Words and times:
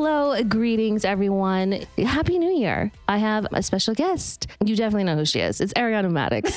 Hello, 0.00 0.40
greetings, 0.44 1.04
everyone. 1.04 1.84
Happy 1.98 2.38
New 2.38 2.52
Year. 2.52 2.92
I 3.08 3.18
have 3.18 3.48
a 3.50 3.64
special 3.64 3.94
guest. 3.94 4.46
You 4.64 4.76
definitely 4.76 5.02
know 5.02 5.16
who 5.16 5.24
she 5.24 5.40
is. 5.40 5.60
It's 5.60 5.72
Ariana 5.72 6.08
Madix. 6.08 6.54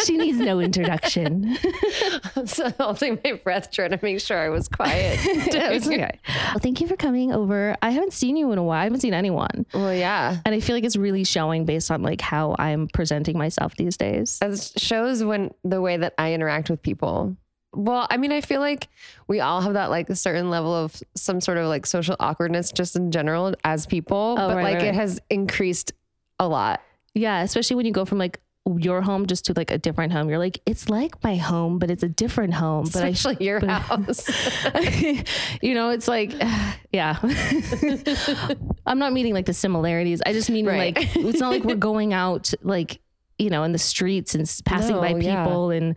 she 0.06 0.16
needs 0.16 0.38
no 0.38 0.60
introduction. 0.60 1.58
so 2.44 2.70
holding 2.78 3.18
my 3.24 3.32
breath, 3.32 3.72
trying 3.72 3.90
to 3.90 3.98
make 4.00 4.20
sure 4.20 4.38
I 4.38 4.48
was 4.48 4.68
quiet. 4.68 5.18
It's 5.28 5.88
okay. 5.88 6.20
Well, 6.28 6.60
thank 6.60 6.80
you 6.80 6.86
for 6.86 6.94
coming 6.94 7.32
over. 7.32 7.74
I 7.82 7.90
haven't 7.90 8.12
seen 8.12 8.36
you 8.36 8.52
in 8.52 8.58
a 8.58 8.62
while. 8.62 8.80
I 8.80 8.84
haven't 8.84 9.00
seen 9.00 9.12
anyone. 9.12 9.66
Well, 9.74 9.92
yeah. 9.92 10.36
And 10.44 10.54
I 10.54 10.60
feel 10.60 10.76
like 10.76 10.84
it's 10.84 10.96
really 10.96 11.24
showing 11.24 11.64
based 11.64 11.90
on 11.90 12.02
like 12.02 12.20
how 12.20 12.54
I'm 12.60 12.86
presenting 12.86 13.36
myself 13.36 13.74
these 13.74 13.96
days. 13.96 14.38
It 14.40 14.72
shows 14.76 15.24
when 15.24 15.52
the 15.64 15.80
way 15.80 15.96
that 15.96 16.14
I 16.16 16.32
interact 16.32 16.70
with 16.70 16.80
people. 16.80 17.36
Well, 17.78 18.08
I 18.10 18.16
mean, 18.16 18.32
I 18.32 18.40
feel 18.40 18.58
like 18.60 18.88
we 19.28 19.38
all 19.38 19.60
have 19.60 19.74
that 19.74 19.88
like 19.88 20.10
a 20.10 20.16
certain 20.16 20.50
level 20.50 20.74
of 20.74 21.00
some 21.14 21.40
sort 21.40 21.58
of 21.58 21.66
like 21.68 21.86
social 21.86 22.16
awkwardness 22.18 22.72
just 22.72 22.96
in 22.96 23.12
general 23.12 23.54
as 23.62 23.86
people, 23.86 24.34
Oh, 24.36 24.48
but 24.48 24.56
right, 24.56 24.62
like 24.64 24.74
right, 24.78 24.84
it 24.86 24.94
has 24.96 25.20
increased 25.30 25.92
a 26.40 26.48
lot. 26.48 26.80
Yeah, 27.14 27.40
especially 27.42 27.76
when 27.76 27.86
you 27.86 27.92
go 27.92 28.04
from 28.04 28.18
like 28.18 28.40
your 28.78 29.00
home 29.00 29.26
just 29.26 29.44
to 29.46 29.52
like 29.56 29.70
a 29.70 29.78
different 29.78 30.12
home. 30.12 30.28
You're 30.28 30.38
like, 30.40 30.60
it's 30.66 30.88
like 30.90 31.22
my 31.22 31.36
home, 31.36 31.78
but 31.78 31.88
it's 31.90 32.02
a 32.02 32.08
different 32.08 32.52
home. 32.52 32.86
But 32.92 33.04
I 33.04 33.08
Especially 33.08 33.46
your 33.46 33.60
but- 33.60 33.68
house. 33.80 34.28
you 35.62 35.74
know, 35.74 35.90
it's 35.90 36.08
like, 36.08 36.32
yeah. 36.92 37.16
I'm 38.86 38.98
not 38.98 39.12
meaning 39.12 39.34
like 39.34 39.46
the 39.46 39.54
similarities. 39.54 40.20
I 40.26 40.32
just 40.32 40.50
mean 40.50 40.66
Right. 40.66 40.96
like 40.96 41.16
it's 41.16 41.40
not 41.40 41.50
like 41.50 41.64
we're 41.64 41.76
going 41.90 42.12
out 42.12 42.52
like 42.62 43.00
you 43.38 43.50
know 43.50 43.62
in 43.62 43.72
the 43.72 43.78
streets 43.78 44.34
and 44.34 44.50
passing 44.64 44.96
by 44.96 45.12
No, 45.12 45.18
yeah. 45.18 45.44
people 45.44 45.70
and 45.70 45.94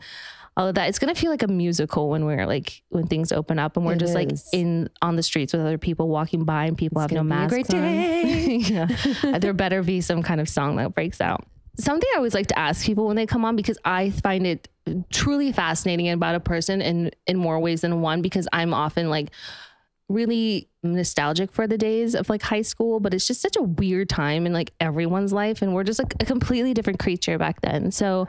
all 0.62 0.67
of 0.67 0.76
that. 0.76 0.90
It's 0.90 1.00
gonna 1.00 1.16
feel 1.16 1.31
like 1.31 1.44
a 1.44 1.48
musical 1.48 2.09
when 2.09 2.26
we're 2.26 2.45
like 2.45 2.84
when 2.90 3.08
things 3.08 3.31
open 3.31 3.59
up 3.59 3.76
and 3.76 3.86
we're 3.86 3.94
It 3.94 4.00
just 4.00 4.14
like 4.14 4.30
in 4.54 4.90
on 5.02 5.16
the 5.16 5.23
streets 5.23 5.53
with 5.53 5.62
other 5.62 5.78
people 5.78 6.08
walking 6.08 6.45
by 6.45 6.66
and 6.66 6.78
people 6.78 7.02
have 7.02 7.12
no 7.12 7.23
gonna 7.23 7.30
be 7.30 7.36
a 7.36 7.40
masks 7.40 7.53
great 7.53 7.68
day. 7.68 8.56
yeah, 8.58 8.88
uh, 9.23 9.40
there 9.40 9.53
better 9.53 9.81
be 9.84 10.02
some 10.02 10.22
kind 10.22 10.40
of 10.40 10.48
song 10.48 10.76
that 10.78 10.94
breaks 10.94 11.20
out. 11.20 11.45
Something 11.78 12.08
I 12.14 12.18
always 12.18 12.34
like 12.34 12.48
to 12.48 12.59
ask 12.59 12.86
people 12.86 13.08
when 13.08 13.16
they 13.16 13.26
come 13.26 13.44
on 13.44 13.56
because 13.56 13.78
I 13.84 14.12
find 14.12 14.45
it 14.45 14.68
truly 15.09 15.52
fascinating 15.52 16.09
about 16.09 16.36
a 16.36 16.40
person 16.40 16.81
in 16.81 17.12
in 17.25 17.38
more 17.38 17.59
ways 17.59 17.81
than 17.81 18.02
one 18.02 18.22
because 18.22 18.48
I'm 18.53 18.73
often 18.73 19.09
like 19.09 19.31
really 20.09 20.70
nostalgic 20.84 21.52
for 21.52 21.68
the 21.68 21.78
days 21.78 22.16
of 22.16 22.30
like 22.30 22.42
high 22.42 22.62
school, 22.62 23.00
but 23.00 23.14
it's 23.14 23.28
just 23.28 23.42
such 23.42 23.56
a 23.56 23.62
weird 23.62 24.09
time 24.09 24.46
in 24.46 24.53
like 24.53 24.73
everyone's 24.80 25.31
life 25.31 25.62
and 25.62 25.73
we're 25.73 25.84
just 25.84 26.00
like 26.00 26.14
a 26.20 26.25
completely 26.25 26.73
different 26.73 27.00
creature 27.00 27.38
back 27.38 27.62
then. 27.62 27.92
So 27.92 28.28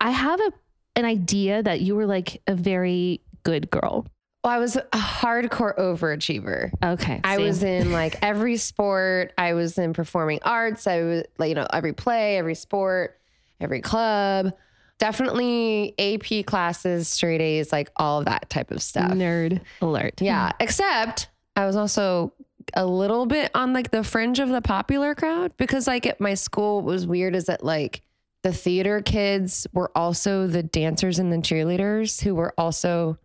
I 0.00 0.10
have 0.10 0.40
a 0.40 0.52
an 0.96 1.04
idea 1.04 1.62
that 1.62 1.80
you 1.80 1.94
were 1.94 2.06
like 2.06 2.42
a 2.46 2.54
very 2.54 3.20
good 3.44 3.70
girl. 3.70 4.06
well, 4.42 4.52
I 4.52 4.58
was 4.58 4.76
a 4.76 4.82
hardcore 4.92 5.76
overachiever. 5.78 6.70
Okay. 6.82 7.20
I 7.22 7.38
was 7.38 7.62
in 7.62 7.92
like 7.92 8.16
every 8.22 8.56
sport. 8.56 9.32
I 9.38 9.52
was 9.54 9.78
in 9.78 9.92
performing 9.92 10.40
arts. 10.42 10.86
I 10.86 11.02
was 11.02 11.24
like, 11.38 11.50
you 11.50 11.54
know, 11.54 11.66
every 11.72 11.92
play, 11.92 12.38
every 12.38 12.54
sport, 12.54 13.18
every 13.60 13.80
club. 13.80 14.52
Definitely 14.98 15.94
AP 15.98 16.46
classes, 16.46 17.06
straight 17.06 17.40
A's, 17.42 17.70
like 17.70 17.90
all 17.96 18.20
of 18.20 18.24
that 18.24 18.48
type 18.48 18.70
of 18.70 18.80
stuff. 18.82 19.12
nerd 19.12 19.60
alert. 19.82 20.20
Yeah. 20.22 20.52
Except 20.58 21.28
I 21.54 21.66
was 21.66 21.76
also 21.76 22.32
a 22.74 22.84
little 22.86 23.26
bit 23.26 23.50
on 23.54 23.72
like 23.72 23.90
the 23.90 24.02
fringe 24.02 24.38
of 24.40 24.48
the 24.48 24.60
popular 24.62 25.14
crowd 25.14 25.52
because 25.56 25.86
like 25.86 26.04
at 26.06 26.20
my 26.20 26.34
school 26.34 26.76
what 26.76 26.86
was 26.86 27.06
weird 27.06 27.36
is 27.36 27.44
that 27.44 27.64
like 27.64 28.02
the 28.46 28.52
theater 28.52 29.00
kids 29.00 29.66
were 29.72 29.90
also 29.96 30.46
the 30.46 30.62
dancers 30.62 31.18
and 31.18 31.32
the 31.32 31.38
cheerleaders 31.38 32.22
who 32.22 32.32
were 32.32 32.54
also 32.56 33.18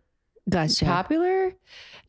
Gotcha. 0.50 0.84
popular. 0.84 1.54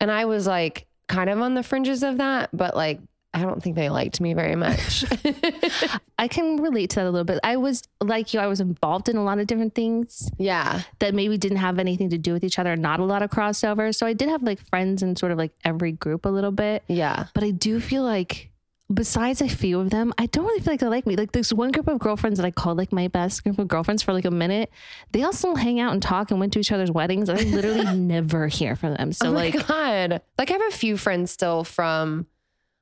And 0.00 0.10
I 0.10 0.24
was 0.24 0.48
like 0.48 0.86
kind 1.06 1.30
of 1.30 1.40
on 1.40 1.54
the 1.54 1.62
fringes 1.62 2.02
of 2.02 2.16
that, 2.16 2.50
but 2.52 2.74
like 2.74 2.98
I 3.32 3.42
don't 3.42 3.62
think 3.62 3.76
they 3.76 3.88
liked 3.88 4.20
me 4.20 4.34
very 4.34 4.56
much. 4.56 5.04
I 6.18 6.26
can 6.26 6.56
relate 6.56 6.90
to 6.90 6.96
that 6.96 7.06
a 7.06 7.10
little 7.10 7.22
bit. 7.22 7.38
I 7.44 7.56
was 7.56 7.84
like 8.00 8.34
you, 8.34 8.40
I 8.40 8.48
was 8.48 8.60
involved 8.60 9.08
in 9.08 9.16
a 9.16 9.22
lot 9.22 9.38
of 9.38 9.46
different 9.46 9.76
things 9.76 10.28
yeah. 10.36 10.82
that 10.98 11.14
maybe 11.14 11.38
didn't 11.38 11.58
have 11.58 11.78
anything 11.78 12.10
to 12.10 12.18
do 12.18 12.32
with 12.32 12.42
each 12.42 12.58
other, 12.58 12.74
not 12.74 12.98
a 12.98 13.04
lot 13.04 13.22
of 13.22 13.30
crossover. 13.30 13.94
So 13.94 14.08
I 14.08 14.12
did 14.12 14.28
have 14.28 14.42
like 14.42 14.58
friends 14.70 15.04
in 15.04 15.14
sort 15.14 15.30
of 15.30 15.38
like 15.38 15.52
every 15.64 15.92
group 15.92 16.26
a 16.26 16.30
little 16.30 16.50
bit. 16.50 16.82
Yeah. 16.88 17.26
But 17.32 17.44
I 17.44 17.52
do 17.52 17.78
feel 17.78 18.02
like 18.02 18.50
besides 18.92 19.40
a 19.40 19.48
few 19.48 19.80
of 19.80 19.90
them, 19.90 20.12
I 20.18 20.26
don't 20.26 20.44
really 20.44 20.60
feel 20.60 20.72
like 20.72 20.80
they 20.80 20.86
like 20.86 21.06
me. 21.06 21.16
Like 21.16 21.32
this 21.32 21.52
one 21.52 21.70
group 21.70 21.88
of 21.88 21.98
girlfriends 21.98 22.38
that 22.38 22.46
I 22.46 22.50
called 22.50 22.78
like 22.78 22.92
my 22.92 23.08
best 23.08 23.42
group 23.42 23.58
of 23.58 23.68
girlfriends 23.68 24.02
for 24.02 24.12
like 24.12 24.24
a 24.24 24.30
minute, 24.30 24.70
they 25.12 25.22
all 25.22 25.32
still 25.32 25.56
hang 25.56 25.80
out 25.80 25.92
and 25.92 26.02
talk 26.02 26.30
and 26.30 26.40
went 26.40 26.52
to 26.54 26.58
each 26.58 26.72
other's 26.72 26.90
weddings. 26.90 27.28
I 27.28 27.34
literally 27.34 27.84
never 27.96 28.48
hear 28.48 28.76
from 28.76 28.94
them. 28.94 29.12
So 29.12 29.28
oh 29.28 29.32
like 29.32 29.66
God. 29.66 30.20
Like 30.38 30.50
I 30.50 30.52
have 30.54 30.68
a 30.68 30.76
few 30.76 30.96
friends 30.96 31.30
still 31.30 31.64
from 31.64 32.26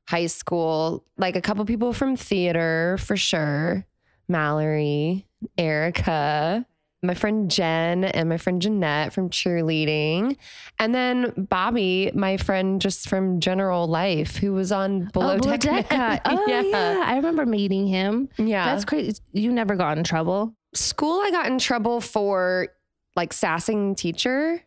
high 0.09 0.27
school, 0.27 1.05
like 1.17 1.37
a 1.37 1.41
couple 1.41 1.65
people 1.65 1.93
from 1.93 2.17
theater 2.17 2.99
for 2.99 3.17
sure. 3.17 3.87
Mallory, 4.29 5.27
Erica, 5.59 6.67
my 7.03 7.15
friend 7.15 7.51
Jen, 7.51 8.05
and 8.05 8.29
my 8.29 8.37
friend 8.37 8.63
Jeanette 8.63 9.13
from 9.13 9.29
cheerleading. 9.29 10.37
And 10.79 10.95
then 10.95 11.33
Bobby, 11.37 12.13
my 12.15 12.37
friend 12.37 12.81
just 12.81 13.09
from 13.09 13.41
general 13.41 13.87
life, 13.89 14.37
who 14.37 14.53
was 14.53 14.71
on 14.71 15.07
Below 15.13 15.35
Oh, 15.35 15.39
Below 15.39 15.57
Deck 15.57 15.61
Deck 15.61 15.91
Men. 15.91 16.01
Guy. 16.01 16.21
Oh 16.25 16.47
yeah. 16.71 17.03
I 17.05 17.17
remember 17.17 17.45
meeting 17.45 17.87
him. 17.87 18.29
Yeah. 18.39 18.65
That's 18.67 18.85
crazy. 18.85 19.21
You 19.33 19.53
never 19.53 19.75
got 19.75 19.99
in 19.99 20.05
trouble. 20.05 20.55
school 20.75 21.21
I 21.21 21.31
got 21.31 21.47
in 21.47 21.59
trouble 21.59 22.01
for 22.01 22.69
like 23.17 23.33
sassing 23.33 23.95
teacher. 23.95 24.63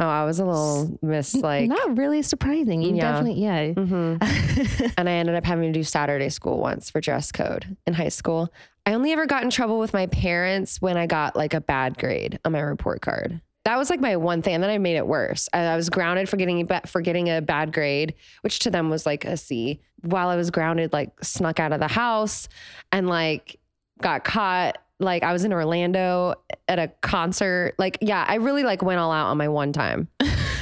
Oh, 0.00 0.08
I 0.08 0.24
was 0.24 0.40
a 0.40 0.46
little 0.46 0.98
miss 1.02 1.34
like 1.34 1.68
not 1.68 1.98
really 1.98 2.22
surprising. 2.22 2.80
You 2.80 2.94
Yeah. 2.96 3.12
definitely, 3.12 3.42
yeah. 3.42 3.72
Mhm. 3.74 4.92
and 4.96 5.08
I 5.08 5.12
ended 5.12 5.34
up 5.34 5.44
having 5.44 5.70
to 5.72 5.78
do 5.78 5.84
Saturday 5.84 6.30
school 6.30 6.58
once 6.58 6.88
for 6.90 7.00
dress 7.02 7.30
code 7.30 7.76
in 7.86 7.92
high 7.94 8.08
school. 8.08 8.50
I 8.86 8.94
only 8.94 9.12
ever 9.12 9.26
got 9.26 9.42
in 9.44 9.50
trouble 9.50 9.78
with 9.78 9.92
my 9.92 10.06
parents 10.06 10.80
when 10.80 10.96
I 10.96 11.06
got 11.06 11.36
like 11.36 11.52
a 11.52 11.60
bad 11.60 11.98
grade 11.98 12.38
on 12.46 12.52
my 12.52 12.60
report 12.60 13.02
card. 13.02 13.40
That 13.66 13.76
was 13.76 13.90
like 13.90 14.00
my 14.00 14.16
one 14.16 14.40
thing, 14.40 14.54
and 14.54 14.62
then 14.64 14.70
I 14.70 14.78
made 14.78 14.96
it 14.96 15.06
worse. 15.06 15.46
I, 15.52 15.60
I 15.60 15.76
was 15.76 15.90
grounded 15.90 16.30
for 16.30 16.38
getting 16.38 16.66
for 16.86 17.02
getting 17.02 17.28
a 17.28 17.42
bad 17.42 17.74
grade, 17.74 18.14
which 18.40 18.60
to 18.60 18.70
them 18.70 18.88
was 18.88 19.04
like 19.04 19.26
a 19.26 19.36
C. 19.36 19.80
While 20.00 20.28
I 20.30 20.36
was 20.36 20.50
grounded, 20.50 20.94
like 20.94 21.10
snuck 21.22 21.60
out 21.60 21.72
of 21.72 21.78
the 21.78 21.88
house 21.88 22.48
and 22.90 23.06
like 23.06 23.60
got 24.00 24.24
caught. 24.24 24.78
Like 25.00 25.22
I 25.22 25.32
was 25.32 25.44
in 25.44 25.52
Orlando 25.52 26.34
at 26.68 26.78
a 26.78 26.88
concert. 27.00 27.74
Like 27.78 27.98
yeah, 28.00 28.24
I 28.28 28.36
really 28.36 28.62
like 28.62 28.82
went 28.82 29.00
all 29.00 29.10
out 29.10 29.26
on 29.28 29.38
my 29.38 29.48
one 29.48 29.72
time. 29.72 30.08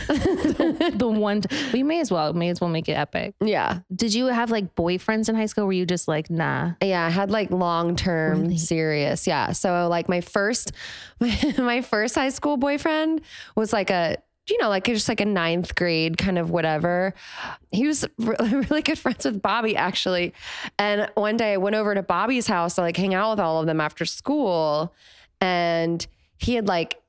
the 0.09 1.07
one 1.13 1.43
we 1.73 1.83
may 1.83 2.01
as 2.01 2.11
well 2.11 2.33
may 2.33 2.49
as 2.49 2.61
well 2.61 2.71
make 2.71 2.89
it 2.89 2.93
epic. 2.93 3.35
Yeah, 3.41 3.81
Did 3.95 4.15
you 4.15 4.27
have 4.27 4.51
like 4.51 4.75
boyfriends 4.75 5.29
in 5.29 5.35
high 5.35 5.47
school? 5.47 5.67
Were 5.67 5.73
you 5.73 5.85
just 5.87 6.09
like 6.09 6.31
nah? 6.31 6.73
Yeah, 6.83 7.05
I 7.07 7.11
had 7.11 7.31
like 7.31 7.51
long 7.51 7.95
term 7.97 8.43
Really? 8.43 8.57
serious. 8.59 9.27
Yeah. 9.27 9.53
So 9.53 9.89
like 9.89 10.09
my 10.09 10.21
first 10.21 10.73
my, 11.21 11.55
my 11.59 11.83
first 11.83 12.15
high 12.15 12.31
school 12.31 12.57
boyfriend 12.57 13.21
was 13.55 13.73
like 13.73 13.91
a 13.91 14.17
you 14.49 14.59
know, 14.59 14.69
like 14.69 14.85
just 14.85 15.09
like 15.09 15.21
a 15.21 15.25
ninth 15.25 15.75
grade 15.75 16.19
kind 16.19 16.39
of 16.39 16.51
whatever. 16.51 17.15
He 17.71 17.87
was 17.87 18.07
really, 18.19 18.55
really 18.55 18.83
good 18.83 18.99
friends 18.99 19.25
with 19.25 19.43
Bobby 19.43 19.77
actually. 19.77 20.35
And 20.79 21.11
one 21.15 21.37
day 21.37 21.55
I 21.55 21.57
went 21.57 21.77
over 21.77 21.95
to 21.95 22.03
Bobby's 22.03 22.47
house 22.47 22.77
to 22.77 22.81
like 22.83 22.97
hang 22.97 23.15
out 23.15 23.31
with 23.31 23.41
all 23.41 23.61
of 23.61 23.67
them 23.67 23.81
after 23.81 24.05
school. 24.05 24.95
And 25.41 26.07
he 26.39 26.55
had 26.55 26.67
like 26.67 27.01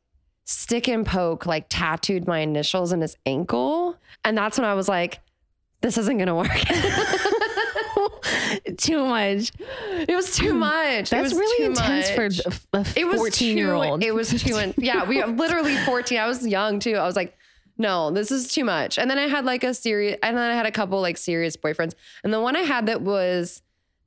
stick 0.45 0.87
and 0.87 1.05
poke, 1.05 1.45
like 1.45 1.67
tattooed 1.69 2.27
my 2.27 2.39
initials 2.39 2.91
in 2.91 3.01
his 3.01 3.15
ankle. 3.25 3.97
And 4.23 4.37
that's 4.37 4.57
when 4.57 4.65
I 4.65 4.73
was 4.73 4.87
like, 4.87 5.19
this 5.81 5.97
isn't 5.97 6.17
gonna 6.17 6.35
work. 6.35 6.49
Too 8.77 9.05
much. 9.05 9.51
It 10.07 10.15
was 10.15 10.35
too 10.35 10.53
mm. 10.53 10.59
much. 10.59 11.07
it 11.07 11.09
That's 11.09 11.33
was 11.33 11.33
really 11.33 11.65
intense 11.65 12.07
much. 12.07 12.15
for 12.15 12.77
a 12.79 12.85
it 12.95 13.05
was 13.05 13.17
14 13.17 13.57
year 13.57 13.73
old. 13.73 14.03
It 14.03 14.13
was 14.13 14.29
too. 14.29 14.57
in- 14.57 14.73
Yeah, 14.77 15.07
we 15.07 15.23
literally 15.23 15.75
fourteen. 15.77 16.19
I 16.19 16.27
was 16.27 16.45
young 16.45 16.79
too. 16.79 16.95
I 16.95 17.05
was 17.05 17.15
like, 17.15 17.37
no, 17.79 18.11
this 18.11 18.31
is 18.31 18.51
too 18.51 18.63
much. 18.65 18.99
And 18.99 19.09
then 19.09 19.17
I 19.17 19.27
had 19.27 19.45
like 19.45 19.63
a 19.63 19.73
serious, 19.73 20.19
and 20.21 20.37
then 20.37 20.51
I 20.51 20.53
had 20.53 20.65
a 20.67 20.71
couple 20.71 21.01
like 21.01 21.17
serious 21.17 21.57
boyfriends. 21.57 21.93
And 22.23 22.31
the 22.33 22.41
one 22.41 22.55
I 22.55 22.61
had 22.61 22.85
that 22.87 23.01
was 23.01 23.61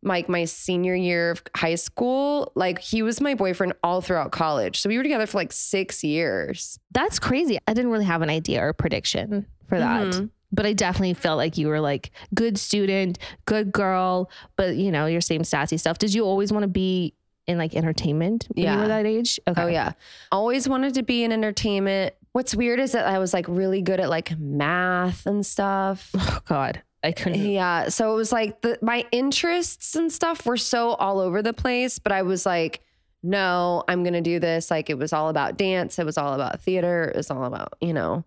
like 0.05 0.29
my 0.29 0.45
senior 0.45 0.95
year 0.95 1.31
of 1.31 1.43
high 1.57 1.77
school. 1.77 2.53
Like 2.55 2.79
he 2.81 3.03
was 3.03 3.21
my 3.21 3.35
boyfriend 3.35 3.73
all 3.83 4.01
throughout 4.01 4.31
college. 4.33 4.81
So 4.81 4.89
we 4.89 4.97
were 4.97 5.03
together 5.03 5.27
for 5.27 5.39
like 5.39 5.53
six 5.53 6.03
years. 6.05 6.79
That's 6.93 7.19
crazy. 7.19 7.59
I 7.67 7.73
didn't 7.75 7.91
really 7.91 8.05
have 8.05 8.21
an 8.23 8.29
idea 8.31 8.63
or 8.65 8.73
prediction 8.73 9.47
for 9.69 9.79
that. 9.79 10.07
Mhm. 10.09 10.31
But 10.55 10.67
I 10.67 10.75
definitely 10.75 11.15
felt 11.15 11.39
like 11.39 11.57
you 11.57 11.69
were 11.69 11.81
like 11.81 12.11
good 12.35 12.59
student, 12.59 13.19
good 13.47 13.73
girl, 13.73 14.29
but 14.57 14.77
you 14.77 14.91
know, 14.93 15.07
your 15.07 15.21
same 15.23 15.45
sassy 15.45 15.79
stuff. 15.79 15.97
Did 15.99 16.13
you 16.13 16.25
always 16.25 16.53
want 16.53 16.65
to 16.65 16.69
be 16.69 17.15
in 17.47 17.57
like 17.57 17.75
entertainment 17.75 18.49
when 18.51 18.65
you 18.67 18.71
Yeah. 18.71 18.81
were 18.83 18.89
that 18.89 19.07
age? 19.07 19.41
Okay. 19.49 19.63
Oh 19.63 19.67
yeah. 19.69 19.93
Always 20.31 20.69
wanted 20.69 20.95
to 20.95 21.03
be 21.03 21.25
in 21.25 21.33
entertainment. 21.33 22.15
What's 22.32 22.55
weird 22.55 22.81
is 22.81 22.93
that 22.93 23.06
I 23.06 23.19
was 23.19 23.32
like 23.34 23.46
really 23.49 23.82
good 23.82 24.00
at 24.00 24.08
like 24.08 24.37
math 24.38 25.26
and 25.26 25.44
stuff. 25.44 26.11
Oh 26.19 26.38
God. 26.46 26.82
I 27.05 27.11
couldn't. 27.12 27.44
Yeah. 27.44 27.88
So 27.88 28.12
it 28.12 28.17
was 28.17 28.31
like 28.32 28.61
the, 28.62 28.79
my 28.81 29.05
interests 29.11 29.96
and 29.96 30.11
stuff 30.12 30.46
were 30.46 30.56
so 30.56 30.90
all 30.93 31.19
over 31.19 31.43
the 31.43 31.52
place, 31.52 31.99
but 31.99 32.12
I 32.12 32.23
was 32.23 32.46
like, 32.46 32.81
no, 33.25 33.82
I'm 33.88 34.05
going 34.05 34.12
to 34.14 34.20
do 34.20 34.38
this. 34.38 34.70
Like 34.70 34.88
it 34.88 34.96
was 34.99 35.12
all 35.12 35.29
about 35.29 35.56
dance. 35.58 35.99
It 35.99 36.06
was 36.06 36.17
all 36.17 36.32
about 36.34 36.61
theater. 36.61 37.05
It 37.12 37.17
was 37.17 37.29
all 37.31 37.44
about, 37.44 37.75
you 37.81 37.93
know, 37.93 38.25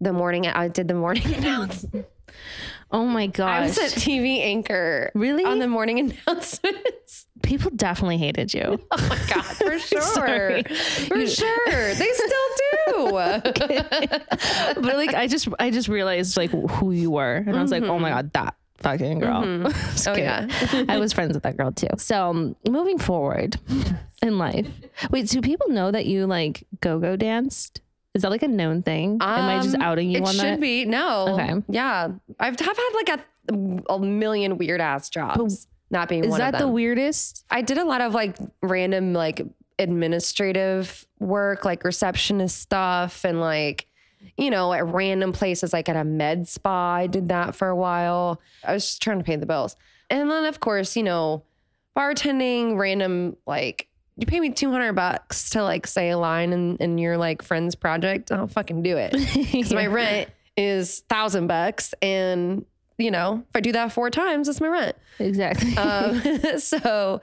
the 0.00 0.12
morning. 0.12 0.46
I 0.46 0.68
did 0.68 0.86
the 0.86 0.94
morning 0.94 1.34
announcement. 1.34 2.06
Oh 2.90 3.06
my 3.06 3.26
gosh. 3.26 3.48
I 3.48 3.60
was 3.62 3.78
a 3.78 3.96
TV 3.98 4.40
anchor 4.40 5.10
Really? 5.14 5.44
on 5.44 5.58
the 5.58 5.68
morning 5.68 5.98
announcements. 6.26 7.26
People 7.42 7.70
definitely 7.74 8.18
hated 8.18 8.52
you. 8.54 8.78
Oh 8.92 9.06
my 9.08 9.18
God, 9.32 9.42
for 9.44 9.78
sure. 9.78 10.62
For 11.08 11.26
sure. 11.26 11.94
They 11.94 12.12
still 12.12 12.48
do. 12.86 13.10
but 14.74 14.96
like 14.96 15.14
I 15.14 15.26
just 15.26 15.48
I 15.58 15.70
just 15.70 15.88
realized 15.88 16.36
like 16.36 16.50
who 16.50 16.92
you 16.92 17.10
were. 17.12 17.36
And 17.46 17.56
I 17.56 17.62
was 17.62 17.70
like, 17.70 17.82
oh 17.84 17.98
my 17.98 18.10
God, 18.10 18.32
that 18.34 18.54
fucking 18.78 19.18
girl. 19.20 19.68
Just 19.70 20.08
Oh, 20.08 20.14
yeah. 20.16 20.46
I 20.88 20.98
was 20.98 21.12
friends 21.12 21.34
with 21.34 21.42
that 21.44 21.56
girl 21.56 21.72
too. 21.72 21.88
So 21.98 22.30
um, 22.30 22.56
moving 22.68 22.98
forward 22.98 23.56
in 24.22 24.38
life. 24.38 24.68
Wait, 25.10 25.28
do 25.28 25.40
people 25.40 25.68
know 25.70 25.90
that 25.90 26.06
you 26.06 26.26
like 26.26 26.66
go-go 26.80 27.16
danced? 27.16 27.80
Is 28.14 28.22
that 28.22 28.30
like 28.30 28.42
a 28.42 28.48
known 28.48 28.82
thing? 28.82 29.18
Am 29.20 29.48
I 29.48 29.62
just 29.62 29.76
Um, 29.76 29.82
outing 29.82 30.10
you 30.10 30.18
it 30.18 30.22
on 30.26 30.34
should 30.34 30.44
that? 30.44 30.60
be. 30.60 30.84
No. 30.84 31.28
Okay. 31.34 31.54
Yeah. 31.68 32.08
I've, 32.40 32.54
I've 32.54 32.58
had 32.58 32.90
like 32.94 33.08
a, 33.08 33.92
a 33.92 33.98
million 34.00 34.58
weird 34.58 34.80
ass 34.80 35.08
jobs. 35.08 35.68
Not 35.90 36.08
being 36.08 36.24
Is 36.24 36.36
that 36.36 36.58
the 36.58 36.68
weirdest? 36.68 37.44
I 37.50 37.62
did 37.62 37.78
a 37.78 37.84
lot 37.84 38.00
of 38.00 38.14
like 38.14 38.36
random 38.62 39.12
like 39.12 39.42
administrative 39.78 41.06
work, 41.18 41.64
like 41.64 41.84
receptionist 41.84 42.58
stuff 42.60 43.24
and 43.24 43.40
like, 43.40 43.86
you 44.36 44.50
know, 44.50 44.72
at 44.72 44.86
random 44.86 45.32
places 45.32 45.72
like 45.72 45.88
at 45.88 45.96
a 45.96 46.04
med 46.04 46.48
spa. 46.48 46.94
I 46.94 47.06
did 47.06 47.28
that 47.28 47.54
for 47.54 47.68
a 47.68 47.76
while. 47.76 48.40
I 48.64 48.72
was 48.72 48.84
just 48.84 49.02
trying 49.02 49.18
to 49.18 49.24
pay 49.24 49.36
the 49.36 49.46
bills. 49.46 49.76
And 50.08 50.30
then 50.30 50.44
of 50.44 50.60
course, 50.60 50.96
you 50.96 51.02
know, 51.02 51.44
bartending, 51.96 52.76
random 52.78 53.36
like 53.46 53.88
you 54.16 54.26
pay 54.26 54.38
me 54.38 54.50
200 54.50 54.92
bucks 54.92 55.50
to 55.50 55.62
like 55.62 55.86
say 55.86 56.10
a 56.10 56.18
line 56.18 56.52
in, 56.52 56.76
in 56.76 56.98
your 56.98 57.16
like 57.16 57.42
friend's 57.42 57.74
project, 57.74 58.30
I'll 58.30 58.46
fucking 58.48 58.82
do 58.82 58.96
it. 58.96 59.12
Because 59.50 59.72
my 59.72 59.86
rent 59.86 60.30
is 60.56 61.00
thousand 61.08 61.46
bucks. 61.46 61.94
And, 62.02 62.66
you 63.00 63.10
know, 63.10 63.44
if 63.48 63.56
I 63.56 63.60
do 63.60 63.72
that 63.72 63.92
four 63.92 64.10
times, 64.10 64.46
that's 64.46 64.60
my 64.60 64.68
rent. 64.68 64.96
Exactly. 65.18 65.76
Um, 65.76 66.20
so, 66.58 67.20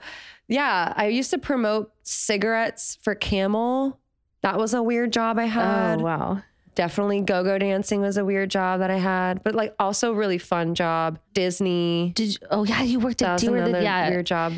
yeah, 0.48 0.92
I 0.96 1.06
used 1.08 1.30
to 1.30 1.38
promote 1.38 1.92
cigarettes 2.02 2.98
for 3.02 3.14
Camel. 3.14 3.98
That 4.42 4.58
was 4.58 4.74
a 4.74 4.82
weird 4.82 5.12
job 5.12 5.38
I 5.38 5.44
had. 5.44 6.00
oh 6.00 6.04
wow. 6.04 6.42
Definitely 6.74 7.22
go 7.22 7.42
go 7.42 7.58
dancing 7.58 8.00
was 8.02 8.16
a 8.18 8.24
weird 8.24 8.50
job 8.50 8.80
that 8.80 8.90
I 8.90 8.98
had, 8.98 9.42
but 9.42 9.54
like 9.54 9.74
also 9.80 10.12
really 10.12 10.38
fun 10.38 10.76
job. 10.76 11.18
Disney. 11.34 12.12
Did 12.14 12.34
you, 12.34 12.46
oh 12.52 12.64
yeah, 12.64 12.82
you 12.82 13.00
worked 13.00 13.20
at 13.20 13.40
Disney. 13.40 13.46
you 13.48 13.52
were 13.52 13.62
the- 13.62 13.68
another 13.70 13.84
yeah. 13.84 14.10
weird 14.10 14.26
job. 14.26 14.52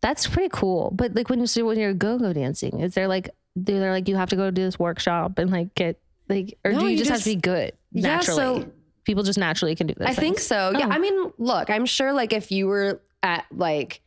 That's 0.00 0.26
pretty 0.26 0.48
cool. 0.52 0.90
But 0.94 1.14
like 1.14 1.28
when 1.28 1.38
you 1.40 1.46
so 1.46 1.66
when 1.66 1.78
you're 1.78 1.92
go-go 1.92 2.32
dancing, 2.32 2.80
is 2.80 2.94
there 2.94 3.08
like 3.08 3.28
they're 3.56 3.90
like 3.90 4.08
you 4.08 4.16
have 4.16 4.30
to 4.30 4.36
go 4.36 4.50
do 4.50 4.62
this 4.62 4.78
workshop 4.78 5.38
and 5.38 5.50
like 5.50 5.74
get 5.74 6.00
like 6.30 6.56
or 6.64 6.72
No, 6.72 6.80
do 6.80 6.84
you, 6.86 6.92
you 6.92 6.98
just, 6.98 7.10
have 7.10 7.20
to 7.20 7.24
be 7.26 7.36
good 7.36 7.72
Yeah, 7.92 8.02
naturally? 8.16 8.62
so- 8.62 8.72
People 9.06 9.22
just 9.22 9.38
naturally 9.38 9.74
can 9.74 9.86
do 9.86 9.94
this. 9.94 10.08
I 10.08 10.14
think 10.14 10.38
so. 10.38 10.72
Yeah. 10.76 10.88
Oh. 10.88 10.90
I 10.90 10.98
mean, 10.98 11.32
look, 11.38 11.70
I'm 11.70 11.86
sure 11.86 12.12
like 12.12 12.32
if 12.32 12.50
you 12.50 12.66
were 12.66 13.00
at 13.22 13.46
like 13.50 14.02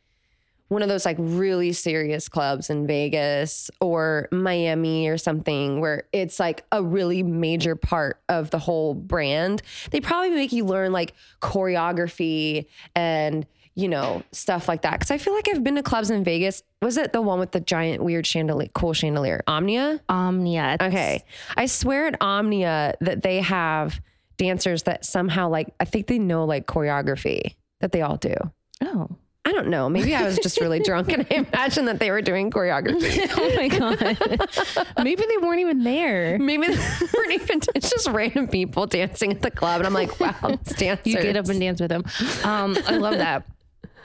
one 0.68 0.82
of 0.82 0.88
those 0.88 1.04
like 1.04 1.16
really 1.18 1.72
serious 1.72 2.28
clubs 2.28 2.70
in 2.70 2.86
Vegas 2.86 3.72
or 3.80 4.28
Miami 4.30 5.08
or 5.08 5.18
something 5.18 5.80
where 5.80 6.04
it's 6.12 6.38
like 6.38 6.64
a 6.70 6.80
really 6.80 7.24
major 7.24 7.74
part 7.74 8.20
of 8.28 8.50
the 8.50 8.58
whole 8.58 8.94
brand, 8.94 9.62
they 9.90 10.00
probably 10.00 10.30
make 10.30 10.52
you 10.52 10.64
learn 10.64 10.92
like 10.92 11.14
choreography 11.40 12.66
and 12.94 13.46
you 13.74 13.88
know 13.88 14.22
stuff 14.30 14.68
like 14.68 14.82
that. 14.82 14.92
Because 14.92 15.10
I 15.10 15.18
feel 15.18 15.34
like 15.34 15.48
I've 15.48 15.64
been 15.64 15.74
to 15.74 15.82
clubs 15.82 16.10
in 16.10 16.22
Vegas. 16.22 16.62
Was 16.82 16.96
it 16.98 17.12
the 17.12 17.20
one 17.20 17.40
with 17.40 17.50
the 17.50 17.60
giant 17.60 18.04
weird 18.04 18.26
chandelier, 18.26 18.68
cool 18.72 18.92
chandelier, 18.92 19.42
Omnia? 19.48 20.00
Omnia. 20.08 20.76
Okay. 20.80 21.24
I 21.56 21.66
swear 21.66 22.06
at 22.06 22.16
Omnia 22.20 22.94
that 23.00 23.22
they 23.22 23.40
have 23.40 24.00
dancers 24.40 24.84
that 24.84 25.04
somehow 25.04 25.50
like 25.50 25.74
I 25.78 25.84
think 25.84 26.06
they 26.06 26.18
know 26.18 26.46
like 26.46 26.66
choreography 26.66 27.56
that 27.80 27.92
they 27.92 28.00
all 28.00 28.16
do. 28.16 28.34
Oh. 28.82 29.08
I 29.44 29.52
don't 29.52 29.68
know. 29.68 29.88
Maybe 29.88 30.14
I 30.14 30.22
was 30.22 30.38
just 30.38 30.60
really 30.60 30.80
drunk 30.84 31.12
and 31.12 31.26
I 31.30 31.34
imagined 31.34 31.88
that 31.88 31.98
they 31.98 32.10
were 32.10 32.22
doing 32.22 32.50
choreography. 32.50 33.26
oh 33.36 33.56
my 33.56 33.68
god. 33.68 35.04
Maybe 35.04 35.24
they 35.26 35.36
weren't 35.38 35.60
even 35.60 35.82
there. 35.82 36.38
Maybe 36.38 36.66
they 36.68 36.76
weren't 37.14 37.32
even 37.32 37.60
it's 37.74 37.90
just 37.90 38.08
random 38.08 38.48
people 38.48 38.86
dancing 38.86 39.32
at 39.32 39.42
the 39.42 39.50
club 39.50 39.80
and 39.80 39.86
I'm 39.86 39.94
like, 39.94 40.18
wow, 40.20 40.34
it's 40.42 40.74
dancers. 40.74 41.06
You 41.06 41.20
get 41.20 41.36
up 41.36 41.48
and 41.48 41.60
dance 41.60 41.80
with 41.80 41.90
them. 41.90 42.04
Um, 42.44 42.78
I 42.86 42.96
love 42.96 43.18
that. 43.18 43.44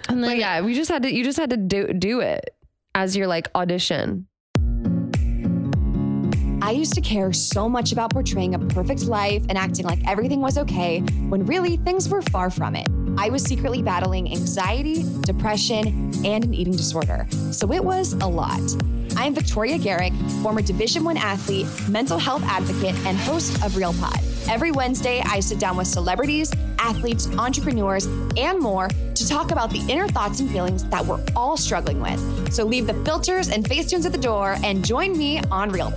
And 0.09 0.21
then 0.21 0.31
But 0.31 0.37
yeah, 0.37 0.61
we 0.61 0.73
just 0.73 0.91
had 0.91 1.03
to 1.03 1.13
you 1.13 1.23
just 1.23 1.37
had 1.37 1.49
to 1.51 1.57
do 1.57 1.93
do 1.93 2.19
it 2.19 2.55
as 2.93 3.15
your 3.15 3.27
like 3.27 3.49
audition. 3.55 4.27
I 6.65 6.71
used 6.71 6.95
to 6.95 7.01
care 7.01 7.31
so 7.31 7.69
much 7.69 7.91
about 7.91 8.09
portraying 8.09 8.55
a 8.55 8.59
perfect 8.59 9.03
life 9.03 9.45
and 9.49 9.55
acting 9.55 9.85
like 9.85 9.99
everything 10.07 10.41
was 10.41 10.57
okay 10.57 11.01
when 11.29 11.45
really 11.45 11.77
things 11.77 12.09
were 12.09 12.23
far 12.23 12.49
from 12.49 12.75
it. 12.75 12.87
I 13.19 13.29
was 13.29 13.43
secretly 13.43 13.83
battling 13.83 14.31
anxiety, 14.31 15.05
depression, 15.21 16.11
and 16.25 16.43
an 16.43 16.55
eating 16.55 16.75
disorder. 16.75 17.27
So 17.51 17.71
it 17.71 17.85
was 17.85 18.13
a 18.13 18.25
lot. 18.25 18.63
I'm 19.15 19.35
Victoria 19.35 19.77
Garrick, 19.77 20.13
former 20.41 20.63
Division 20.63 21.03
1 21.03 21.17
athlete, 21.17 21.67
mental 21.87 22.17
health 22.17 22.41
advocate, 22.41 22.95
and 23.05 23.15
host 23.15 23.63
of 23.63 23.77
Real 23.77 23.93
Pod. 23.93 24.19
Every 24.47 24.71
Wednesday, 24.71 25.21
I 25.25 25.39
sit 25.39 25.59
down 25.59 25.75
with 25.75 25.87
celebrities, 25.87 26.51
athletes, 26.77 27.27
entrepreneurs, 27.35 28.05
and 28.37 28.59
more 28.59 28.89
to 28.89 29.27
talk 29.27 29.51
about 29.51 29.71
the 29.71 29.83
inner 29.89 30.07
thoughts 30.07 30.39
and 30.39 30.49
feelings 30.49 30.83
that 30.85 31.03
we're 31.03 31.23
all 31.35 31.57
struggling 31.57 31.99
with. 31.99 32.53
So 32.53 32.63
leave 32.63 32.85
the 32.85 32.93
filters 33.05 33.49
and 33.49 33.65
facetunes 33.65 34.05
at 34.05 34.11
the 34.11 34.19
door 34.19 34.57
and 34.63 34.85
join 34.85 35.17
me 35.17 35.41
on 35.51 35.71
Real 35.71 35.91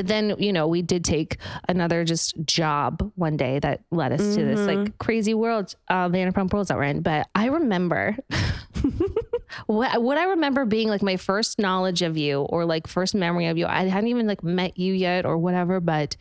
But 0.00 0.06
then, 0.06 0.34
you 0.38 0.50
know, 0.50 0.66
we 0.66 0.80
did 0.80 1.04
take 1.04 1.36
another 1.68 2.04
just 2.06 2.34
job 2.46 3.12
one 3.16 3.36
day 3.36 3.58
that 3.58 3.82
led 3.90 4.12
us 4.12 4.34
to 4.34 4.42
this 4.42 4.60
like 4.60 4.96
crazy 4.96 5.34
world, 5.34 5.76
uh, 5.88 6.08
Vanderpump 6.08 6.50
Rules 6.54 6.68
that 6.68 6.78
we're 6.78 6.84
in. 6.84 7.02
But 7.02 7.28
I 7.34 7.48
remember 7.48 8.16
what, 9.66 10.02
what 10.02 10.16
I 10.16 10.24
remember 10.24 10.64
being 10.64 10.88
like 10.88 11.02
my 11.02 11.18
first 11.18 11.58
knowledge 11.58 12.00
of 12.00 12.16
you 12.16 12.40
or 12.40 12.64
like 12.64 12.86
first 12.86 13.14
memory 13.14 13.48
of 13.48 13.58
you. 13.58 13.66
I 13.66 13.88
hadn't 13.88 14.08
even 14.08 14.26
like 14.26 14.42
met 14.42 14.78
you 14.78 14.94
yet 14.94 15.26
or 15.26 15.36
whatever, 15.36 15.80
but 15.80 16.16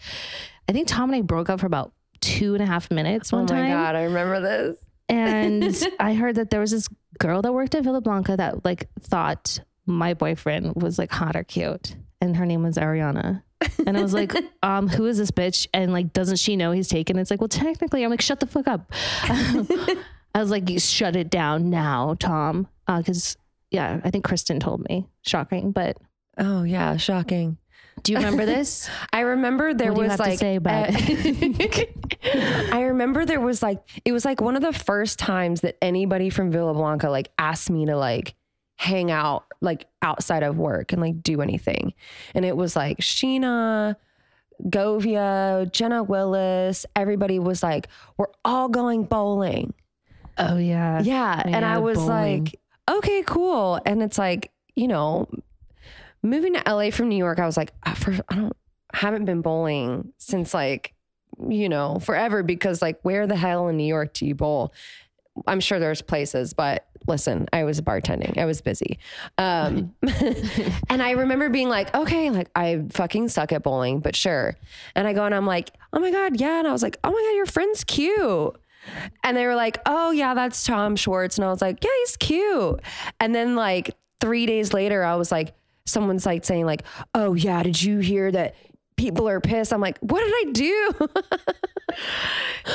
I 0.68 0.74
think 0.74 0.90
Tom 0.90 1.12
and 1.12 1.16
I 1.16 1.22
broke 1.22 1.50
up 1.50 1.62
for 1.62 1.66
about 1.66 1.94
two 2.20 2.56
and 2.56 2.62
a 2.62 2.66
half 2.68 2.92
minutes 2.92 3.32
one 3.32 3.50
oh 3.50 3.54
my 3.54 3.62
time. 3.62 3.72
god, 3.72 3.96
I 3.96 4.04
remember 4.04 4.42
this. 4.42 4.78
And 5.08 5.88
I 6.02 6.16
heard 6.16 6.36
that 6.36 6.50
there 6.50 6.60
was 6.60 6.72
this 6.72 6.90
girl 7.18 7.42
that 7.44 7.54
worked 7.54 7.76
at 7.76 7.86
Villa 7.86 8.02
Blanca 8.02 8.36
that 8.36 8.66
like 8.66 8.90
thought 9.00 9.62
my 9.86 10.16
boyfriend 10.16 10.76
was 10.76 11.00
like 11.00 11.12
hot 11.12 11.38
or 11.38 11.46
cute. 11.46 11.96
And 12.20 12.36
her 12.36 12.46
name 12.46 12.64
was 12.64 12.76
Ariana. 12.76 13.44
And 13.86 13.98
I 13.98 14.02
was 14.02 14.14
like, 14.14 14.34
um, 14.64 14.88
who 14.88 15.06
is 15.06 15.18
this 15.18 15.32
bitch? 15.32 15.68
And 15.74 15.92
like, 15.92 16.14
doesn't 16.14 16.38
she 16.38 16.56
know 16.56 16.72
he's 16.72 16.88
taken? 16.88 17.18
It's 17.18 17.30
like, 17.32 17.42
well, 17.42 17.48
technically, 17.50 18.04
I'm 18.04 18.10
like, 18.10 18.22
shut 18.22 18.40
the 18.40 18.48
fuck 18.48 18.68
up. 18.68 18.92
I 19.24 20.06
was 20.36 20.52
like, 20.52 20.70
you 20.70 20.80
shut 20.80 21.16
it 21.16 21.30
down 21.30 21.70
now, 21.70 22.16
Tom. 22.20 22.68
Uh, 22.88 23.02
cause 23.02 23.36
yeah, 23.72 24.00
I 24.04 24.10
think 24.12 24.24
Kristen 24.24 24.60
told 24.60 24.88
me. 24.90 25.08
Shocking. 25.22 25.72
But 25.72 25.98
Oh 26.38 26.64
yeah, 26.64 26.96
shocking. 26.98 27.58
do 28.04 28.14
you 28.14 28.18
remember 28.18 28.46
this? 28.56 28.90
I 29.12 29.22
remember 29.22 29.74
there 29.74 29.92
What 29.92 29.98
do 29.98 30.04
you 30.04 30.10
was 30.10 30.20
like 30.20 30.40
say, 30.40 30.58
uh, 30.58 30.92
I 32.72 32.82
remember 32.84 33.26
there 33.26 33.42
was 33.42 33.62
like 33.62 33.82
it 34.06 34.12
was 34.12 34.26
like 34.26 34.42
one 34.42 34.56
of 34.56 34.62
the 34.62 34.74
first 34.74 35.20
times 35.20 35.62
that 35.62 35.78
anybody 35.82 36.30
from 36.30 36.52
Villa 36.52 36.74
Blanca 36.74 37.10
like 37.10 37.30
asked 37.38 37.70
me 37.70 37.86
to 37.88 37.98
like 37.98 38.36
hang 38.80 39.12
out 39.12 39.44
like 39.60 39.88
outside 40.02 40.42
of 40.42 40.58
work 40.58 40.94
and 40.94 41.02
like 41.02 41.22
do 41.22 41.42
anything. 41.42 41.94
And 42.34 42.46
it 42.46 42.56
was 42.56 42.78
like 42.78 43.00
Scheana, 43.00 43.98
Govia, 44.64 45.70
Jenna 45.70 46.02
Willis, 46.02 46.86
everybody 46.96 47.40
was 47.40 47.62
like, 47.62 47.90
we're 48.16 48.32
all 48.46 48.70
going 48.70 49.04
bowling. 49.04 49.74
oh 50.38 50.56
yeah. 50.56 51.02
Yeah. 51.02 51.44
and 51.46 51.66
I 51.66 51.80
was 51.80 51.98
bowling. 51.98 52.46
like, 52.46 52.60
okay, 52.90 53.22
cool. 53.24 53.82
And 53.86 54.02
it's 54.02 54.18
like, 54.18 54.50
you 54.78 54.88
know, 54.88 55.28
moving 56.24 56.54
to 56.54 56.64
LA 56.66 56.92
from 56.92 57.10
New 57.10 57.18
York, 57.18 57.38
I 57.38 57.46
was 57.46 57.58
like, 57.58 57.74
I, 57.84 57.96
for, 57.96 58.14
I 58.30 58.36
don't, 58.36 58.56
haven't 58.94 59.26
been 59.26 59.42
bowling 59.42 60.14
since 60.18 60.54
like 60.54 60.94
you 61.50 61.70
know, 61.70 62.00
forever 62.00 62.44
because 62.44 62.82
like 62.82 63.00
where 63.02 63.26
the 63.26 63.36
hell 63.36 63.70
in 63.70 63.78
New 63.78 63.86
York 63.86 64.14
do 64.14 64.26
you 64.26 64.36
bowl? 64.36 64.74
I'm 65.48 65.62
sure 65.62 65.80
there's 65.80 66.02
places, 66.02 66.54
but 66.54 66.89
listen, 67.10 67.48
I 67.52 67.64
was 67.64 67.82
bartending. 67.82 68.38
I 68.38 68.46
was 68.46 68.62
busy. 68.62 69.00
Um, 69.38 69.94
and 70.90 71.04
I 71.04 71.12
remember 71.12 71.50
being 71.50 71.68
like, 71.68 71.94
okay, 71.94 72.30
like 72.30 72.50
I 72.56 72.84
fucking 72.92 73.30
suck 73.30 73.52
at 73.52 73.64
bowling, 73.64 74.00
but 74.00 74.16
sure. 74.16 74.56
And 74.96 75.08
I 75.08 75.14
go 75.14 75.26
and 75.26 75.36
I'm 75.36 75.46
like, 75.46 75.72
oh 75.92 76.00
my 76.00 76.12
God, 76.12 76.40
yeah. 76.40 76.60
And 76.60 76.68
I 76.68 76.72
was 76.72 76.84
like, 76.84 76.98
oh 77.04 77.12
my 77.12 77.20
God, 77.20 77.36
your 77.36 77.46
friend's 77.46 77.84
cute. 77.84 78.56
And 79.24 79.36
they 79.36 79.46
were 79.46 79.56
like, 79.56 79.80
oh 79.86 80.12
yeah, 80.12 80.34
that's 80.34 80.64
Tom 80.64 80.96
Schwartz. 80.96 81.38
And 81.38 81.46
I 81.46 81.50
was 81.50 81.62
like, 81.62 81.84
yeah, 81.84 81.90
he's 82.00 82.18
cute. 82.18 82.80
And 83.20 83.36
then 83.36 83.56
like 83.56 83.96
three 84.22 84.46
days 84.46 84.74
later, 84.74 85.04
I 85.04 85.16
was 85.16 85.32
like, 85.32 85.54
someone's 85.86 86.26
like 86.26 86.46
saying 86.46 86.66
like, 86.66 86.84
oh 87.14 87.34
yeah, 87.34 87.64
did 87.64 87.82
you 87.82 88.00
hear 88.00 88.32
that 88.32 88.56
people 89.00 89.28
are 89.30 89.40
pissed? 89.40 89.74
I'm 89.74 89.82
like, 89.82 89.98
what 90.00 90.20
did 90.20 90.34
I 90.34 90.52
do? 90.52 90.94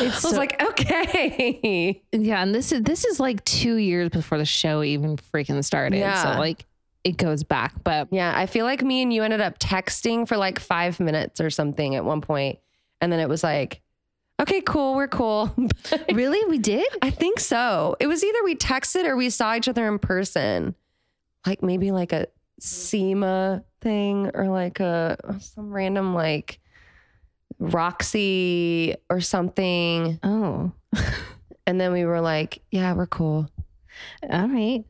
It's 0.00 0.24
I 0.24 0.28
was 0.28 0.36
like, 0.36 0.60
okay. 0.60 2.02
yeah, 2.10 2.42
and 2.42 2.52
this 2.52 2.72
is 2.72 2.82
this 2.82 3.04
is 3.04 3.20
like 3.20 3.44
two 3.44 3.76
years 3.76 4.08
before 4.08 4.38
the 4.38 4.44
show 4.44 4.82
even 4.82 5.16
freaking 5.16 5.62
started. 5.62 5.98
Yeah. 5.98 6.34
So 6.34 6.38
like 6.40 6.66
it 7.04 7.16
goes 7.16 7.44
back, 7.44 7.74
but 7.84 8.08
Yeah, 8.10 8.32
I 8.36 8.46
feel 8.46 8.64
like 8.64 8.82
me 8.82 9.02
and 9.02 9.12
you 9.12 9.22
ended 9.22 9.40
up 9.40 9.60
texting 9.60 10.26
for 10.26 10.36
like 10.36 10.58
five 10.58 10.98
minutes 10.98 11.40
or 11.40 11.48
something 11.48 11.94
at 11.94 12.04
one 12.04 12.22
point, 12.22 12.58
and 13.00 13.12
then 13.12 13.20
it 13.20 13.28
was 13.28 13.44
like, 13.44 13.82
okay, 14.40 14.60
cool, 14.62 14.96
we're 14.96 15.06
cool. 15.06 15.54
really, 16.12 16.44
we 16.50 16.58
did. 16.58 16.86
I 17.00 17.10
think 17.10 17.38
so. 17.38 17.96
It 18.00 18.08
was 18.08 18.24
either 18.24 18.42
we 18.42 18.56
texted 18.56 19.04
or 19.04 19.16
we 19.16 19.30
saw 19.30 19.54
each 19.54 19.68
other 19.68 19.86
in 19.86 20.00
person, 20.00 20.74
like 21.46 21.62
maybe 21.62 21.92
like 21.92 22.12
a 22.12 22.26
Mm. 22.60 22.62
SEMA 22.62 23.64
thing 23.80 24.30
or 24.34 24.48
like 24.48 24.80
a 24.80 25.16
some 25.40 25.72
random 25.72 26.14
like 26.14 26.60
Roxy 27.58 28.94
or 29.10 29.20
something. 29.20 30.18
Oh, 30.22 30.72
And 31.66 31.80
then 31.80 31.92
we 31.92 32.04
were 32.04 32.20
like, 32.20 32.60
yeah, 32.70 32.92
we're 32.92 33.06
cool. 33.06 33.48
all 34.30 34.48
right. 34.48 34.84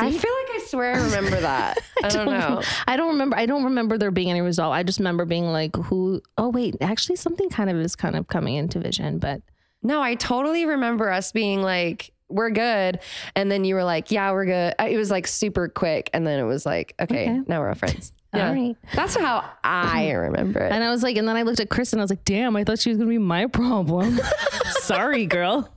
I 0.00 0.10
feel 0.10 0.32
like 0.32 0.50
I 0.56 0.60
swear 0.66 0.94
I 0.94 1.04
remember 1.04 1.40
that. 1.40 1.78
I 2.02 2.08
don't 2.08 2.26
know. 2.26 2.60
I 2.88 2.96
don't 2.96 3.10
remember. 3.10 3.36
I 3.36 3.46
don't 3.46 3.62
remember 3.62 3.96
there 3.96 4.10
being 4.10 4.30
any 4.30 4.40
result. 4.40 4.72
I 4.74 4.82
just 4.82 4.98
remember 4.98 5.24
being 5.24 5.52
like, 5.52 5.76
"Who? 5.76 6.20
Oh 6.36 6.48
wait, 6.48 6.74
actually, 6.80 7.14
something 7.14 7.48
kind 7.50 7.70
of 7.70 7.76
is 7.76 7.94
kind 7.94 8.16
of 8.16 8.26
coming 8.26 8.56
into 8.56 8.80
vision." 8.80 9.20
But 9.20 9.42
No, 9.84 10.02
I 10.02 10.16
totally 10.16 10.66
remember 10.66 11.08
us 11.12 11.30
being 11.30 11.62
like, 11.62 12.12
we're 12.28 12.50
good. 12.50 13.00
And 13.34 13.50
then 13.50 13.64
you 13.64 13.74
were 13.74 13.84
like, 13.84 14.10
yeah, 14.10 14.32
we're 14.32 14.46
good. 14.46 14.74
It 14.80 14.96
was 14.96 15.10
like 15.10 15.26
super 15.26 15.68
quick. 15.68 16.10
And 16.12 16.26
then 16.26 16.38
it 16.40 16.44
was 16.44 16.66
like, 16.66 16.94
okay, 17.00 17.24
Okay. 17.30 17.40
now 17.46 17.60
we're 17.60 17.68
all 17.68 17.74
friends. 17.74 18.12
Yeah. 18.34 18.52
right. 18.52 18.76
That's 18.92 19.16
how 19.16 19.48
I 19.64 20.10
remember 20.12 20.58
it. 20.60 20.70
And 20.70 20.84
I 20.84 20.90
was 20.90 21.02
like, 21.02 21.16
and 21.16 21.26
then 21.26 21.36
I 21.36 21.42
looked 21.42 21.60
at 21.60 21.70
Chris 21.70 21.94
and 21.94 22.00
I 22.00 22.04
was 22.04 22.10
like, 22.10 22.22
"Damn, 22.24 22.54
I 22.54 22.64
thought 22.64 22.78
she 22.78 22.90
was 22.90 22.98
gonna 22.98 23.08
be 23.08 23.16
my 23.16 23.46
problem." 23.46 24.20
Sorry, 24.80 25.24
girl. 25.24 25.72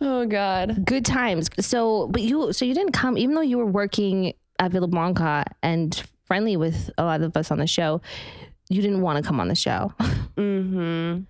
Oh 0.00 0.26
God. 0.26 0.84
Good 0.84 1.04
times. 1.04 1.48
So, 1.60 2.06
but 2.08 2.22
you, 2.22 2.52
so 2.52 2.64
you 2.64 2.74
didn't 2.74 2.92
come, 2.92 3.18
even 3.18 3.34
though 3.34 3.40
you 3.42 3.58
were 3.58 3.66
working 3.66 4.32
at 4.58 4.70
Villa 4.72 4.86
Blanca 4.86 5.44
and 5.62 6.02
friendly 6.24 6.56
with 6.56 6.90
a 6.96 7.04
lot 7.04 7.22
of 7.22 7.36
us 7.36 7.50
on 7.50 7.58
the 7.58 7.66
show. 7.66 8.00
You 8.68 8.80
didn't 8.80 9.00
want 9.02 9.16
to 9.22 9.26
come 9.26 9.40
on 9.40 9.48
the 9.48 9.54
show. 9.54 9.92
Mm-hmm. 10.36 11.22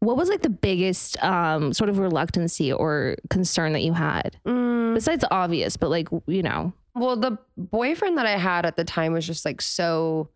What 0.00 0.16
was 0.16 0.28
like 0.28 0.42
the 0.42 0.48
biggest 0.48 1.22
um, 1.24 1.72
sort 1.72 1.90
of 1.90 1.98
reluctancy 1.98 2.72
or 2.72 3.16
concern 3.30 3.72
that 3.72 3.82
you 3.82 3.92
had? 3.92 4.36
Mm, 4.46 4.94
Besides 4.94 5.22
the 5.22 5.32
obvious, 5.34 5.76
but 5.76 5.90
like 5.90 6.08
you 6.26 6.42
know, 6.42 6.72
well, 6.94 7.16
the 7.16 7.38
boyfriend 7.56 8.18
that 8.18 8.26
I 8.26 8.36
had 8.36 8.64
at 8.66 8.76
the 8.76 8.84
time 8.84 9.12
was 9.12 9.26
just 9.26 9.44
like 9.44 9.60
so, 9.60 10.28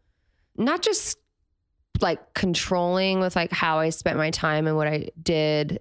not 0.57 0.83
just 0.83 1.19
like 2.01 2.35
controlling 2.35 3.21
with 3.21 3.37
like 3.37 3.53
how 3.53 3.79
I 3.79 3.91
spent 3.91 4.17
my 4.19 4.31
time 4.31 4.67
and 4.67 4.77
what 4.77 4.89
I 4.89 5.11
did, 5.23 5.81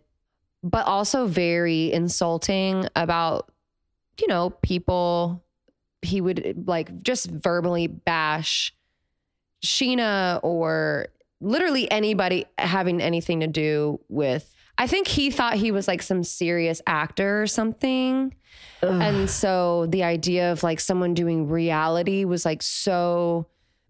but 0.63 0.85
also 0.85 1.25
very 1.25 1.91
insulting 1.91 2.87
about, 2.95 3.51
you 4.19 4.27
know, 4.27 4.51
people. 4.61 5.43
He 6.03 6.19
would 6.19 6.63
like 6.67 7.03
just 7.03 7.27
verbally 7.29 7.85
bash 7.85 8.73
Scheana 9.63 10.39
or 10.41 11.07
literally 11.41 11.89
anybody 11.91 12.45
having 12.57 13.01
anything 13.01 13.41
to 13.41 13.47
do 13.47 13.99
with. 14.07 14.53
I 14.77 14.87
think 14.87 15.07
he 15.07 15.29
thought 15.29 15.55
he 15.55 15.71
was 15.71 15.87
like 15.87 16.01
some 16.01 16.23
serious 16.23 16.81
actor 16.87 17.41
or 17.41 17.47
something. 17.47 18.33
And 18.81 19.29
so 19.29 19.85
the 19.87 20.03
idea 20.03 20.51
of 20.51 20.63
like 20.63 20.79
someone 20.79 21.13
doing 21.13 21.47
reality 21.49 22.25
was 22.25 22.45
like 22.45 22.63
so 22.63 23.47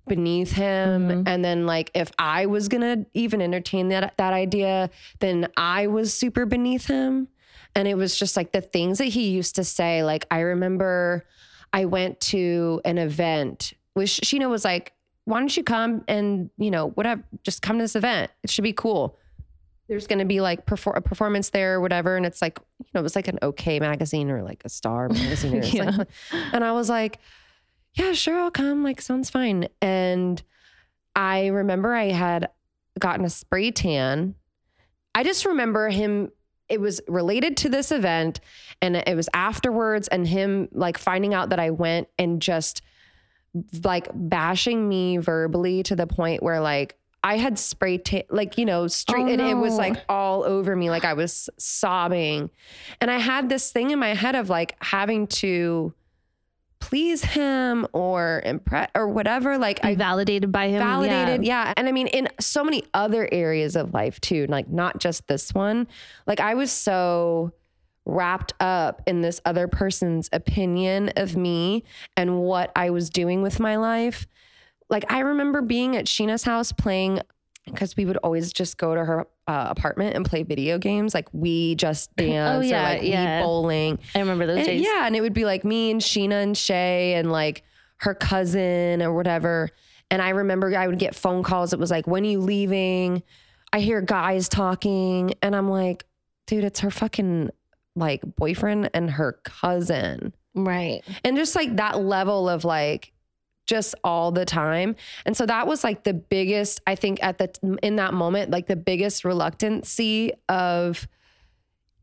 beneath 0.08 0.51
him. 0.51 1.08
Mhm. 1.08 1.24
And 1.27 1.46
then 1.46 1.65
like 1.65 1.91
if 1.93 2.12
I 2.20 2.48
was 2.48 2.67
gonna 2.67 3.05
even 3.13 3.41
entertain 3.41 3.89
that 3.89 4.17
that 4.17 4.34
idea, 4.34 4.89
then 5.20 5.48
I 5.55 5.88
was 5.88 6.13
super 6.13 6.46
beneath 6.46 6.88
him. 6.88 7.29
And 7.74 7.88
it 7.88 7.96
was 7.96 8.17
just 8.17 8.36
like 8.36 8.51
the 8.51 8.60
things 8.60 8.98
that 8.98 9.05
he 9.05 9.29
used 9.29 9.55
to 9.55 9.63
say. 9.63 10.03
Like 10.03 10.25
I 10.29 10.39
remember 10.39 11.25
I 11.72 11.86
went 11.86 12.20
to 12.22 12.81
an 12.84 12.98
event 12.98 13.74
which 13.93 14.22
Scheana 14.22 14.50
was 14.50 14.63
like, 14.65 14.93
why 15.25 15.40
don't 15.40 15.56
you 15.56 15.63
come 15.63 16.04
and, 16.08 16.50
you 16.58 16.72
know, 16.72 16.90
whatever, 16.90 17.24
just 17.44 17.62
come 17.62 17.78
to 17.78 17.84
this 17.84 17.96
event. 17.96 18.32
It 18.44 18.50
should 18.50 18.63
be 18.63 18.74
cool. 18.74 19.18
There's 19.88 20.08
going 20.08 20.20
to 20.20 20.25
be 20.25 20.42
like 20.42 20.66
perfor- 20.66 20.96
a 20.96 21.01
performance 21.01 21.50
there 21.50 21.75
or 21.75 21.82
whatever. 21.82 22.16
And 22.18 22.25
it's 22.25 22.42
like, 22.42 22.60
you 22.80 22.86
know, 22.94 23.01
it 23.01 23.04
was 23.04 23.16
like 23.16 23.28
an 23.28 23.38
okay 23.44 23.80
magazine 23.80 24.32
or 24.32 24.42
like 24.42 24.63
a 24.66 24.70
star 24.70 25.10
magazine. 25.10 25.58
Or 25.60 25.63
Yeah. 25.66 25.90
like, 25.98 26.08
and 26.54 26.63
I 26.63 26.72
was 26.72 26.90
like, 26.90 27.20
yeah, 27.94 28.13
sure, 28.13 28.40
I'll 28.40 28.51
come. 28.51 28.84
Like, 28.84 29.01
sounds 29.01 29.30
fine. 29.30 29.68
And 29.82 30.42
I 31.16 31.48
remember 31.48 31.94
I 31.94 32.10
had 32.12 32.50
gotten 33.00 33.25
a 33.25 33.30
spray 33.30 33.72
tan. 33.72 34.36
I 35.13 35.24
just 35.24 35.46
remember 35.46 35.90
him, 35.90 36.32
it 36.70 36.80
was 36.80 37.01
related 37.10 37.58
to 37.58 37.70
this 37.70 37.92
event 37.92 38.40
and 38.82 38.96
it 38.96 39.13
was 39.16 39.28
afterwards 39.34 40.08
and 40.08 40.25
him 40.25 40.70
like 40.72 40.98
finding 40.98 41.34
out 41.34 41.50
that 41.50 41.60
I 41.60 41.70
went 41.72 42.08
and 42.18 42.42
just 42.42 42.82
like 43.84 44.08
bashing 44.13 44.88
me 44.88 45.17
verbally 45.17 45.84
to 45.84 45.96
the 45.96 46.08
point 46.08 46.41
where 46.41 46.62
like 46.62 46.96
I 47.24 47.38
had 47.38 47.60
spray 47.60 48.00
tan, 48.00 48.24
like, 48.29 48.58
you 48.58 48.65
know, 48.65 48.88
street, 48.88 49.25
Oh, 49.25 49.27
and 49.27 49.41
it 49.41 49.53
was 49.53 49.75
like 49.75 50.03
all 50.10 50.43
over 50.43 50.75
me. 50.75 50.89
Like 50.89 51.05
I 51.05 51.13
was 51.13 51.50
sobbing. 51.58 52.50
And 53.00 53.12
I 53.12 53.20
had 53.20 53.48
this 53.48 53.72
thing 53.72 53.91
in 53.91 54.00
my 54.00 54.15
head 54.15 54.36
of 54.36 54.50
like 54.50 54.75
having 54.81 55.27
to 55.27 55.93
please 56.79 57.24
him 57.24 57.86
or 57.93 58.41
impress 58.43 58.89
or 58.96 59.08
whatever. 59.08 59.60
Like 59.60 59.86
I 59.86 59.93
validated 59.93 60.51
by 60.51 60.70
him. 60.70 60.79
validated. 60.79 61.46
Yeah. 61.46 61.65
Yeah. 61.65 61.74
And 61.77 61.88
I 61.88 61.91
mean, 61.91 62.08
in 62.08 62.27
so 62.39 62.63
many 62.63 62.84
other 62.96 63.29
areas 63.31 63.75
of 63.75 63.93
life 63.93 64.20
too, 64.20 64.48
like 64.50 64.67
not 64.67 65.00
just 65.00 65.27
this 65.27 65.53
one. 65.53 65.88
Like 66.25 66.39
I 66.39 66.55
was 66.55 66.72
so 66.72 67.53
wrapped 68.05 68.53
up 68.60 69.01
in 69.08 69.22
this 69.22 69.39
other 69.46 69.67
person's 69.67 70.29
opinion 70.34 71.12
of 71.15 71.36
me 71.38 71.84
and 72.17 72.39
what 72.39 72.72
I 72.75 72.89
was 72.89 73.10
doing 73.10 73.41
with 73.41 73.60
my 73.60 73.75
life. 73.77 74.27
Like 74.89 75.12
I 75.12 75.20
remember 75.20 75.62
being 75.62 75.96
at 75.96 76.05
Scheana's 76.05 76.43
house 76.43 76.72
playing 76.72 77.22
because 77.65 77.96
we 77.96 78.05
would 78.05 78.17
always 78.17 78.51
just 78.51 78.77
go 78.77 78.96
to 78.96 79.05
her 79.05 79.27
uh, 79.48 79.67
apartment 79.70 80.15
and 80.15 80.25
play 80.25 80.41
video 80.43 80.79
games 80.79 81.13
like 81.13 81.29
we 81.31 81.75
just 81.75 82.13
dance 82.15 82.58
Oh, 82.65 82.67
yeah, 82.67 82.89
or 82.89 82.93
like 82.98 83.03
yeah. 83.08 83.39
we 83.41 83.46
bowling 83.46 84.00
I 84.15 84.20
remember 84.20 84.48
those 84.48 84.58
and- 84.58 84.65
days. 84.67 84.81
yeah, 84.84 85.05
and 85.05 85.15
it 85.15 85.22
would 85.22 85.34
be 85.34 85.46
like 85.46 85.63
me 85.63 85.91
and 85.91 86.01
Scheana 86.01 86.41
and 86.43 86.58
Shay 86.58 87.13
and 87.13 87.31
like 87.31 87.63
her 87.98 88.15
cousin 88.15 89.01
or 89.03 89.13
whatever. 89.13 89.70
And 90.10 90.22
I 90.24 90.29
remember 90.29 90.75
I 90.75 90.88
would 90.88 90.98
get 91.00 91.13
phone 91.15 91.43
calls. 91.43 91.72
It 91.72 91.79
was 91.79 91.91
like, 91.91 92.08
when 92.08 92.24
are 92.24 92.29
you 92.29 92.39
leaving? 92.41 93.22
I 93.72 93.79
hear 93.79 94.01
guys 94.01 94.50
talking. 94.50 95.36
And 95.43 95.55
I'm 95.55 95.70
like, 95.70 96.03
dude, 96.48 96.63
it's 96.65 96.79
her 96.81 96.89
fucking 96.91 97.51
like 97.95 98.21
boyfriend 98.36 98.89
and 98.93 99.10
her 99.10 99.33
cousin. 99.43 100.33
Right. 100.53 101.01
And 101.24 101.38
just 101.38 101.55
like 101.55 101.77
that 101.77 102.01
level 102.01 102.50
of 102.50 102.65
like, 102.65 103.12
just 103.67 103.95
all 104.03 104.31
the 104.31 104.43
time. 104.43 104.95
And 105.25 105.38
so 105.38 105.45
that 105.45 105.65
was 105.65 105.83
like 105.83 106.03
the 106.03 106.13
biggest, 106.13 106.81
I 106.88 106.95
think 106.95 107.24
at 107.24 107.38
the 107.38 107.77
in 107.81 107.95
that 107.98 108.13
moment, 108.13 108.51
like 108.51 108.67
the 108.67 108.75
biggest 108.75 109.24
reluctancy 109.24 110.33
of, 110.50 111.07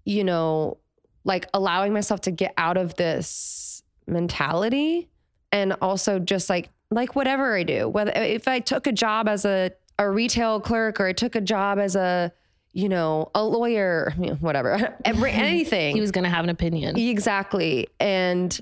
you 0.04 0.24
know, 0.24 0.78
like 1.24 1.46
allowing 1.52 1.92
myself 1.92 2.22
to 2.22 2.30
get 2.30 2.54
out 2.56 2.78
of 2.78 2.94
this 2.94 3.82
mentality 4.06 5.08
and 5.52 5.74
also 5.82 6.18
just 6.18 6.48
like 6.48 6.70
like 6.90 7.14
whatever 7.14 7.54
I 7.54 7.64
do, 7.64 7.86
whether 7.88 8.12
if 8.12 8.48
I 8.48 8.60
took 8.60 8.86
a 8.86 8.92
job 8.92 9.28
as 9.28 9.44
a 9.44 9.72
a 9.98 10.08
retail 10.08 10.60
clerk 10.60 11.00
or 11.00 11.06
I 11.06 11.12
took 11.12 11.34
a 11.34 11.40
job 11.40 11.78
as 11.78 11.96
a 11.96 12.32
you 12.72 12.88
know 12.88 13.30
a 13.34 13.42
lawyer, 13.42 14.12
whatever, 14.40 14.96
every, 15.04 15.30
anything. 15.32 15.94
He 15.94 16.00
was 16.00 16.10
gonna 16.10 16.30
have 16.30 16.44
an 16.44 16.50
opinion. 16.50 16.96
Exactly. 16.98 17.88
And 18.00 18.58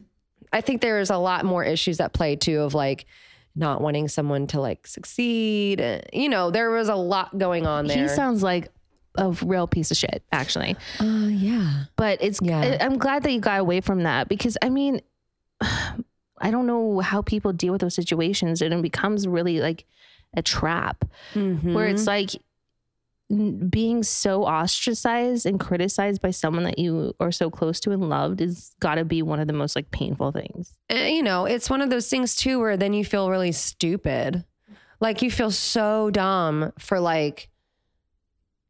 I 0.52 0.60
think 0.60 0.80
there's 0.80 1.10
a 1.10 1.18
lot 1.18 1.44
more 1.44 1.64
issues 1.64 2.00
at 2.00 2.12
play 2.12 2.36
too 2.36 2.60
of 2.60 2.72
like 2.74 3.06
not 3.54 3.80
wanting 3.80 4.06
someone 4.08 4.46
to 4.48 4.60
like 4.60 4.86
succeed. 4.86 5.80
Uh, 5.80 6.00
You 6.12 6.28
know, 6.28 6.50
there 6.50 6.70
was 6.70 6.88
a 6.88 6.94
lot 6.94 7.36
going 7.38 7.66
on 7.66 7.86
there. 7.86 8.02
He 8.02 8.08
sounds 8.08 8.42
like 8.42 8.68
a 9.18 9.30
real 9.42 9.66
piece 9.66 9.90
of 9.90 9.96
shit, 9.96 10.22
actually. 10.30 10.76
uh, 11.00 11.04
yeah. 11.30 11.84
But 11.96 12.18
it's 12.22 12.38
Yeah. 12.42 12.76
I'm 12.80 12.98
glad 12.98 13.22
that 13.22 13.32
you 13.32 13.40
got 13.40 13.60
away 13.60 13.80
from 13.80 14.02
that 14.02 14.28
because 14.28 14.56
I 14.62 14.68
mean, 14.68 15.00
I 15.60 16.50
don't 16.50 16.66
know 16.66 17.00
how 17.00 17.22
people 17.22 17.52
deal 17.52 17.72
with 17.72 17.80
those 17.80 17.94
situations 17.94 18.60
and 18.60 18.74
it 18.74 18.82
becomes 18.82 19.26
really 19.26 19.60
like 19.60 19.86
a 20.36 20.42
trap 20.42 21.04
where 21.32 21.44
Mm-hmm. 21.44 21.76
it's 21.78 22.06
like 22.06 22.34
n- 22.34 22.40
being 23.28 24.04
so 24.04 24.44
ostracized 24.44 25.46
and 25.46 25.58
criticized 25.58 26.22
by 26.22 26.30
someone 26.30 26.62
that 26.62 26.78
you 26.78 27.12
are 27.18 27.32
so 27.32 27.50
close 27.50 27.80
to 27.80 27.90
and 27.90 28.08
loved 28.08 28.40
is 28.40 28.74
got 28.78 28.96
to 28.96 29.04
be 29.04 29.20
one 29.20 29.40
of 29.40 29.48
the 29.48 29.52
most 29.52 29.74
like 29.74 29.90
painful 29.90 30.30
things. 30.30 30.76
Eh, 30.90 31.08
you 31.08 31.22
know, 31.22 31.44
it's 31.44 31.68
one 31.68 31.82
of 31.82 31.90
those 31.90 32.08
things 32.08 32.36
too 32.36 32.60
where 32.60 32.76
then 32.76 32.92
you 32.92 33.04
feel 33.04 33.28
really 33.28 33.50
stupid. 33.50 34.44
Like 35.00 35.22
you 35.22 35.30
feel 35.30 35.50
so 35.50 36.10
dumb 36.10 36.72
for 36.78 37.00
like 37.00 37.48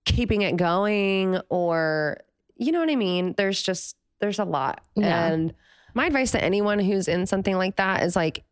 keeping 0.06 0.42
it 0.42 0.56
going 0.56 1.38
or 1.50 2.18
you 2.56 2.72
know 2.72 2.80
what 2.80 2.90
I 2.90 2.96
mean? 2.96 3.34
There's 3.36 3.62
just 3.62 3.96
there's 4.20 4.38
a 4.38 4.44
lot. 4.44 4.82
Yeah. 4.94 5.26
And 5.26 5.52
my 5.92 6.06
advice 6.06 6.30
to 6.30 6.42
anyone 6.42 6.78
who's 6.78 7.08
in 7.08 7.26
something 7.26 7.56
like 7.56 7.76
that 7.76 8.02
is 8.02 8.16
like 8.16 8.44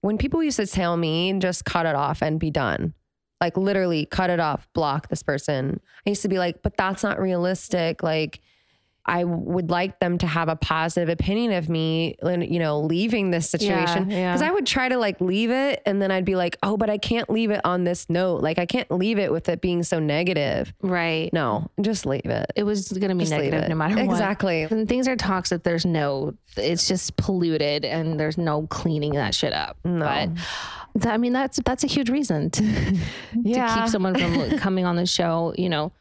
when 0.00 0.18
people 0.18 0.42
used 0.42 0.56
to 0.56 0.66
tell 0.66 0.96
me 0.96 1.32
just 1.38 1.64
cut 1.64 1.86
it 1.86 1.94
off 1.94 2.20
and 2.20 2.40
be 2.40 2.50
done. 2.50 2.94
Like 3.40 3.56
literally 3.56 4.06
cut 4.06 4.30
it 4.30 4.40
off, 4.40 4.68
block 4.74 5.08
this 5.08 5.22
person. 5.22 5.80
I 6.06 6.10
used 6.10 6.22
to 6.22 6.28
be 6.28 6.38
like, 6.38 6.62
but 6.62 6.76
that's 6.76 7.02
not 7.02 7.20
realistic. 7.20 8.02
Like 8.02 8.40
I 9.06 9.24
would 9.24 9.70
like 9.70 9.98
them 9.98 10.18
to 10.18 10.26
have 10.26 10.48
a 10.48 10.56
positive 10.56 11.08
opinion 11.08 11.52
of 11.52 11.70
me, 11.70 12.16
you 12.22 12.58
know, 12.58 12.80
leaving 12.80 13.30
this 13.30 13.48
situation. 13.48 14.10
yeah. 14.10 14.32
Because 14.32 14.42
I 14.42 14.50
would 14.50 14.66
try 14.66 14.90
to 14.90 14.98
like 14.98 15.20
leave 15.22 15.50
it 15.50 15.82
and 15.86 16.02
then 16.02 16.10
I'd 16.10 16.26
be 16.26 16.36
like, 16.36 16.58
oh, 16.62 16.76
but 16.76 16.90
I 16.90 16.98
can't 16.98 17.28
leave 17.30 17.50
it 17.50 17.62
on 17.64 17.84
this 17.84 18.10
note. 18.10 18.42
Like 18.42 18.58
I 18.58 18.66
can't 18.66 18.90
leave 18.90 19.18
it 19.18 19.32
with 19.32 19.48
it 19.48 19.62
being 19.62 19.82
so 19.82 19.98
negative. 19.98 20.72
Right. 20.82 21.32
No, 21.32 21.70
just 21.80 22.04
leave 22.04 22.26
it. 22.26 22.52
It 22.54 22.64
was 22.64 22.92
going 22.92 23.08
to 23.08 23.14
be 23.14 23.24
Just 23.24 23.32
negative 23.32 23.68
no 23.68 23.74
matter 23.74 23.96
what. 23.96 24.04
Exactly. 24.04 24.66
When 24.66 24.86
things 24.86 25.08
are 25.08 25.16
toxic, 25.16 25.62
there's 25.62 25.86
no, 25.86 26.34
it's 26.56 26.86
just 26.86 27.16
polluted 27.16 27.86
and 27.86 28.20
there's 28.20 28.36
no 28.36 28.66
cleaning 28.66 29.14
that 29.14 29.34
shit 29.34 29.54
up. 29.54 29.78
No. 29.82 30.04
But 30.04 30.28
I 31.04 31.16
mean, 31.16 31.32
that's, 31.32 31.58
that's 31.64 31.84
a 31.84 31.86
huge 31.86 32.10
reason 32.10 32.50
to, 32.50 32.62
to 33.44 33.74
keep 33.74 33.88
someone 33.88 34.14
from 34.18 34.58
coming 34.58 34.84
on 34.84 34.96
the 34.96 35.06
show, 35.06 35.54
you 35.56 35.68
know. 35.68 35.92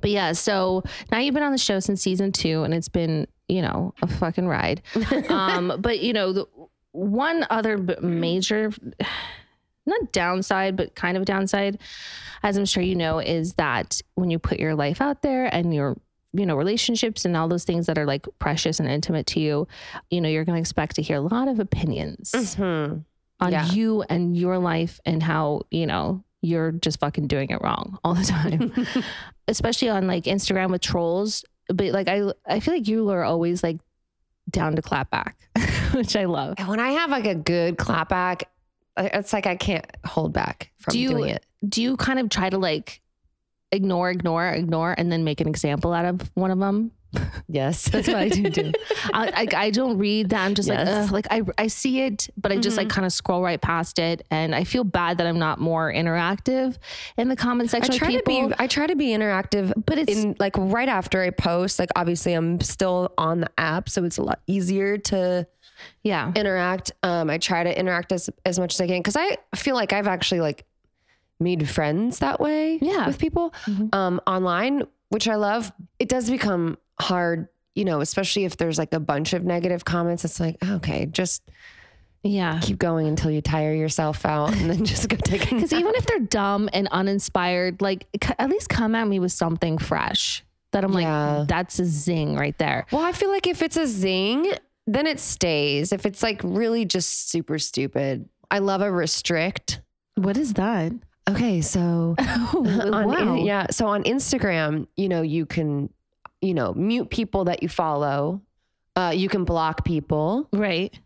But 0.00 0.10
yeah, 0.10 0.32
so 0.32 0.84
now 1.10 1.18
you've 1.18 1.34
been 1.34 1.42
on 1.42 1.52
the 1.52 1.58
show 1.58 1.80
since 1.80 2.02
season 2.02 2.30
two 2.32 2.62
and 2.62 2.72
it's 2.72 2.88
been, 2.88 3.26
you 3.48 3.62
know, 3.62 3.94
a 4.02 4.06
fucking 4.06 4.46
ride. 4.46 4.82
um, 5.28 5.74
but 5.80 6.00
you 6.00 6.12
know, 6.12 6.32
the 6.32 6.46
one 6.92 7.46
other 7.50 7.78
b- 7.78 7.96
major, 8.00 8.70
not 9.86 10.12
downside, 10.12 10.76
but 10.76 10.94
kind 10.94 11.16
of 11.16 11.24
downside, 11.24 11.78
as 12.42 12.56
I'm 12.56 12.64
sure 12.64 12.82
you 12.82 12.94
know, 12.94 13.18
is 13.18 13.54
that 13.54 14.00
when 14.14 14.30
you 14.30 14.38
put 14.38 14.60
your 14.60 14.74
life 14.74 15.00
out 15.00 15.22
there 15.22 15.52
and 15.52 15.74
your 15.74 15.96
you 16.34 16.44
know 16.44 16.56
relationships 16.56 17.24
and 17.24 17.34
all 17.36 17.48
those 17.48 17.64
things 17.64 17.86
that 17.86 17.96
are 17.96 18.04
like 18.04 18.26
precious 18.38 18.78
and 18.80 18.88
intimate 18.88 19.26
to 19.26 19.40
you 19.40 19.66
you 20.10 20.20
know 20.20 20.28
you're 20.28 20.44
going 20.44 20.56
to 20.56 20.60
expect 20.60 20.94
to 20.96 21.00
hear 21.00 21.16
a 21.16 21.20
lot 21.22 21.48
of 21.48 21.58
opinions 21.58 22.54
Hmm. 22.54 22.98
On 23.40 23.52
Yeah. 23.52 23.66
you 23.70 24.02
and 24.02 24.36
your 24.36 24.58
life 24.58 25.00
and 25.06 25.22
how 25.22 25.62
you 25.70 25.86
know 25.86 26.24
you're 26.42 26.72
just 26.72 27.00
fucking 27.00 27.26
doing 27.26 27.50
it 27.50 27.60
wrong 27.62 27.98
all 28.04 28.14
the 28.14 28.24
time 28.24 28.72
especially 29.48 29.88
on 29.88 30.06
like 30.06 30.24
instagram 30.24 30.70
with 30.70 30.80
trolls 30.80 31.44
but 31.68 31.86
like 31.92 32.08
i 32.08 32.22
i 32.46 32.60
feel 32.60 32.74
like 32.74 32.88
you 32.88 33.08
are 33.10 33.24
always 33.24 33.62
like 33.62 33.78
down 34.50 34.74
to 34.76 34.82
clap 34.82 35.10
back 35.10 35.36
which 35.92 36.16
i 36.16 36.24
love 36.24 36.54
And 36.58 36.68
when 36.68 36.80
I 36.80 36.90
have 36.92 37.10
like 37.10 37.26
a 37.26 37.34
good 37.34 37.76
clap 37.76 38.08
back, 38.08 38.44
it's 38.96 39.32
like 39.32 39.46
I 39.46 39.56
can't 39.56 39.84
hold 40.06 40.32
back 40.32 40.70
from 40.78 40.92
Do 40.92 40.98
you- 40.98 41.08
doing 41.10 41.30
it. 41.30 41.44
do 41.68 41.82
you 41.82 41.96
kind 41.96 42.18
of 42.18 42.28
try 42.30 42.48
to 42.50 42.56
like 42.58 43.00
ignore 43.72 44.10
ignore 44.10 44.48
ignore 44.48 44.94
and 44.96 45.12
then 45.12 45.24
make 45.24 45.40
an 45.42 45.48
example 45.48 45.92
out 45.92 46.04
of 46.06 46.30
one 46.34 46.50
of 46.50 46.58
them 46.58 46.90
Yes. 47.48 47.88
That's 47.88 48.06
what 48.08 48.16
I 48.16 48.28
do 48.28 48.50
do. 48.50 48.72
I, 49.14 49.46
I, 49.54 49.64
I 49.66 49.70
don't 49.70 49.96
read 49.96 50.28
that. 50.30 50.44
I'm 50.44 50.54
just 50.54 50.68
like, 50.68 50.78
Yes. 50.78 50.88
Mm-hmm. 50.88 51.04
Ugh, 51.06 51.12
like 51.12 51.26
I, 51.30 51.42
I 51.56 51.66
see 51.68 52.02
it, 52.02 52.28
but 52.36 52.52
I 52.52 52.58
just 52.58 52.76
like 52.76 52.88
kind 52.90 53.06
of 53.06 53.12
scroll 53.12 53.42
right 53.42 53.60
past 53.60 53.98
it. 53.98 54.26
And 54.30 54.54
I 54.54 54.64
feel 54.64 54.84
bad 54.84 55.18
that 55.18 55.26
I'm 55.26 55.38
not 55.38 55.58
more 55.58 55.90
interactive 55.92 56.76
in 57.16 57.28
the 57.28 57.36
comment 57.36 57.70
section 57.70 57.92
with 57.92 57.98
try 57.98 58.12
to 58.14 58.22
be 58.26 58.52
I 58.58 58.66
try 58.66 58.86
to 58.86 58.96
be 58.96 59.06
interactive, 59.08 59.72
But 59.86 59.98
it's- 59.98 60.16
in 60.22 60.36
like 60.38 60.52
right 60.58 60.88
after 60.88 61.22
I 61.22 61.30
post. 61.30 61.78
Like 61.78 61.88
obviously 61.96 62.34
I'm 62.34 62.60
still 62.60 63.12
on 63.16 63.40
the 63.40 63.50
app, 63.56 63.88
so 63.88 64.04
it's 64.04 64.18
a 64.18 64.22
lot 64.22 64.40
easier 64.46 64.98
to 64.98 65.46
yeah. 66.02 66.32
interact. 66.34 66.92
Um, 67.02 67.30
I 67.30 67.38
try 67.38 67.64
to 67.64 67.78
interact 67.78 68.12
as 68.12 68.28
as 68.44 68.58
much 68.58 68.74
as 68.74 68.80
I 68.82 68.86
can 68.86 68.98
because 68.98 69.16
I 69.16 69.38
feel 69.56 69.74
like 69.74 69.92
I've 69.94 70.08
actually 70.08 70.40
like 70.40 70.64
made 71.40 71.68
friends 71.68 72.18
that 72.18 72.40
way. 72.40 72.78
Yeah. 72.82 73.06
with 73.06 73.18
people 73.18 73.54
Mhm. 73.66 73.94
um, 73.94 74.20
online, 74.26 74.82
which 75.08 75.26
I 75.28 75.36
love. 75.36 75.72
It 75.98 76.08
does 76.08 76.28
become 76.28 76.76
hard, 77.00 77.48
you 77.74 77.84
know, 77.84 78.00
especially 78.00 78.44
if 78.44 78.56
there's 78.56 78.78
like 78.78 78.92
a 78.92 79.00
bunch 79.00 79.32
of 79.32 79.44
negative 79.44 79.84
comments. 79.84 80.24
It's 80.24 80.40
like 80.40 80.56
okay, 80.62 81.06
just 81.06 81.42
Yeah. 82.24 82.58
keep 82.60 82.78
going 82.78 83.06
until 83.06 83.30
you 83.30 83.40
tire 83.40 83.72
yourself 83.74 84.26
out, 84.26 84.54
and 84.56 84.68
then 84.70 84.84
just 84.84 85.08
go 85.08 85.16
take 85.24 85.50
a 85.50 85.54
Because 85.54 85.72
even 85.72 85.94
if 85.94 86.06
they're 86.06 86.18
dumb 86.20 86.68
and 86.72 86.88
uninspired, 86.90 87.80
like 87.80 88.06
at 88.38 88.50
least 88.50 88.68
come 88.68 88.94
at 88.94 89.06
me 89.06 89.18
with 89.20 89.32
something 89.32 89.78
fresh 89.78 90.44
that 90.72 90.84
I'm 90.84 90.92
Yeah. 90.98 91.38
like, 91.38 91.48
that's 91.48 91.78
a 91.78 91.84
zing 91.84 92.36
right 92.36 92.56
there. 92.58 92.86
Well, 92.92 93.02
I 93.02 93.12
feel 93.12 93.30
like 93.30 93.46
if 93.46 93.62
it's 93.62 93.76
a 93.76 93.86
zing, 93.86 94.52
then 94.86 95.06
it 95.06 95.20
stays. 95.20 95.92
If 95.92 96.04
it's 96.04 96.22
like 96.22 96.40
really 96.44 96.84
just 96.84 97.30
super 97.30 97.58
stupid, 97.58 98.28
I 98.50 98.58
love 98.58 98.80
a 98.80 98.90
restrict. 98.90 99.80
What 100.16 100.36
is 100.36 100.54
that? 100.54 100.92
Okay, 101.30 101.60
so 101.60 102.16
on, 102.54 103.06
wow. 103.06 103.34
yeah, 103.36 103.66
so 103.70 103.86
on 103.86 104.02
Instagram, 104.04 104.86
you 104.96 105.08
know, 105.08 105.22
you 105.22 105.46
can, 105.46 105.90
you 106.40 106.54
know, 106.54 106.72
mute 106.74 107.10
people 107.10 107.44
that 107.44 107.62
you 107.62 107.68
follow. 107.68 108.40
Uh, 108.96 109.12
you 109.14 109.28
can 109.28 109.44
block 109.44 109.84
people, 109.84 110.48
Right. 110.52 110.98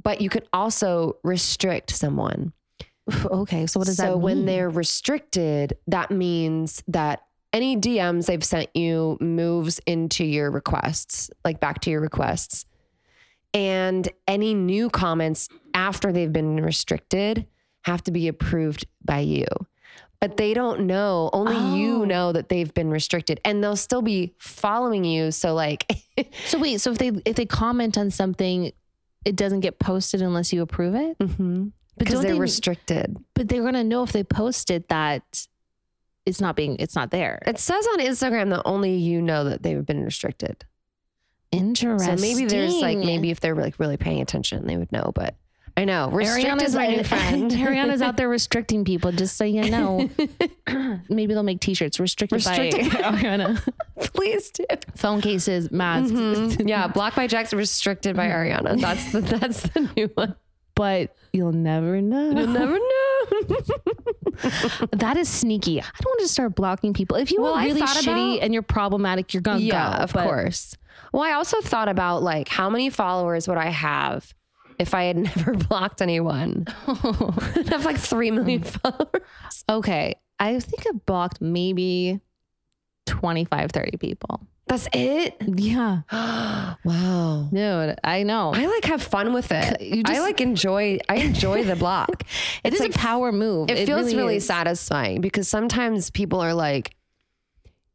but 0.00 0.20
you 0.20 0.28
can 0.28 0.42
also 0.52 1.16
restrict 1.24 1.90
someone. 1.90 2.52
Okay. 3.26 3.66
So 3.66 3.80
what 3.80 3.86
does 3.86 3.96
so 3.96 4.02
that 4.04 4.08
mean? 4.10 4.14
So 4.14 4.24
when 4.24 4.46
they're 4.46 4.70
restricted, 4.70 5.76
that 5.88 6.10
means 6.10 6.82
that 6.88 7.22
any 7.52 7.76
DMs 7.76 8.26
they've 8.26 8.44
sent 8.44 8.74
you 8.76 9.18
moves 9.20 9.80
into 9.86 10.24
your 10.24 10.50
requests, 10.50 11.28
like 11.44 11.58
back 11.58 11.80
to 11.82 11.90
your 11.90 12.00
requests. 12.00 12.64
And 13.54 14.08
any 14.28 14.54
new 14.54 14.88
comments 14.88 15.48
after 15.74 16.12
they've 16.12 16.32
been 16.32 16.56
restricted 16.62 17.46
have 17.84 18.02
to 18.04 18.12
be 18.12 18.28
approved 18.28 18.86
by 19.04 19.18
you. 19.20 19.46
But 20.22 20.36
they 20.38 20.54
don't 20.54 20.86
know, 20.86 21.28
only 21.34 21.56
Oh. 21.56 21.74
you 21.74 22.06
know 22.06 22.32
that 22.32 22.48
they've 22.48 22.72
been 22.72 22.90
restricted 22.90 23.40
and 23.44 23.62
they'll 23.62 23.74
still 23.76 24.00
be 24.02 24.34
following 24.38 25.04
you. 25.04 25.32
So, 25.32 25.52
like, 25.52 25.84
So 26.46 26.58
wait, 26.58 26.80
so 26.80 26.92
if 26.92 26.98
they 26.98 27.08
if 27.24 27.34
they 27.36 27.44
comment 27.44 27.98
on 27.98 28.10
something, 28.10 28.72
it 29.24 29.34
doesn't 29.36 29.60
get 29.60 29.78
posted 29.80 30.22
unless 30.22 30.52
you 30.52 30.62
approve 30.62 30.94
it. 30.94 31.18
Mm-hmm. 31.18 31.64
But 31.64 31.98
because 31.98 32.22
they're 32.22 32.34
they- 32.34 32.40
restricted. 32.40 33.16
But 33.34 33.48
they're 33.48 33.64
gonna 33.64 33.82
know 33.84 34.02
if 34.04 34.12
they 34.12 34.22
posted 34.24 34.86
that 34.88 35.46
it's 36.24 36.40
not 36.40 36.54
being 36.54 36.76
it's 36.78 36.94
not 36.94 37.10
there. 37.10 37.40
It 37.44 37.58
says 37.58 37.84
on 37.94 37.98
Instagram 37.98 38.50
that 38.50 38.62
only 38.64 38.94
you 38.94 39.20
know 39.20 39.42
that 39.44 39.64
they've 39.64 39.84
been 39.84 40.04
restricted. 40.04 40.64
Interesting. 41.50 42.16
So 42.16 42.22
maybe 42.22 42.46
there's 42.46 42.76
like 42.76 42.96
maybe 42.98 43.30
if 43.30 43.40
they're 43.40 43.54
like 43.56 43.78
really 43.78 43.96
paying 43.96 44.20
attention, 44.22 44.66
they 44.66 44.76
would 44.76 44.90
know. 44.92 45.12
But 45.14 45.34
I 45.76 45.84
know 45.86 46.10
restrict 46.10 46.46
Ariana's 46.48 46.62
is 46.70 46.74
my 46.76 46.86
new 46.86 47.02
friend. 47.04 47.50
Ariana's 47.52 48.02
out 48.02 48.16
there 48.18 48.28
restricting 48.28 48.84
people, 48.84 49.10
just 49.12 49.36
so 49.36 49.44
you 49.44 49.70
know. 49.70 50.08
maybe 51.08 51.32
they'll 51.34 51.42
make 51.42 51.60
T-shirts 51.60 51.98
restricted, 51.98 52.36
Restricted. 52.36 52.92
by 52.92 52.98
Ariana. 53.12 53.72
Please 54.14 54.50
do. 54.50 54.64
Phone 54.96 55.20
cases, 55.20 55.70
masks. 55.70 56.12
Mhm. 56.12 56.68
Yeah, 56.68 56.88
Blocked 56.88 57.16
by 57.16 57.26
Jackson, 57.26 57.58
restricted 57.58 58.16
by 58.16 58.26
Ariana. 58.28 58.80
That's 58.80 59.12
the 59.12 59.20
that's 59.22 59.62
the 59.62 59.88
new 59.96 60.10
one. 60.14 60.34
But 60.74 61.14
you'll 61.32 61.52
never 61.52 62.00
know. 62.00 62.30
You'll 62.30 62.46
never 62.48 62.72
know. 62.78 63.26
that 64.92 65.16
is 65.16 65.28
sneaky. 65.28 65.80
I 65.80 65.84
don't 65.84 66.10
want 66.10 66.20
to 66.20 66.28
start 66.28 66.54
blocking 66.54 66.92
people. 66.94 67.16
If 67.16 67.30
you 67.30 67.40
Well, 67.42 67.54
are 67.54 67.62
really 67.64 67.82
shitty 67.82 68.34
about- 68.34 68.42
and 68.44 68.52
you're 68.54 68.62
problematic, 68.62 69.34
you're 69.34 69.40
gonna 69.42 69.60
yeah, 69.60 69.96
go. 69.98 70.02
of 70.04 70.12
But- 70.12 70.24
course. 70.24 70.76
Well, 71.12 71.22
I 71.22 71.32
also 71.32 71.60
thought 71.60 71.88
about 71.88 72.22
like 72.22 72.48
how 72.48 72.70
many 72.70 72.88
followers 72.90 73.46
would 73.48 73.58
I 73.58 73.68
have 73.70 74.32
if 74.78 74.94
I 74.94 75.04
had 75.04 75.16
never 75.36 75.54
blocked 75.54 76.02
anyone? 76.02 76.66
I'd 76.86 77.68
have 77.68 77.84
like 77.84 77.98
three 77.98 78.30
million 78.30 78.62
followers. 78.64 79.64
Okay. 79.68 80.16
I 80.38 80.58
think 80.60 80.86
I 80.86 80.92
blocked 81.06 81.40
maybe 81.40 82.20
25, 83.06 83.70
30 83.70 83.96
people. 83.98 84.46
That's 84.66 84.88
it. 84.92 85.36
Yeah. 85.40 86.02
wow. 86.84 87.48
Dude, 87.52 87.98
I 88.02 88.22
know. 88.22 88.52
I 88.54 88.66
like 88.66 88.84
have 88.84 89.02
fun 89.02 89.32
with 89.32 89.52
it. 89.52 89.80
You 89.80 90.02
I 90.06 90.20
like 90.20 90.40
enjoy. 90.40 90.98
I 91.08 91.16
enjoy 91.16 91.64
the 91.64 91.76
block. 91.76 92.22
it 92.64 92.72
is 92.72 92.80
like 92.80 92.94
a 92.94 92.98
power 92.98 93.32
move. 93.32 93.70
It, 93.70 93.86
feels 93.86 94.14
really, 94.14 94.36
is. 94.36 94.46
satisfying 94.46 95.20
because 95.20 95.48
sometimes 95.48 96.10
people 96.10 96.40
are 96.40 96.54
like, 96.54 96.94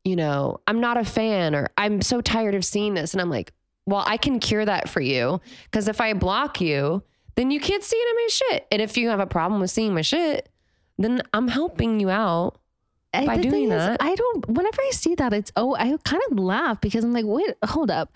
you 0.04 0.16
know, 0.16 0.60
I'm 0.68 0.80
not 0.80 0.98
a 0.98 1.04
fan 1.04 1.56
or 1.56 1.70
I'm 1.78 2.02
so 2.02 2.22
tired 2.22 2.54
of 2.54 2.64
seeing 2.64 2.94
this. 2.94 3.14
And 3.14 3.22
I'm 3.22 3.30
like, 3.30 3.54
well, 3.88 4.04
I 4.06 4.18
can 4.18 4.40
cure 4.40 4.64
that 4.66 4.90
for 4.90 5.02
you. 5.02 5.42
Because 5.66 5.88
if 5.88 6.00
I 6.00 6.14
block 6.14 6.62
you, 6.62 7.02
then 7.36 7.50
you 7.50 7.60
can't 7.60 7.84
see 7.84 8.00
any 8.00 8.12
of 8.12 8.16
my 8.16 8.28
shit. 8.30 8.68
And 8.72 8.82
if 8.82 8.98
you 8.98 9.10
have 9.10 9.20
a 9.20 9.26
problem 9.26 9.62
with 9.62 9.72
seeing 9.72 9.94
my 9.96 10.02
shit, 10.02 10.50
then 11.00 11.22
I'm 11.34 11.48
helping 11.48 12.00
you 12.00 12.10
out. 12.10 12.60
I- 13.14 13.26
by 13.26 13.38
doing 13.38 13.52
thing 13.52 13.64
is, 13.72 13.84
that. 13.86 13.98
I 14.02 14.14
don't, 14.14 14.48
whenever 14.50 14.82
I 14.82 14.92
see 14.92 15.16
that, 15.16 15.34
it's, 15.34 15.52
oh, 15.56 15.76
I 15.76 15.96
kind 16.04 16.22
of 16.30 16.38
laugh 16.38 16.82
because 16.82 17.04
I'm 17.04 17.14
like, 17.14 17.26
wait, 17.26 17.56
hold 17.66 17.90
up. 17.90 18.12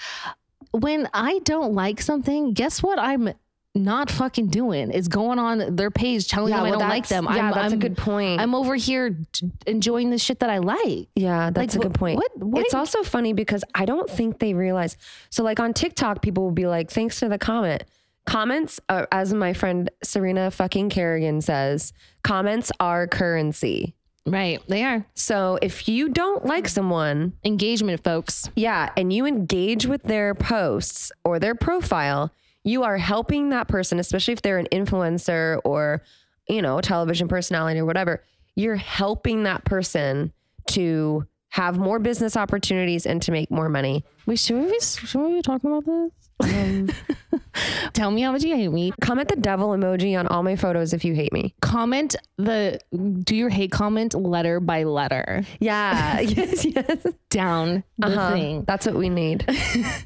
When 0.72 1.10
I 1.14 1.40
don't 1.40 1.74
like 1.74 2.02
something, 2.02 2.54
guess 2.54 2.84
what 2.84 3.00
I'm 3.00 3.34
not 3.74 4.12
fucking 4.12 4.48
doing 4.48 4.92
is 4.92 5.08
going 5.08 5.40
on 5.40 5.76
their 5.78 5.90
page 5.92 6.28
telling 6.28 6.52
Yeah, 6.52 6.58
them 6.58 6.66
I 6.66 6.70
don't 6.72 6.80
like 6.90 7.08
them. 7.08 7.24
yeah, 7.26 7.30
I'm, 7.48 7.54
that's 7.54 7.58
a 7.58 7.76
I'm- 7.76 7.80
good 7.80 7.98
point. 7.98 8.42
I'm 8.42 8.54
over 8.54 8.76
here 8.76 9.18
enjoying 9.66 10.10
the 10.10 10.18
shit 10.18 10.40
that 10.40 10.50
I 10.50 10.58
like. 10.58 11.08
Yeah, 11.16 11.52
that's 11.52 11.76
Like, 11.76 11.86
a 11.86 11.88
good 11.90 11.98
point. 11.98 12.18
what- 12.18 12.38
what 12.38 12.66
it's 12.66 12.74
are 12.74 12.80
also 12.80 13.02
funny 13.04 13.32
because 13.34 13.64
I 13.74 13.86
don't 13.86 14.10
think 14.10 14.40
they 14.40 14.54
realize. 14.54 14.98
So, 15.30 15.44
like 15.44 15.60
on 15.60 15.74
TikTok, 15.74 16.22
people 16.22 16.44
will 16.44 16.52
be 16.52 16.68
like, 16.68 16.92
"Thanks 16.92 17.18
for 17.20 17.30
the 17.30 17.38
comment." 17.38 17.84
Comments, 18.26 18.80
uh, 18.90 19.06
as 19.12 19.34
my 19.34 19.54
friend 19.54 19.90
Serena 20.04 20.52
fucking 20.52 20.90
Kerrigan 20.90 21.42
says, 21.42 21.92
comments 22.24 22.72
are 22.80 23.08
currency. 23.08 23.96
Right. 24.28 24.62
They 24.68 24.84
are. 24.84 25.08
So 25.16 25.58
if 25.64 25.88
you 25.90 26.08
don't 26.10 26.46
like 26.46 26.68
someone, 26.68 27.34
Engagement, 27.44 28.04
folks. 28.04 28.48
yeah, 28.56 28.92
and 28.96 29.12
you 29.12 29.26
engage 29.26 29.88
with 29.88 30.04
their 30.04 30.36
posts 30.36 31.12
or 31.26 31.40
their 31.40 31.56
profile, 31.56 32.32
you 32.64 32.84
are 32.84 32.98
helping 32.98 33.50
that 33.50 33.68
person, 33.68 34.00
especially 34.00 34.34
if 34.34 34.42
they're 34.42 34.58
an 34.60 34.68
influencer 34.72 35.60
or, 35.64 36.02
you 36.48 36.62
know, 36.62 36.78
a 36.78 36.82
television 36.82 37.28
personality 37.28 37.80
or 37.80 37.86
whatever. 37.86 38.24
You're 38.56 38.76
helping 38.76 39.44
that 39.44 39.64
person 39.66 40.32
to 40.68 41.26
have 41.50 41.78
more 41.78 42.00
business 42.00 42.38
opportunities 42.38 43.06
and 43.06 43.22
to 43.24 43.32
make 43.32 43.52
more 43.52 43.68
money. 43.70 44.06
Wait, 44.26 44.40
should 44.40 44.58
we 44.62 44.70
be, 44.72 44.80
should 44.80 45.20
we 45.22 45.34
be 45.36 45.42
talking 45.42 45.70
about 45.70 45.86
this? 45.86 46.12
Um, 46.42 46.90
Tell 47.94 48.10
me 48.10 48.22
how 48.22 48.32
much 48.32 48.44
you 48.44 48.56
hate 48.56 48.70
me. 48.72 48.94
Comment 49.02 49.28
the 49.28 49.36
devil 49.36 49.70
emoji 49.70 50.18
on 50.18 50.28
all 50.28 50.44
my 50.44 50.56
photos 50.56 50.94
if 50.94 51.04
you 51.04 51.14
hate 51.14 51.34
me. 51.34 51.54
Comment 51.62 52.16
the, 52.38 52.80
do 53.24 53.36
your 53.36 53.50
hate 53.50 53.72
comment 53.72 54.14
letter 54.16 54.60
by 54.60 54.84
letter 54.84 55.44
Yeah. 55.60 56.20
yes, 56.22 56.64
yes. 56.66 57.06
down 57.30 57.84
Uh-huh. 58.02 58.32
thing. 58.32 58.64
That's 58.66 58.86
what 58.86 58.96
we 58.96 59.10
need. 59.10 59.46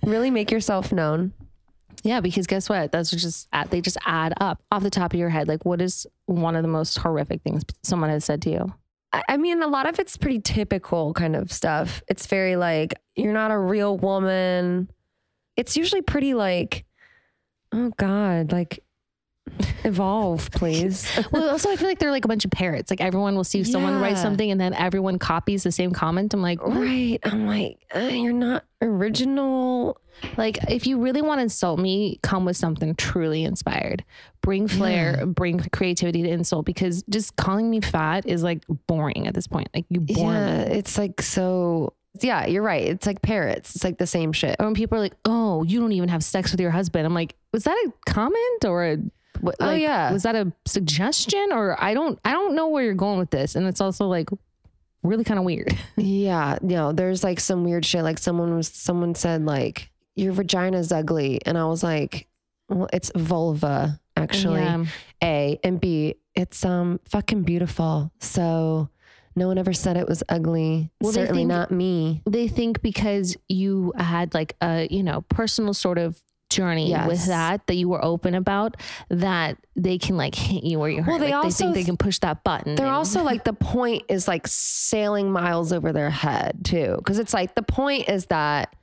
really 0.04 0.32
make 0.32 0.50
yourself 0.52 0.91
known. 0.91 1.32
Yeah, 2.06 2.22
because 2.22 2.46
guess 2.46 2.70
what? 2.70 2.91
Those 2.91 3.12
are 3.13 3.18
just 3.18 3.50
they 3.72 3.82
just 3.82 3.98
add 4.06 4.36
up 4.39 4.62
off 4.72 4.84
the 4.84 4.91
top 4.91 5.12
of 5.12 5.20
your 5.20 5.30
head. 5.30 5.48
Like, 5.48 5.65
what 5.65 5.82
is 5.82 6.06
one 6.28 6.56
of 6.56 6.62
the 6.62 6.68
most 6.68 7.00
horrific 7.00 7.41
things 7.41 7.63
someone 7.82 8.12
has 8.12 8.24
said 8.24 8.44
to 8.44 8.52
you? 8.52 8.74
I 9.28 9.38
mean, 9.38 9.63
a 9.63 9.68
lot 9.68 9.89
of 9.89 9.98
it's 9.98 10.15
pretty 10.15 10.39
typical 10.39 11.13
kind 11.13 11.36
of 11.36 11.52
stuff. 11.52 12.04
It's 12.08 12.28
very 12.28 12.58
like, 12.58 12.94
you're 13.15 13.34
not 13.34 13.50
a 13.50 13.58
real 13.58 13.98
woman. 13.98 14.88
It's 15.58 15.76
usually 15.76 16.04
pretty 16.04 16.36
like, 16.36 16.86
oh 17.72 17.91
God, 17.98 18.52
like 18.52 18.84
evolve, 19.84 20.50
please. 20.52 21.08
Well, 21.32 21.50
also, 21.50 21.70
I 21.72 21.76
feel 21.76 21.88
like 21.88 22.00
they're 22.00 22.12
like 22.12 22.26
a 22.26 22.28
bunch 22.28 22.46
of 22.46 22.52
parrots. 22.52 22.90
Like 22.90 23.02
everyone 23.02 23.36
will 23.36 23.44
see 23.44 23.64
someone 23.64 24.00
write 24.00 24.18
something 24.18 24.50
and 24.52 24.60
then 24.60 24.74
everyone 24.74 25.20
copies 25.20 25.64
the 25.64 25.72
same 25.72 25.92
comment. 25.92 26.34
I'm 26.34 26.42
like, 26.42 26.62
what? 26.66 26.76
right. 26.78 27.20
I'm 27.24 27.46
like, 27.48 27.80
uh, 27.96 28.00
you're 28.00 28.32
not 28.34 28.64
original. 28.82 30.00
like 30.38 30.58
if 30.70 30.88
you 30.88 31.00
really 31.00 31.22
want 31.22 31.40
to 31.40 31.44
insult 31.44 31.80
me, 31.80 32.20
come 32.24 32.46
with 32.46 32.56
something 32.58 32.96
truly 32.96 33.44
inspired. 33.44 34.04
Bring 34.42 34.68
flair, 34.68 35.26
bring 35.26 35.60
creativity 35.72 36.24
to 36.24 36.30
insult 36.30 36.66
because 36.66 37.04
just 37.10 37.36
calling 37.36 37.70
me 37.70 37.82
fat 37.82 38.26
is 38.28 38.44
like 38.44 38.64
boring 38.88 39.28
at 39.28 39.34
this 39.34 39.48
point. 39.48 39.70
Like 39.74 39.86
you 39.90 40.00
bore 40.02 40.32
Yeah. 40.32 40.66
me. 40.66 40.76
It's 40.76 40.98
like 40.98 41.22
so, 41.22 41.94
yeah, 42.22 42.46
you're 42.46 42.64
right. 42.64 42.84
It's 42.88 43.06
like 43.08 43.22
parrots. 43.22 43.76
It's 43.76 43.84
like 43.84 43.98
the 43.98 44.08
same 44.08 44.32
shit. 44.32 44.56
Or 44.60 44.66
when 44.68 44.76
people 44.76 44.98
are 44.98 45.02
like, 45.02 45.16
"Oh, 45.26 45.64
you 45.64 45.80
don't 45.82 45.92
even 45.92 46.10
have 46.10 46.24
sex 46.24 46.52
with 46.52 46.62
your 46.62 46.72
husband," 46.72 47.06
I'm 47.06 47.14
like, 47.14 47.36
"Was 47.52 47.66
that 47.66 47.76
a 47.88 47.92
comment 48.10 48.66
or 48.66 48.86
a?" 48.86 48.98
What, 49.41 49.56
Oh, 49.60 49.65
like, 49.67 49.82
yeah. 49.82 50.12
was 50.12 50.24
that 50.24 50.36
a 50.36 50.52
suggestion 50.65 51.50
or 51.52 51.82
I 51.84 51.93
don't 51.93 52.19
I 52.26 52.32
don't 52.32 52.56
know 52.56 52.69
where 52.69 52.84
you're 52.84 52.93
going 52.93 53.19
with 53.19 53.30
this, 53.32 53.56
and 53.56 53.67
it's 53.67 53.82
also 53.82 54.08
like 54.08 54.30
really 55.04 55.24
kind 55.24 55.39
of 55.39 55.45
weird. 55.45 55.78
Yeah, 55.98 56.58
no, 56.62 56.91
there's 56.91 57.24
like 57.24 57.39
some 57.39 57.63
weird 57.63 57.86
shit. 57.86 58.04
Like 58.04 58.17
someone 58.17 58.56
was, 58.56 58.67
someone 58.67 59.15
said 59.15 59.45
like 59.45 59.89
your 60.15 60.34
vagina's 60.34 60.91
ugly, 60.91 61.39
and 61.45 61.58
I 61.58 61.65
was 61.65 61.84
like, 61.84 62.28
well, 62.69 62.88
it's 62.93 63.12
vulva 63.15 64.00
actually. 64.17 64.62
Yeah. 64.62 64.86
A 65.24 65.60
and 65.63 65.80
B, 65.80 66.15
it's 66.36 66.63
um 66.65 67.00
fucking 67.10 67.43
beautiful. 67.43 68.12
So 68.19 68.89
no 69.36 69.48
one 69.48 69.58
ever 69.58 69.74
said 69.74 69.98
it 69.98 70.08
was 70.08 70.24
ugly. 70.30 70.89
Well, 71.02 71.12
Certainly 71.12 71.41
think- 71.41 71.50
not 71.50 71.69
me. 71.71 72.21
they 72.26 72.48
think 72.48 72.82
because 72.82 73.36
you 73.50 73.91
had 73.98 74.34
like 74.34 74.56
a 74.62 74.88
you 74.89 75.04
know 75.04 75.21
personal 75.30 75.74
sort 75.74 75.98
of 75.98 76.19
journey 76.56 76.96
with 77.08 77.26
that 77.26 77.65
that 77.68 77.76
you 77.76 77.89
were 77.89 78.04
open 78.04 78.36
about 78.36 78.78
that 79.10 79.58
they 79.76 79.98
can 79.98 80.18
like 80.18 80.36
hit 80.36 80.63
you 80.63 80.80
where 80.80 80.89
you 80.89 81.02
hurt. 81.04 81.12
Well, 81.12 81.20
they 81.20 81.26
like, 81.26 81.41
they 81.41 81.48
also 81.48 81.63
think 81.65 81.76
they 81.76 81.84
can 81.84 81.98
push 81.98 82.20
that 82.20 82.44
button. 82.44 82.76
They're 82.76 82.86
and- 82.86 82.96
also 82.96 83.24
like 83.24 83.44
the 83.52 83.54
point 83.54 84.04
is 84.10 84.28
like 84.28 84.48
sailing 84.48 85.32
miles 85.32 85.74
over 85.74 85.91
their 85.91 86.10
head 86.10 86.63
too, 86.63 86.96
because 86.98 87.20
it's 87.20 87.34
like 87.34 87.56
the 87.56 87.63
point 87.63 88.10
is 88.10 88.28
that 88.28 88.76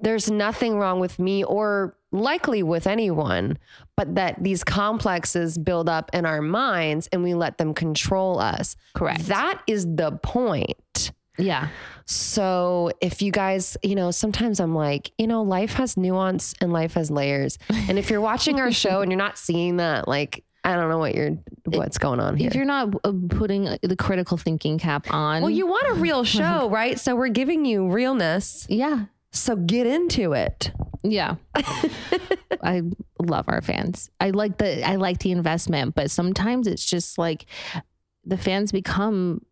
there's 0.00 0.30
nothing 0.30 0.78
wrong 0.78 1.00
with 1.00 1.18
me 1.18 1.42
or 1.42 1.96
likely 2.12 2.62
with 2.62 2.86
anyone, 2.86 3.58
but 3.96 4.14
that 4.14 4.42
these 4.42 4.64
complexes 4.64 5.58
build 5.58 5.88
up 5.88 6.10
in 6.14 6.24
our 6.24 6.40
minds 6.40 7.08
and 7.12 7.22
we 7.22 7.34
let 7.34 7.58
them 7.58 7.74
control 7.74 8.38
us. 8.38 8.76
Correct. 8.94 9.26
That 9.26 9.60
is 9.66 9.84
the 9.84 10.12
point. 10.22 11.12
Yeah. 11.38 11.68
So 12.04 12.90
if 13.00 13.20
you 13.22 13.30
guys, 13.30 13.76
you 13.82 13.94
know, 13.94 14.10
sometimes 14.10 14.60
I'm 14.60 14.74
like, 14.74 15.12
you 15.18 15.26
know, 15.26 15.42
life 15.42 15.74
has 15.74 15.96
nuance 15.96 16.54
and 16.60 16.72
life 16.72 16.94
has 16.94 17.10
layers. 17.10 17.58
And 17.68 17.98
if 17.98 18.08
you're 18.10 18.20
watching 18.22 18.60
our 18.60 18.72
show 18.72 19.02
and 19.02 19.10
you're 19.10 19.18
not 19.18 19.36
seeing 19.38 19.76
that, 19.76 20.08
like, 20.08 20.42
I 20.64 20.74
don't 20.74 20.88
know 20.88 20.98
what 20.98 21.14
you're, 21.14 21.36
what's 21.66 21.98
going 21.98 22.18
on 22.20 22.36
here. 22.36 22.48
If 22.48 22.54
you're 22.54 22.64
not 22.64 22.94
uh, 23.04 23.12
putting 23.28 23.64
the 23.82 23.96
critical 23.96 24.36
thinking 24.36 24.78
cap 24.78 25.06
on, 25.12 25.42
Well, 25.42 25.50
you 25.50 25.66
want 25.66 25.86
a 25.88 25.94
real 25.94 26.24
show, 26.24 26.68
right? 26.70 26.98
So 26.98 27.14
we're 27.14 27.28
giving 27.28 27.64
you 27.64 27.90
realness. 27.90 28.66
yeah, 28.70 29.04
So 29.30 29.54
get 29.56 29.86
into 29.86 30.32
it. 30.32 30.72
yeah. 31.02 31.36
I 32.62 32.82
love 33.22 33.44
our 33.48 33.60
fans. 33.62 34.10
I 34.18 34.30
like 34.30 34.58
the 34.58 34.82
I 34.86 34.96
like 34.96 35.18
the 35.20 35.30
investment, 35.32 35.94
but 35.94 36.10
sometimes 36.10 36.66
it's 36.66 36.84
just 36.84 37.18
like 37.18 37.46
the 38.24 38.36
fans 38.36 38.72
become 38.72 39.42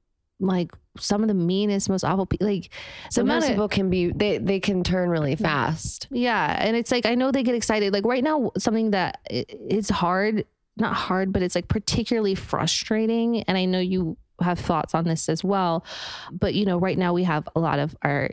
like 0.40 0.72
some 0.98 1.22
of 1.22 1.28
the 1.28 1.34
meanest, 1.34 1.88
most 1.88 2.04
awful 2.04 2.26
people. 2.26 2.46
Like 2.48 2.70
Sometimes 3.10 3.44
of- 3.44 3.50
people 3.50 3.68
can 3.68 3.90
be 3.90 4.12
they 4.12 4.38
they 4.38 4.60
can 4.60 4.82
turn 4.84 5.08
really 5.08 5.36
mm. 5.36 5.40
fast. 5.40 6.08
Yeah, 6.10 6.56
and 6.58 6.76
it's 6.76 6.90
like 6.90 7.06
I 7.06 7.14
know 7.14 7.30
they 7.30 7.42
get 7.42 7.54
excited. 7.54 7.92
Like 7.92 8.04
right 8.04 8.24
now, 8.24 8.50
something 8.58 8.90
that 8.90 9.20
i- 9.30 9.46
it's 9.48 9.88
hard, 9.90 10.44
not 10.76 10.94
hard, 10.94 11.32
but 11.32 11.42
it's 11.42 11.54
like 11.54 11.68
particularly 11.68 12.34
frustrating. 12.34 13.42
And 13.44 13.56
I 13.56 13.64
know 13.64 13.80
you 13.80 14.16
have 14.40 14.58
thoughts 14.58 14.94
on 14.94 15.04
this 15.04 15.28
as 15.28 15.42
well. 15.42 15.84
But 16.30 16.54
you 16.54 16.66
know, 16.66 16.78
right 16.78 16.98
now 16.98 17.12
we 17.14 17.24
have 17.24 17.48
a 17.56 17.60
lot 17.60 17.78
of 17.78 17.96
our 18.02 18.30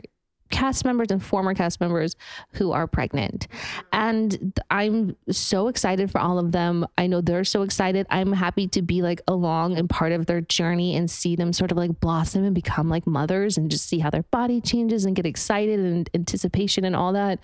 cast 0.54 0.84
members 0.84 1.08
and 1.10 1.20
former 1.20 1.52
cast 1.52 1.80
members 1.80 2.14
who 2.52 2.70
are 2.70 2.86
pregnant. 2.86 3.48
And 3.92 4.56
I'm 4.70 5.16
so 5.28 5.66
excited 5.66 6.12
for 6.12 6.20
all 6.20 6.38
of 6.38 6.52
them. 6.52 6.86
I 6.96 7.08
know 7.08 7.20
they're 7.20 7.42
so 7.42 7.62
excited. 7.62 8.06
I'm 8.08 8.32
happy 8.32 8.68
to 8.68 8.80
be 8.80 9.02
like 9.02 9.20
along 9.26 9.76
and 9.76 9.90
part 9.90 10.12
of 10.12 10.26
their 10.26 10.40
journey 10.40 10.94
and 10.94 11.10
see 11.10 11.34
them 11.34 11.52
sort 11.52 11.72
of 11.72 11.76
like 11.76 11.98
blossom 11.98 12.44
and 12.44 12.54
become 12.54 12.88
like 12.88 13.04
mothers 13.04 13.58
and 13.58 13.68
just 13.68 13.88
see 13.88 13.98
how 13.98 14.10
their 14.10 14.22
body 14.30 14.60
changes 14.60 15.04
and 15.04 15.16
get 15.16 15.26
excited 15.26 15.80
and 15.80 16.08
anticipation 16.14 16.84
and 16.84 16.94
all 16.94 17.12
that. 17.12 17.40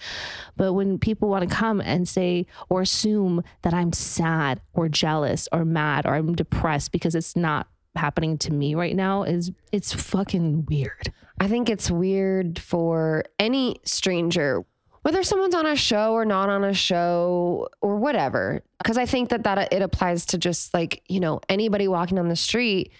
But 0.56 0.74
when 0.74 0.96
people 1.00 1.28
want 1.28 1.48
to 1.48 1.52
come 1.52 1.80
and 1.80 2.08
say 2.08 2.46
or 2.68 2.82
assume 2.82 3.42
that 3.62 3.74
I'm 3.74 3.92
sad 3.92 4.60
or 4.72 4.88
jealous 4.88 5.48
or 5.50 5.64
mad 5.64 6.06
or 6.06 6.14
I'm 6.14 6.36
depressed 6.36 6.92
because 6.92 7.16
it's 7.16 7.34
not 7.34 7.66
happening 7.96 8.38
to 8.38 8.52
me 8.52 8.76
right 8.76 8.94
now 8.94 9.24
is 9.24 9.50
it's 9.72 9.92
fucking 9.92 10.66
weird. 10.66 11.12
I 11.40 11.48
think 11.48 11.70
it's 11.70 11.90
weird 11.90 12.58
for 12.58 13.24
any 13.38 13.80
stranger, 13.84 14.62
whether 15.02 15.22
someone's 15.22 15.54
on 15.54 15.64
a 15.66 15.74
show 15.74 16.12
or 16.12 16.26
not 16.26 16.50
on 16.50 16.62
a 16.62 16.74
show 16.74 17.68
or 17.80 17.96
whatever. 17.96 18.62
Because 18.78 18.98
I 18.98 19.06
think 19.06 19.30
that 19.30 19.44
that 19.44 19.72
it 19.72 19.80
applies 19.82 20.26
to 20.26 20.38
just 20.38 20.74
like 20.74 21.02
you 21.08 21.18
know 21.18 21.40
anybody 21.48 21.88
walking 21.88 22.18
on 22.18 22.28
the 22.28 22.36
street 22.36 22.92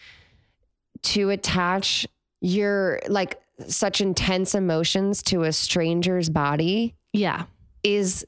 to 1.02 1.30
attach 1.30 2.06
your 2.40 3.00
like 3.08 3.38
such 3.68 4.00
intense 4.00 4.54
emotions 4.54 5.22
to 5.24 5.42
a 5.42 5.52
stranger's 5.52 6.30
body 6.30 6.94
Yeah. 7.12 7.44
is 7.82 8.26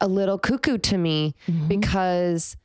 a 0.00 0.08
little 0.08 0.38
cuckoo 0.38 0.78
to 0.78 0.96
me 0.96 1.34
mm-hmm. 1.46 1.68
because 1.68 2.56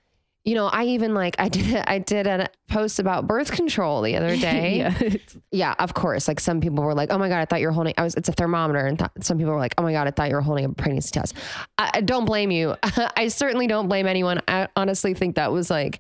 you 0.48 0.56
know 0.56 0.68
I 0.68 0.86
even 0.86 1.14
like 1.14 1.36
I 1.40 1.50
did 1.58 1.76
I 1.76 2.00
did 2.00 2.26
a 2.26 2.48
post 2.70 3.00
about 3.00 3.28
birth 3.28 3.52
control 3.52 4.02
the 4.02 4.16
other 4.16 4.36
day. 4.50 4.78
yeah. 4.78 5.10
yeah, 5.52 5.76
of 5.78 5.94
course. 5.94 6.28
Like 6.28 6.40
some 6.40 6.62
people 6.62 6.84
were 6.84 6.94
like, 6.94 7.12
"Oh 7.12 7.18
my 7.18 7.28
god, 7.28 7.40
I 7.40 7.46
thought 7.46 7.60
you 7.60 7.68
were 7.68 7.74
holding." 7.74 7.94
I 7.98 8.04
was. 8.04 8.16
It's 8.16 8.30
a 8.30 8.32
thermometer, 8.32 8.86
and 8.86 8.98
th- 8.98 9.12
some 9.22 9.38
people 9.38 9.52
were 9.54 9.60
like, 9.60 9.76
"Oh 9.78 9.84
my 9.84 9.92
god, 9.92 10.08
I 10.08 10.12
thought 10.12 10.30
you 10.30 10.36
were 10.36 10.42
holding 10.42 10.64
a 10.66 10.70
pregnancy 10.70 11.12
test." 11.12 11.36
I, 11.78 11.92
I 11.96 12.02
don't 12.02 12.24
blame 12.26 12.50
you. 12.50 12.76
I 13.18 13.28
certainly 13.28 13.68
don't 13.68 13.90
blame 13.90 14.08
anyone. 14.08 14.42
I 14.48 14.70
honestly 14.78 15.14
think 15.14 15.36
that 15.36 15.52
was 15.52 15.70
like 15.70 16.00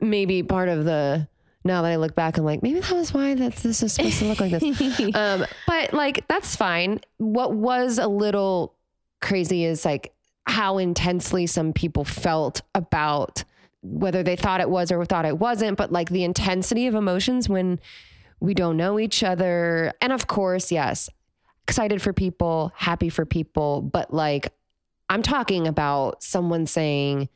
maybe 0.00 0.42
part 0.42 0.68
of 0.68 0.84
the. 0.84 1.28
Now 1.64 1.82
that 1.82 1.88
I 1.92 1.96
look 1.96 2.14
back, 2.14 2.38
I'm 2.38 2.44
like, 2.44 2.62
maybe 2.62 2.80
that 2.80 2.92
was 2.92 3.12
why 3.12 3.34
that 3.34 3.56
this 3.56 3.82
is 3.82 3.92
supposed 3.92 4.18
to 4.20 4.24
look 4.26 4.40
like 4.40 4.52
this. 4.52 5.14
um, 5.14 5.44
but 5.66 5.92
like, 5.92 6.26
that's 6.26 6.56
fine. 6.56 7.00
What 7.18 7.52
was 7.52 7.98
a 7.98 8.06
little 8.06 8.74
crazy 9.20 9.64
is 9.64 9.84
like 9.84 10.14
how 10.46 10.78
intensely 10.78 11.46
some 11.46 11.72
people 11.72 12.04
felt 12.04 12.62
about 12.74 13.44
whether 13.82 14.22
they 14.22 14.36
thought 14.36 14.60
it 14.60 14.70
was 14.70 14.90
or 14.90 15.04
thought 15.04 15.24
it 15.24 15.38
wasn't, 15.38 15.76
but 15.76 15.92
like 15.92 16.10
the 16.10 16.24
intensity 16.24 16.86
of 16.86 16.94
emotions 16.94 17.48
when 17.48 17.80
we 18.40 18.54
don't 18.54 18.76
know 18.76 18.98
each 18.98 19.22
other. 19.22 19.92
And 20.00 20.12
of 20.12 20.26
course, 20.26 20.72
yes, 20.72 21.08
excited 21.64 22.02
for 22.02 22.12
people, 22.12 22.72
happy 22.74 23.08
for 23.08 23.24
people, 23.24 23.82
but 23.82 24.12
like 24.12 24.52
I'm 25.08 25.22
talking 25.22 25.66
about 25.66 26.22
someone 26.22 26.66
saying, 26.66 27.28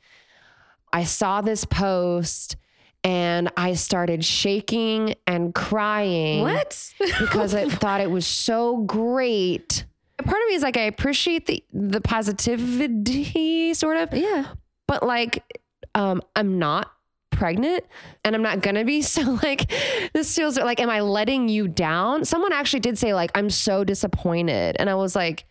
I 0.92 1.04
saw 1.04 1.40
this 1.40 1.64
post 1.64 2.56
and 3.04 3.50
I 3.56 3.74
started 3.74 4.24
shaking 4.24 5.14
and 5.26 5.54
crying. 5.54 6.42
What? 6.42 6.92
because 7.18 7.54
I 7.54 7.68
thought 7.68 8.00
it 8.00 8.10
was 8.10 8.26
so 8.26 8.78
great. 8.78 9.84
Part 10.18 10.40
of 10.40 10.48
me 10.48 10.54
is 10.54 10.62
like 10.62 10.76
I 10.76 10.82
appreciate 10.82 11.46
the 11.46 11.64
the 11.72 12.00
positivity 12.00 13.74
sort 13.74 13.96
of. 13.96 14.14
Yeah. 14.14 14.52
But 14.86 15.02
like 15.02 15.61
um 15.94 16.22
I'm 16.36 16.58
not 16.58 16.92
pregnant 17.30 17.84
and 18.24 18.34
I'm 18.34 18.42
not 18.42 18.60
gonna 18.62 18.84
be. 18.84 19.02
So 19.12 19.38
like 19.42 19.70
this 20.12 20.34
feels 20.34 20.58
like 20.58 20.80
am 20.80 20.90
I 20.90 21.00
letting 21.00 21.48
you 21.48 21.68
down? 21.68 22.24
Someone 22.24 22.52
actually 22.52 22.80
did 22.80 22.98
say 22.98 23.14
like 23.14 23.30
I'm 23.34 23.50
so 23.50 23.84
disappointed. 23.84 24.76
And 24.78 24.88
I 24.88 24.94
was 24.94 25.16
like, 25.16 25.44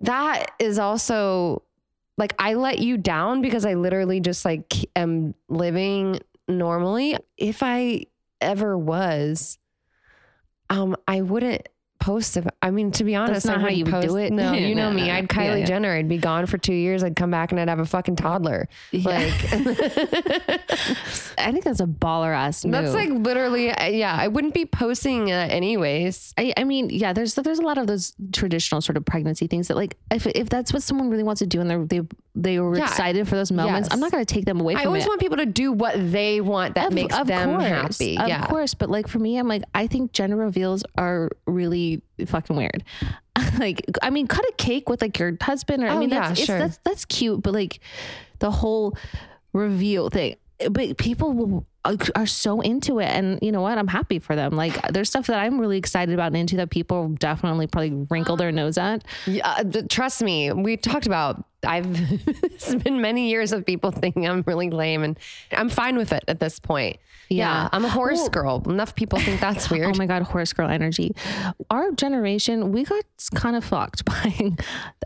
that 0.00 0.52
is 0.58 0.78
also 0.78 1.62
like 2.16 2.34
I 2.38 2.54
let 2.54 2.78
you 2.78 2.96
down 2.96 3.42
because 3.42 3.64
I 3.64 3.74
literally 3.74 4.20
just 4.20 4.44
like 4.44 4.72
am 4.94 5.34
living 5.48 6.20
normally. 6.48 7.16
If 7.36 7.62
I 7.62 8.06
ever 8.40 8.76
was, 8.76 9.58
um, 10.68 10.96
I 11.08 11.22
wouldn't 11.22 11.68
post 12.00 12.36
if 12.36 12.46
I 12.62 12.70
mean 12.70 12.90
to 12.92 13.04
be 13.04 13.14
honest, 13.14 13.44
That's 13.44 13.46
not 13.46 13.58
I 13.58 13.60
how 13.60 13.68
you 13.68 13.84
post, 13.84 14.08
do 14.08 14.16
it. 14.16 14.32
No, 14.32 14.52
you 14.54 14.74
know 14.74 14.90
No, 14.90 14.96
me. 14.96 15.06
no, 15.08 15.14
I'd 15.14 15.22
no. 15.24 15.28
Kylie 15.28 15.44
Yeah, 15.44 15.56
yeah. 15.56 15.64
Jenner. 15.66 15.92
I'd 15.94 16.08
be 16.08 16.18
gone 16.18 16.46
for 16.46 16.58
two 16.58 16.72
years. 16.74 17.04
I'd 17.04 17.14
come 17.16 17.30
back 17.30 17.52
and 17.52 17.60
I'd 17.60 17.68
have 17.68 17.78
a 17.78 17.84
fucking 17.86 18.16
toddler. 18.16 18.68
Like 18.92 19.32
I 21.38 21.50
think 21.52 21.64
that's 21.64 21.80
a 21.80 21.86
baller 21.86 22.34
ass 22.34 22.64
move. 22.64 22.72
that's 22.72 22.94
like 22.94 23.10
literally 23.10 23.70
uh, 23.70 23.86
yeah. 23.86 24.16
I 24.18 24.28
wouldn't 24.28 24.54
be 24.54 24.66
posting 24.66 25.30
uh, 25.30 25.46
anyways. 25.50 26.34
I, 26.38 26.52
I 26.56 26.64
mean, 26.64 26.90
yeah, 26.90 27.12
there's 27.12 27.34
there's 27.34 27.58
a 27.58 27.62
lot 27.62 27.78
of 27.78 27.86
those 27.86 28.14
traditional 28.32 28.80
sort 28.80 28.96
of 28.96 29.04
pregnancy 29.04 29.46
things 29.46 29.68
that 29.68 29.76
like 29.76 29.96
if 30.10 30.26
if 30.26 30.48
that's 30.48 30.72
what 30.72 30.82
someone 30.82 31.10
really 31.10 31.22
wants 31.22 31.38
to 31.40 31.46
do 31.46 31.60
and 31.60 31.70
they're 31.70 31.84
they 31.84 32.00
they 32.34 32.60
were 32.60 32.76
Yeah. 32.76 32.84
excited 32.84 33.26
for 33.28 33.34
those 33.34 33.50
moments, 33.50 33.88
Yes. 33.88 33.94
I'm 33.94 34.00
not 34.00 34.12
gonna 34.12 34.24
take 34.24 34.44
them 34.44 34.60
away 34.60 34.74
from 34.74 34.80
you. 34.80 34.84
I 34.84 34.86
always 34.86 35.04
it. 35.04 35.08
want 35.08 35.20
people 35.20 35.38
to 35.38 35.46
do 35.46 35.72
what 35.72 35.94
they 35.96 36.40
want 36.40 36.76
that 36.76 36.88
Of- 36.88 36.92
makes 36.94 37.16
of 37.18 37.26
them 37.26 37.50
course, 37.58 37.64
happy. 37.64 38.16
Of 38.18 38.28
yeah. 38.28 38.46
course, 38.46 38.74
but 38.74 38.88
like 38.88 39.08
for 39.08 39.18
me, 39.18 39.36
I'm 39.36 39.48
like 39.48 39.62
I 39.74 39.86
think 39.88 40.12
gender 40.12 40.36
reveals 40.36 40.84
are 40.96 41.30
really 41.46 42.02
fucking 42.26 42.54
weird. 42.56 42.84
like 43.58 43.84
I 44.02 44.10
mean, 44.10 44.26
cut 44.28 44.44
a 44.44 44.52
cake 44.58 44.88
with 44.88 45.02
like 45.02 45.18
your 45.18 45.36
husband, 45.40 45.82
or 45.82 45.88
I 45.88 45.94
Oh, 45.96 45.98
mean, 45.98 46.10
yeah, 46.10 46.28
that's 46.28 46.40
it's- 46.40 46.46
sure. 46.46 46.58
that's 46.58 46.78
that's 46.84 47.04
cute, 47.04 47.42
but 47.42 47.52
like 47.52 47.80
the 48.38 48.50
whole 48.50 48.96
reveal 49.52 50.08
thing. 50.10 50.36
But 50.70 50.98
people 50.98 51.32
will, 51.32 51.66
are 51.84 52.26
so 52.26 52.60
into 52.60 52.98
it, 52.98 53.06
and 53.08 53.38
you 53.42 53.50
know 53.52 53.62
what? 53.62 53.78
I'm 53.78 53.88
happy 53.88 54.18
for 54.18 54.36
them. 54.36 54.52
Like 54.56 54.80
there's 54.92 55.08
stuff 55.08 55.26
that 55.28 55.38
I'm 55.38 55.58
really 55.58 55.78
excited 55.78 56.12
about 56.12 56.26
and 56.28 56.36
into 56.36 56.56
that 56.56 56.70
people 56.70 57.08
definitely 57.08 57.66
probably 57.66 58.06
wrinkle 58.10 58.36
their 58.36 58.52
nose 58.52 58.76
at. 58.78 59.04
Yeah, 59.26 59.48
uh, 59.48 59.64
th- 59.64 59.88
trust 59.88 60.22
me, 60.22 60.52
we 60.52 60.76
talked 60.76 61.06
about. 61.06 61.44
I've 61.62 61.86
it's 62.42 62.74
been 62.74 63.02
many 63.02 63.28
years 63.28 63.52
of 63.52 63.66
people 63.66 63.90
thinking 64.02 64.26
I'm 64.28 64.42
really 64.46 64.70
lame, 64.70 65.02
and 65.02 65.18
I'm 65.52 65.68
fine 65.68 65.96
with 65.96 66.12
it 66.12 66.24
at 66.28 66.40
this 66.40 66.58
point. 66.58 66.96
Yeah, 67.28 67.62
Yeah. 67.64 67.68
I'm 67.72 67.84
a 67.84 67.88
horse 67.88 68.18
Well- 68.18 68.28
girl. 68.30 68.62
Enough 68.66 68.94
people 68.94 69.18
think 69.18 69.40
that's 69.40 69.70
weird. 69.70 69.94
Oh 69.94 69.98
my 69.98 70.06
god, 70.06 70.22
horse 70.22 70.52
girl 70.52 70.68
energy. 70.68 71.14
Our 71.70 71.92
generation, 71.92 72.72
we 72.72 72.84
got 72.84 73.04
kind 73.34 73.56
of 73.56 73.64
fucked 73.64 74.04
by 74.04 74.52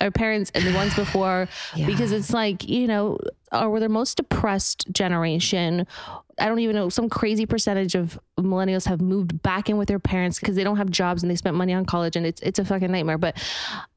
our 0.00 0.10
parents 0.10 0.50
and 0.54 0.64
the 0.64 0.72
ones 0.74 0.94
before 0.96 1.48
because 1.86 2.12
it's 2.12 2.32
like, 2.32 2.68
you 2.68 2.86
know, 2.86 3.18
or 3.52 3.70
we're 3.70 3.80
the 3.80 3.88
most 3.88 4.16
depressed 4.16 4.86
generation. 4.92 5.86
I 6.38 6.46
don't 6.46 6.58
even 6.60 6.76
know, 6.76 6.88
some 6.88 7.08
crazy 7.08 7.46
percentage 7.46 7.94
of 7.94 8.18
millennials 8.38 8.86
have 8.86 9.00
moved 9.00 9.42
back 9.42 9.70
in 9.70 9.76
with 9.76 9.88
their 9.88 9.98
parents 9.98 10.38
because 10.38 10.56
they 10.56 10.64
don't 10.64 10.76
have 10.76 10.90
jobs 10.90 11.22
and 11.22 11.30
they 11.30 11.36
spent 11.36 11.56
money 11.56 11.72
on 11.72 11.84
college 11.84 12.16
and 12.16 12.26
it's 12.26 12.40
it's 12.42 12.58
a 12.58 12.64
fucking 12.64 12.90
nightmare. 12.90 13.18
But 13.18 13.36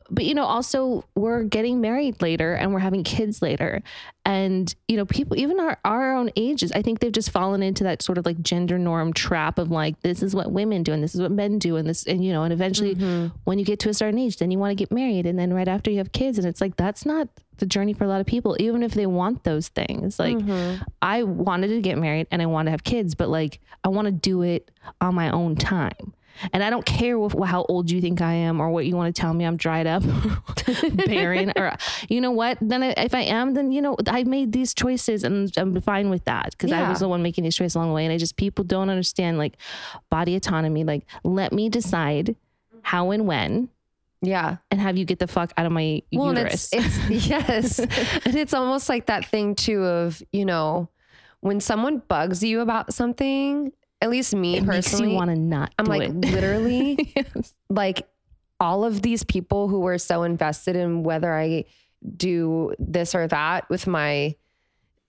but 0.10 0.26
you 0.26 0.34
know, 0.34 0.46
also 0.46 1.04
we're 1.16 1.44
getting 1.44 1.82
married 1.82 2.22
later 2.22 2.54
and 2.54 2.74
we're 2.74 2.80
having 2.80 3.04
kids 3.04 3.42
later. 3.42 3.82
And, 4.26 4.74
you 4.88 4.98
know, 4.98 5.06
people 5.06 5.38
even 5.38 5.60
our, 5.60 5.78
our 5.84 6.16
own 6.16 6.32
ages, 6.36 6.72
I 6.72 6.82
think 6.82 7.00
they've 7.00 7.12
just 7.12 7.32
fallen 7.32 7.64
into 7.64 7.84
that 7.84 8.02
sort 8.02 8.18
of 8.18 8.26
like 8.26 8.42
gender 8.42 8.78
norm 8.78 9.14
trap 9.14 9.58
of 9.58 9.72
like, 9.72 10.00
this 10.02 10.22
is 10.24 10.36
what 10.36 10.52
women 10.52 10.84
do 10.84 10.94
and 10.94 11.04
this 11.04 11.16
is 11.16 11.22
what 11.22 11.32
men 11.32 11.60
do. 11.60 11.76
And 11.76 11.88
this, 11.88 12.06
and 12.06 12.24
you 12.24 12.32
know, 12.32 12.44
and 12.44 12.54
eventually 12.54 12.96
mm-hmm. 12.96 13.36
when 13.44 13.60
you 13.60 13.66
get 13.66 13.80
to 13.80 13.90
a 13.90 13.94
certain 13.94 14.20
age, 14.20 14.38
then 14.38 14.52
you 14.52 14.60
want 14.60 14.72
to 14.72 14.76
get 14.76 14.92
married. 14.92 15.26
And 15.26 15.38
then 15.38 15.54
right 15.54 15.68
after 15.68 15.92
you 15.92 15.98
have 15.98 16.12
kids. 16.12 16.38
And 16.38 16.48
it's 16.48 16.62
like, 16.62 16.76
that's 16.76 17.06
not 17.06 17.28
the 17.58 17.66
journey 17.66 17.94
for 17.94 18.04
a 18.04 18.08
lot 18.08 18.22
of 18.22 18.28
people, 18.28 18.56
even 18.60 18.84
if 18.84 18.94
they 18.94 19.06
want 19.06 19.44
those 19.44 19.70
things. 19.70 20.20
Like, 20.20 20.38
mm-hmm. 20.38 20.84
I 21.02 21.24
wanted 21.24 21.70
to 21.70 21.82
get 21.82 21.98
married 21.98 22.28
and 22.32 22.42
I 22.42 22.46
want 22.46 22.68
to 22.68 22.72
have 22.72 22.84
kids, 22.84 23.16
but 23.16 23.30
like, 23.30 23.60
I 23.84 23.90
want 23.90 24.06
to 24.06 24.12
do 24.12 24.42
it 24.42 24.72
on 25.02 25.16
my 25.16 25.30
own 25.30 25.56
time. 25.56 26.14
And 26.54 26.64
I 26.64 26.70
don't 26.70 26.86
care 26.86 27.18
how 27.46 27.66
old 27.68 27.90
you 27.90 28.02
think 28.02 28.22
I 28.22 28.34
am 28.34 28.60
or 28.60 28.70
what 28.70 28.86
you 28.86 28.96
want 28.96 29.14
to 29.14 29.22
tell 29.22 29.34
me 29.34 29.46
I'm 29.46 29.58
dried 29.58 29.88
up, 29.88 30.04
barren, 31.06 31.52
or 31.56 31.76
you 32.10 32.22
know 32.22 32.32
what? 32.32 32.58
Then 32.62 32.84
I, 32.84 32.94
if 32.98 33.16
I 33.16 33.22
am, 33.22 33.54
then 33.54 33.72
you 33.72 33.82
know 33.82 33.98
I 34.08 34.24
made 34.24 34.52
these 34.52 34.74
choices 34.74 35.24
and 35.24 35.52
I'm 35.58 35.80
fine 35.82 36.10
with 36.10 36.26
that 36.26 36.52
because 36.52 36.72
I 36.72 36.88
was 36.90 37.00
the 37.00 37.08
one 37.08 37.24
making 37.24 37.44
these 37.44 37.56
choices 37.56 37.76
along 37.76 37.90
the 37.90 37.94
way. 37.94 38.06
And 38.06 38.14
I 38.14 38.18
just 38.18 38.38
people 38.38 38.64
don't 38.64 38.90
understand 38.90 39.38
like 39.38 39.58
body 40.10 40.36
autonomy. 40.36 40.84
Like 40.84 41.06
let 41.24 41.52
me 41.52 41.70
decide 41.70 42.36
how 42.84 43.12
and 43.12 43.26
when, 43.26 43.70
yeah. 44.22 44.58
and 44.72 44.80
have 44.82 44.98
you 44.98 45.06
get 45.06 45.20
the 45.20 45.28
fuck 45.28 45.52
out 45.58 45.66
of 45.66 45.72
my 45.72 46.02
Well, 46.12 46.30
and 46.30 46.38
uterus. 46.38 46.70
it's, 46.72 46.98
it's 47.10 47.28
yes, 47.28 47.80
and 47.80 48.36
it's 48.36 48.54
almost 48.54 48.90
like 48.90 49.08
that 49.08 49.26
thing 49.26 49.56
too 49.56 49.84
of 49.84 50.22
you 50.32 50.46
know 50.46 50.90
when 51.42 51.60
someone 51.60 52.02
bugs 52.08 52.44
you 52.44 52.62
about 52.62 52.94
something. 52.94 53.72
At 54.00 54.12
least 54.12 54.36
me 54.36 54.58
it 54.58 54.66
personally, 54.66 55.10
you 55.10 55.16
want 55.16 55.32
to 55.32 55.36
not. 55.36 55.74
I'm 55.80 55.86
like 55.86 56.04
it. 56.04 56.14
literally 56.16 57.16
like 57.68 58.08
all 58.60 58.84
of 58.84 59.02
these 59.02 59.24
people 59.24 59.68
who 59.68 59.80
were 59.80 59.98
so 59.98 60.22
invested 60.22 60.76
in 60.76 61.02
whether 61.02 61.34
I 61.34 61.66
do 62.16 62.74
this 62.78 63.16
or 63.16 63.28
that 63.28 63.68
with 63.72 63.88
my, 63.88 64.36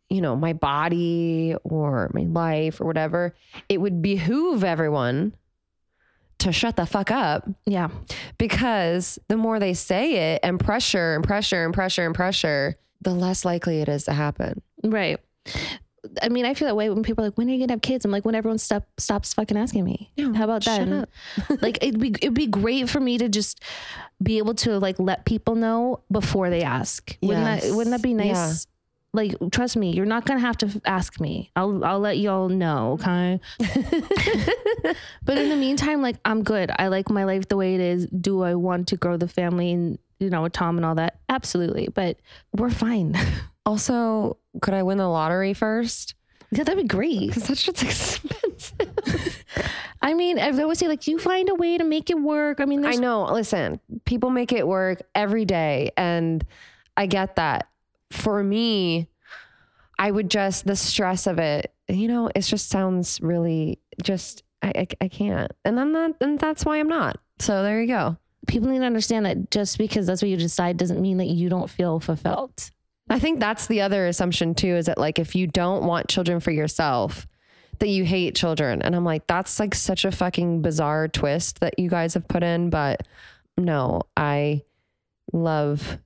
you 0.09 0.23
know, 0.23 0.37
my 0.37 0.55
body 0.55 1.55
or 1.64 2.11
my 2.14 2.23
life 2.23 2.81
or 2.81 2.87
whatever, 2.87 3.35
it 3.68 3.79
would 3.79 4.01
behoove 4.01 4.64
everyone 4.64 5.35
to 6.38 6.53
shut 6.53 6.77
the 6.77 6.87
fuck 6.87 7.11
up 7.11 7.48
yeah. 7.66 7.88
because 8.38 9.18
the 9.29 9.37
more 9.37 9.59
they 9.59 9.74
say 9.74 10.35
it 10.35 10.40
and 10.42 10.61
pressure 10.61 11.14
and 11.14 11.24
pressure 11.24 11.64
and 11.64 11.74
pressure 11.74 12.07
and 12.07 12.14
pressure, 12.14 12.77
the 13.01 13.12
less 13.12 13.44
likely 13.44 13.81
it 13.81 13.88
is 13.88 14.05
to 14.05 14.12
happen. 14.12 14.62
Right. 14.85 15.18
I 16.22 16.29
mean, 16.29 16.44
I 16.44 16.55
feel 16.55 16.68
that 16.68 16.77
way 16.77 16.88
when 16.90 17.03
people 17.03 17.24
are 17.24 17.29
like, 17.29 17.38
when 17.38 17.48
are 17.48 17.53
you 17.53 17.59
gonna 17.59 17.72
have 17.72 17.83
kids? 17.83 18.05
I'm 18.05 18.11
like, 18.11 18.24
when 18.24 18.35
everyone 18.35 18.59
stop, 18.59 18.87
stops 18.98 19.35
fucking 19.35 19.57
asking 19.57 19.85
me. 19.85 20.12
How 20.16 20.44
about 20.44 20.64
that? 20.64 20.79
shut 20.79 20.88
And, 20.88 20.94
up. 21.03 21.09
like, 21.62 21.79
it'd 21.83 22.01
be 22.01 22.11
it'd 22.11 22.35
be 22.35 22.46
great 22.46 22.88
for 22.88 23.01
me 23.01 23.18
to 23.18 23.29
just 23.29 23.62
be 24.22 24.38
able 24.38 24.55
to 24.55 24.79
like 24.79 24.98
let 24.98 25.24
people 25.24 25.55
know 25.57 26.03
before 26.11 26.51
they 26.51 26.62
ask. 26.62 27.16
Wouldn't 27.20 27.44
that 27.44 27.74
Wouldn't 27.74 27.94
that 27.94 28.03
be 28.03 28.14
nice? 28.14 28.29
Yeah. 28.29 28.53
Like, 29.14 29.35
trust 29.53 29.77
me, 29.77 29.92
you're 29.92 30.07
not 30.07 30.27
gonna 30.27 30.40
have 30.40 30.59
to 30.59 30.81
ask 30.85 31.18
me. 31.21 31.51
I'll 31.57 31.85
I'll 31.85 31.99
let 32.01 32.18
y'all 32.18 32.49
know, 32.49 32.92
okay? 32.92 33.40
but 35.25 35.38
in 35.38 35.49
the 35.49 35.57
meantime, 35.57 36.03
like, 36.03 36.16
I'm 36.25 36.42
good. 36.42 36.71
I 36.79 36.88
like 36.88 37.09
my 37.11 37.25
life 37.25 37.49
the 37.49 37.57
way 37.57 37.75
it 37.75 37.81
is. 37.81 38.07
Do 38.07 38.42
I 38.42 38.55
want 38.55 38.88
to 38.88 38.97
grow 38.97 39.16
the 39.16 39.29
family 39.29 39.73
and 39.73 39.99
you 40.21 40.31
know, 40.31 40.42
with 40.42 40.53
Tom 40.53 40.77
and 40.77 40.85
all 40.85 40.97
that? 40.97 41.21
Absolutely. 41.29 41.88
But 41.88 42.18
we're 42.57 42.71
fine. 42.71 43.16
Also, 43.66 44.38
could 44.62 44.73
I 44.73 44.83
win 44.83 44.97
the 44.97 45.07
lottery 45.07 45.53
first? 45.53 46.14
yeah, 46.51 46.64
that'd 46.64 46.83
be 46.83 46.88
great. 46.88 47.27
Because 47.27 47.49
that 47.49 47.59
shit's 47.59 47.83
expensive. 48.62 49.44
I 50.01 50.14
mean, 50.14 50.38
I 50.38 50.51
always 50.62 50.79
say 50.79 50.88
like 50.88 51.07
you 51.07 51.18
find 51.18 51.51
a 51.51 51.55
way 51.55 51.77
to 51.77 51.85
make 51.85 52.09
it 52.09 52.18
work. 52.18 52.61
I 52.61 52.64
mean, 52.64 52.87
I 52.87 52.94
know. 52.94 53.25
Listen, 53.25 53.79
people 54.07 54.31
make 54.31 54.53
it 54.53 54.66
work 54.66 55.03
every 55.14 55.44
day. 55.44 55.90
And 55.99 56.47
I 56.97 57.05
get 57.05 57.37
that. 57.37 57.68
For 58.11 58.42
me, 58.42 59.09
I 59.99 60.11
would 60.11 60.31
just, 60.31 60.66
the 60.66 60.77
stress 60.77 61.27
of 61.27 61.38
it, 61.38 61.73
you 61.88 62.09
know, 62.09 62.31
it 62.35 62.42
just 62.42 62.68
sounds 62.68 63.21
really 63.21 63.79
just, 64.03 64.42
I, 64.62 64.73
I, 64.75 64.87
I 65.03 65.09
can't. 65.09 65.53
And 65.64 65.79
I'm 65.81 65.92
not, 65.92 66.12
and 66.21 66.38
that's 66.38 66.64
why 66.64 66.79
I'm 66.79 66.88
not. 66.88 67.18
So 67.38 67.62
there 67.62 67.81
you 67.81 67.88
go. 67.88 68.16
people 68.47 68.68
need 68.68 68.81
to 68.81 68.85
understand 68.85 69.27
that 69.27 69.51
just 69.51 69.79
because 69.79 70.07
that's 70.07 70.23
what 70.23 70.29
you 70.31 70.37
decide 70.37 70.77
doesn't 70.77 71.01
mean 71.01 71.18
that 71.18 71.27
you 71.27 71.49
don't 71.49 71.71
feel 71.71 72.01
fulfilled. 72.01 72.71
I 73.11 73.18
think 73.18 73.40
that's 73.40 73.66
the 73.66 73.81
other 73.81 74.07
assumption 74.07 74.55
too 74.55 74.75
is 74.77 74.87
that 74.87 74.99
like 74.99 75.18
if 75.18 75.35
you 75.35 75.47
don't 75.47 75.85
want 75.85 76.09
children 76.09 76.40
for 76.40 76.51
yourself, 76.51 77.27
that 77.79 77.88
you 77.88 78.05
hate 78.05 78.35
children. 78.35 78.83
And 78.83 78.94
I'm 78.97 79.05
like, 79.05 79.27
that's 79.27 79.61
like 79.61 79.75
such 79.75 80.05
a 80.05 80.11
fucking 80.11 80.62
bizarre 80.62 81.09
twist 81.09 81.61
that 81.61 81.79
you 81.79 81.88
guys 81.88 82.14
have 82.14 82.27
put 82.27 82.42
in. 82.42 82.71
But 82.71 83.07
no, 83.57 84.03
I 84.16 84.62
love 85.33 85.99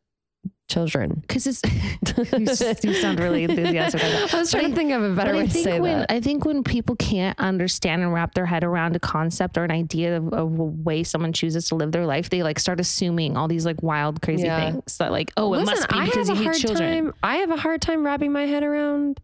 children. 0.69 1.23
Because 1.27 1.47
it's 1.47 1.61
you, 2.85 2.91
you 2.91 2.95
sound 2.97 3.21
really 3.21 3.45
enthusiastic. 3.45 4.03
I 4.03 4.39
was 4.39 4.51
trying 4.51 4.65
But 4.65 4.69
to 4.71 4.75
think 4.77 4.93
of 4.93 5.03
a 5.03 5.15
better 5.15 5.35
way 5.35 5.43
I 5.43 5.47
to 5.47 5.51
say 5.53 5.81
when 5.81 5.99
that. 6.01 6.13
I 6.13 6.21
think 6.21 6.45
when 6.45 6.65
people 6.65 6.97
can't 6.97 7.39
understand 7.39 8.03
and 8.03 8.13
wrap 8.13 8.35
their 8.35 8.47
head 8.47 8.65
around 8.65 8.97
a 8.97 8.99
concept 9.01 9.59
or 9.59 9.65
an 9.65 9.71
idea 9.71 10.17
of, 10.17 10.33
of 10.33 10.59
a 10.59 10.65
way 10.65 11.03
someone 11.05 11.33
chooses 11.33 11.69
to 11.69 11.75
live 11.75 11.93
their 11.93 12.07
life, 12.07 12.31
they 12.31 12.43
like 12.43 12.59
start 12.59 12.81
assuming 12.81 13.37
all 13.37 13.49
these 13.49 13.67
like 13.67 13.83
wild, 13.83 14.23
crazy 14.23 14.45
Yeah. 14.45 14.71
things 14.73 14.97
that 14.99 15.13
like, 15.13 15.31
oh, 15.37 15.53
it 15.55 15.65
must 15.65 15.89
be 15.89 15.97
I 15.97 16.07
because 16.07 16.29
have 16.29 16.37
you 16.39 16.43
a 16.43 16.45
hate 16.45 16.45
hard 16.45 16.57
children. 16.57 17.05
time. 17.07 17.15
I 17.23 17.37
have 17.37 17.51
a 17.51 17.57
hard 17.57 17.83
time 17.83 18.05
wrapping 18.05 18.33
my 18.33 18.47
head 18.47 18.63
around, 18.63 19.21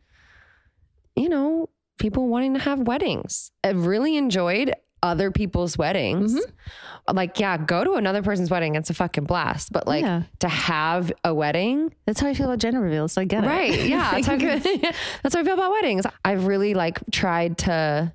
you 1.17 1.29
know, 1.29 1.69
people 1.99 2.29
wanting 2.29 2.55
to 2.55 2.61
have 2.61 2.81
weddings. 2.81 3.51
I've 3.65 3.87
really 3.87 4.17
enjoyed 4.17 4.73
other 5.03 5.31
people's 5.31 5.77
weddings. 5.79 6.35
Mm-hmm. 6.35 7.17
Like, 7.17 7.41
yeah, 7.41 7.57
go 7.57 7.85
to 7.85 7.93
another 7.95 8.23
person's 8.23 8.51
wedding. 8.51 8.75
It's 8.75 8.91
a 8.91 8.95
fucking 8.95 9.25
blast. 9.25 9.73
But 9.73 9.87
like 9.87 10.03
Yeah. 10.05 10.23
to 10.41 10.49
have 10.49 11.11
a 11.25 11.33
wedding, 11.35 11.95
That's 12.05 12.21
how 12.21 12.29
I 12.29 12.35
feel 12.35 12.47
about 12.47 12.59
gender 12.59 12.81
reveals. 12.81 13.13
So 13.13 13.23
I 13.23 13.25
get 13.25 13.45
it. 13.45 13.47
right? 13.47 13.73
Yeah, 13.89 14.11
that's 14.13 14.27
how, 14.27 14.35
I 14.35 14.39
feel, 14.39 14.81
that's 15.23 15.35
how 15.35 15.41
I 15.41 15.45
feel 15.45 15.55
about 15.55 15.71
weddings. 15.71 16.05
I've 16.25 16.47
really 16.47 16.75
like 16.75 16.99
tried 17.11 17.59
to. 17.59 18.13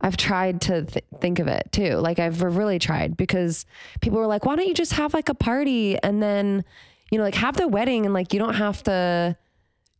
I've 0.00 0.16
tried 0.18 0.60
to 0.62 0.84
th- 0.84 1.04
think 1.20 1.38
of 1.38 1.48
it 1.48 1.68
too. 1.72 1.94
Like 1.96 2.18
I've 2.18 2.42
really 2.42 2.78
tried 2.78 3.16
because 3.16 3.64
people 4.02 4.18
were 4.18 4.26
like, 4.26 4.44
"Why 4.44 4.54
don't 4.56 4.66
you 4.66 4.74
just 4.74 4.92
have 4.94 5.14
like 5.14 5.30
a 5.30 5.34
party 5.34 5.96
and 6.02 6.22
then, 6.22 6.62
you 7.10 7.16
know, 7.16 7.24
like 7.24 7.36
have 7.36 7.56
the 7.56 7.66
wedding 7.68 8.04
and 8.04 8.12
like 8.12 8.34
you 8.34 8.38
don't 8.38 8.54
have 8.54 8.82
to, 8.82 9.34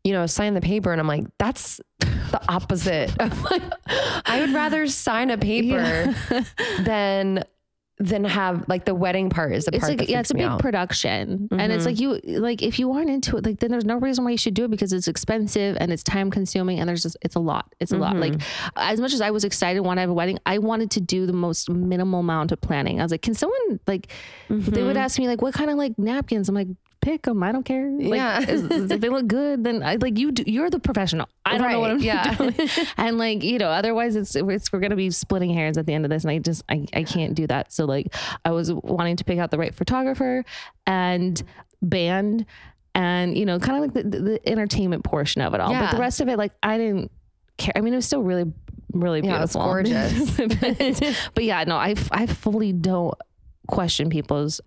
you 0.02 0.12
know, 0.12 0.26
sign 0.26 0.52
the 0.52 0.60
paper." 0.60 0.92
And 0.92 1.00
I'm 1.00 1.06
like, 1.08 1.24
"That's 1.38 1.80
the 2.34 2.52
opposite. 2.52 3.10
I 4.26 4.40
would 4.40 4.52
rather 4.52 4.86
sign 4.86 5.30
a 5.30 5.38
paper 5.38 6.14
than 6.84 7.44
than 8.00 8.24
have 8.24 8.68
like 8.68 8.84
the 8.84 8.94
wedding 8.94 9.30
part 9.30 9.52
is 9.54 9.66
the 9.66 9.74
It's 9.76 9.84
part 9.86 10.00
like 10.00 10.08
yeah, 10.08 10.18
it's 10.18 10.32
a 10.32 10.34
big 10.34 10.42
out. 10.42 10.50
Mm-hmm. 10.58 10.58
production, 10.58 11.48
and 11.52 11.72
it's 11.72 11.86
like 11.86 12.00
you 12.00 12.18
like 12.24 12.60
if 12.60 12.80
you 12.80 12.90
aren't 12.92 13.08
into 13.08 13.36
it, 13.36 13.46
like 13.46 13.60
then 13.60 13.70
there's 13.70 13.84
no 13.84 13.96
reason 13.98 14.24
why 14.24 14.32
you 14.32 14.36
should 14.36 14.54
do 14.54 14.64
it 14.64 14.70
because 14.72 14.92
it's 14.92 15.06
expensive 15.06 15.76
and 15.80 15.92
it's 15.92 16.02
time 16.02 16.28
consuming 16.30 16.80
and 16.80 16.88
there's 16.88 17.04
just 17.04 17.16
it's 17.22 17.36
a 17.36 17.40
lot. 17.40 17.72
It's 17.78 17.92
a 17.92 17.96
lot. 17.96 18.16
Like 18.16 18.32
Mm-hmm. 18.32 18.70
as 18.78 19.00
much 19.00 19.12
as 19.14 19.20
I 19.20 19.30
was 19.30 19.44
excited 19.44 19.80
when 19.80 19.96
I 19.98 20.00
have 20.00 20.10
a 20.10 20.14
wedding, 20.14 20.40
I 20.44 20.58
wanted 20.58 20.90
to 20.92 21.00
do 21.00 21.24
the 21.24 21.32
most 21.32 21.70
minimal 21.70 22.18
amount 22.20 22.50
of 22.50 22.60
planning. 22.60 22.98
I 23.00 23.04
was 23.04 23.12
like, 23.12 23.22
can 23.22 23.34
someone 23.34 23.78
like 23.86 24.08
they 24.48 24.54
Mm-hmm. 24.56 24.86
would 24.86 24.96
ask 24.96 25.18
me 25.20 25.28
like 25.28 25.40
what 25.40 25.54
kind 25.54 25.70
of 25.70 25.76
like 25.76 25.96
napkins? 25.98 26.48
I'm 26.48 26.54
like. 26.56 26.68
Pick 27.04 27.22
them. 27.22 27.42
I 27.42 27.52
don't 27.52 27.64
care. 27.64 27.90
Like, 27.90 28.16
Yeah. 28.16 28.40
if 28.48 29.00
they 29.00 29.10
look 29.10 29.26
good, 29.26 29.62
then 29.62 29.82
I 29.82 29.96
like 29.96 30.18
you. 30.18 30.32
Do, 30.32 30.42
you're 30.46 30.70
the 30.70 30.78
professional. 30.78 31.28
I 31.44 31.58
don't 31.58 31.70
know 31.70 31.78
what 31.80 31.90
I'm 31.90 31.98
yeah. 32.00 32.34
doing. 32.34 32.54
and 32.96 33.18
like 33.18 33.42
you 33.42 33.58
know, 33.58 33.68
otherwise 33.68 34.16
it's, 34.16 34.34
it's 34.34 34.72
we're 34.72 34.80
gonna 34.80 34.96
be 34.96 35.10
splitting 35.10 35.52
hairs 35.52 35.76
at 35.76 35.84
the 35.84 35.92
end 35.92 36.06
of 36.06 36.10
this, 36.10 36.24
and 36.24 36.30
I 36.30 36.38
just 36.38 36.62
I, 36.70 36.86
I 36.94 37.02
can't 37.02 37.34
do 37.34 37.46
that. 37.48 37.72
So 37.72 37.84
like 37.84 38.14
I 38.46 38.52
was 38.52 38.72
wanting 38.72 39.16
to 39.16 39.24
pick 39.24 39.38
out 39.38 39.50
the 39.50 39.58
right 39.58 39.74
photographer 39.74 40.46
and 40.86 41.42
band, 41.82 42.46
and 42.94 43.36
you 43.36 43.44
know, 43.44 43.58
kind 43.58 43.84
of 43.84 43.94
like 43.94 44.10
the, 44.10 44.18
the, 44.18 44.48
entertainment 44.48 45.04
portion 45.04 45.42
of 45.42 45.52
it 45.52 45.60
all. 45.60 45.74
But 45.74 45.90
the 45.90 45.98
rest 45.98 46.22
of 46.22 46.28
it, 46.30 46.38
like 46.38 46.52
I 46.62 46.78
didn't 46.78 47.10
care. 47.58 47.74
I 47.76 47.82
mean, 47.82 47.92
it 47.92 47.96
was 47.96 48.06
still 48.06 48.22
really 48.22 48.50
really 48.94 49.20
beautiful, 49.20 49.60
Yeah, 49.84 50.08
gorgeous. 50.14 50.36
but, 50.38 51.30
but 51.34 51.44
yeah, 51.44 51.64
no, 51.64 51.76
I 51.76 51.96
I 52.10 52.24
fully 52.24 52.72
don't 52.72 53.14
question 53.66 54.08
people's 54.08 54.62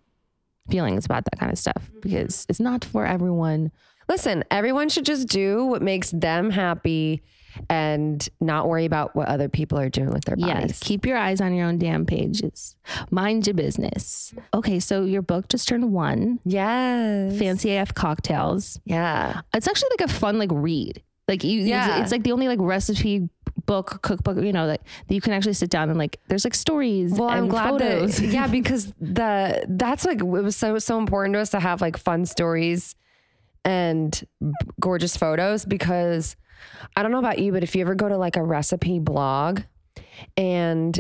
feelings 0.70 1.06
about 1.06 1.26
that 1.26 1.40
kind 1.40 1.52
of 1.52 1.58
stuff 1.58 1.84
mm-hmm. 1.90 2.00
because 2.02 2.46
it's 2.50 2.60
not 2.60 2.84
for 2.86 3.06
everyone. 3.06 3.72
Listen, 4.10 4.44
everyone 4.52 4.90
should 4.90 5.06
just 5.06 5.28
do 5.28 5.66
what 5.66 5.82
makes 5.82 6.12
them 6.12 6.50
happy 6.50 7.24
and 7.70 8.28
not 8.40 8.68
worry 8.68 8.86
about 8.86 9.16
what 9.16 9.28
other 9.28 9.50
people 9.50 9.80
are 9.80 9.90
doing 9.90 10.12
with 10.12 10.26
their 10.26 10.36
bodies. 10.36 10.70
Yes, 10.70 10.80
keep 10.80 11.06
your 11.06 11.18
eyes 11.18 11.42
on 11.42 11.54
your 11.54 11.66
own 11.68 11.78
damn 11.78 12.06
pages. 12.06 12.76
Mind 13.10 13.48
your 13.48 13.54
business. 13.54 14.34
Okay, 14.54 14.80
so 14.80 15.04
your 15.04 15.22
book 15.22 15.50
just 15.50 15.68
turned 15.68 15.92
one. 15.92 16.40
Yes. 16.46 17.38
Fancy 17.38 17.76
AF 17.76 17.94
cocktails. 17.94 18.80
Yeah. 18.86 19.42
It's 19.54 19.68
actually 19.68 19.90
like 20.00 20.10
a 20.10 20.14
fun 20.14 20.38
like 20.38 20.52
read. 20.54 21.02
Like 21.28 21.44
you, 21.44 21.62
Yeah. 21.62 21.96
it's, 21.96 22.04
it's 22.04 22.12
like 22.12 22.24
the 22.24 22.32
only 22.32 22.48
like 22.48 22.60
recipe 22.62 23.30
book, 23.68 24.02
cookbook, 24.02 24.44
you 24.44 24.52
know, 24.52 24.66
that, 24.66 24.82
that 25.08 25.14
you 25.14 25.22
can 25.22 25.34
actually 25.34 25.54
sit 25.54 25.70
down 25.70 25.90
and 25.90 26.00
like. 26.00 26.20
There's 26.28 26.44
like 26.44 26.56
stories. 26.56 27.12
Well, 27.12 27.30
I'm 27.30 27.48
glad 27.48 27.70
photos. 27.70 28.18
that 28.18 28.26
yeah, 28.34 28.48
because 28.60 28.92
the 29.00 29.64
that's 29.70 30.06
like 30.06 30.22
it 30.22 30.26
was 30.26 30.56
so 30.56 30.80
so 30.80 30.98
important 30.98 31.36
to 31.36 31.40
us 31.40 31.52
to 31.52 31.60
have 31.60 31.82
like 31.82 31.98
fun 31.98 32.26
stories 32.26 32.96
and 33.64 34.26
gorgeous 34.80 35.16
photos 35.16 35.66
because 35.66 36.36
I 36.96 37.04
don't 37.04 37.12
know 37.12 37.20
about 37.20 37.38
you, 37.38 37.52
but 37.52 37.62
if 37.62 37.76
you 37.76 37.82
ever 37.82 37.94
go 37.94 38.10
to 38.10 38.18
like 38.18 38.36
a 38.36 38.42
recipe 38.42 39.00
blog 39.00 39.62
and 40.36 41.00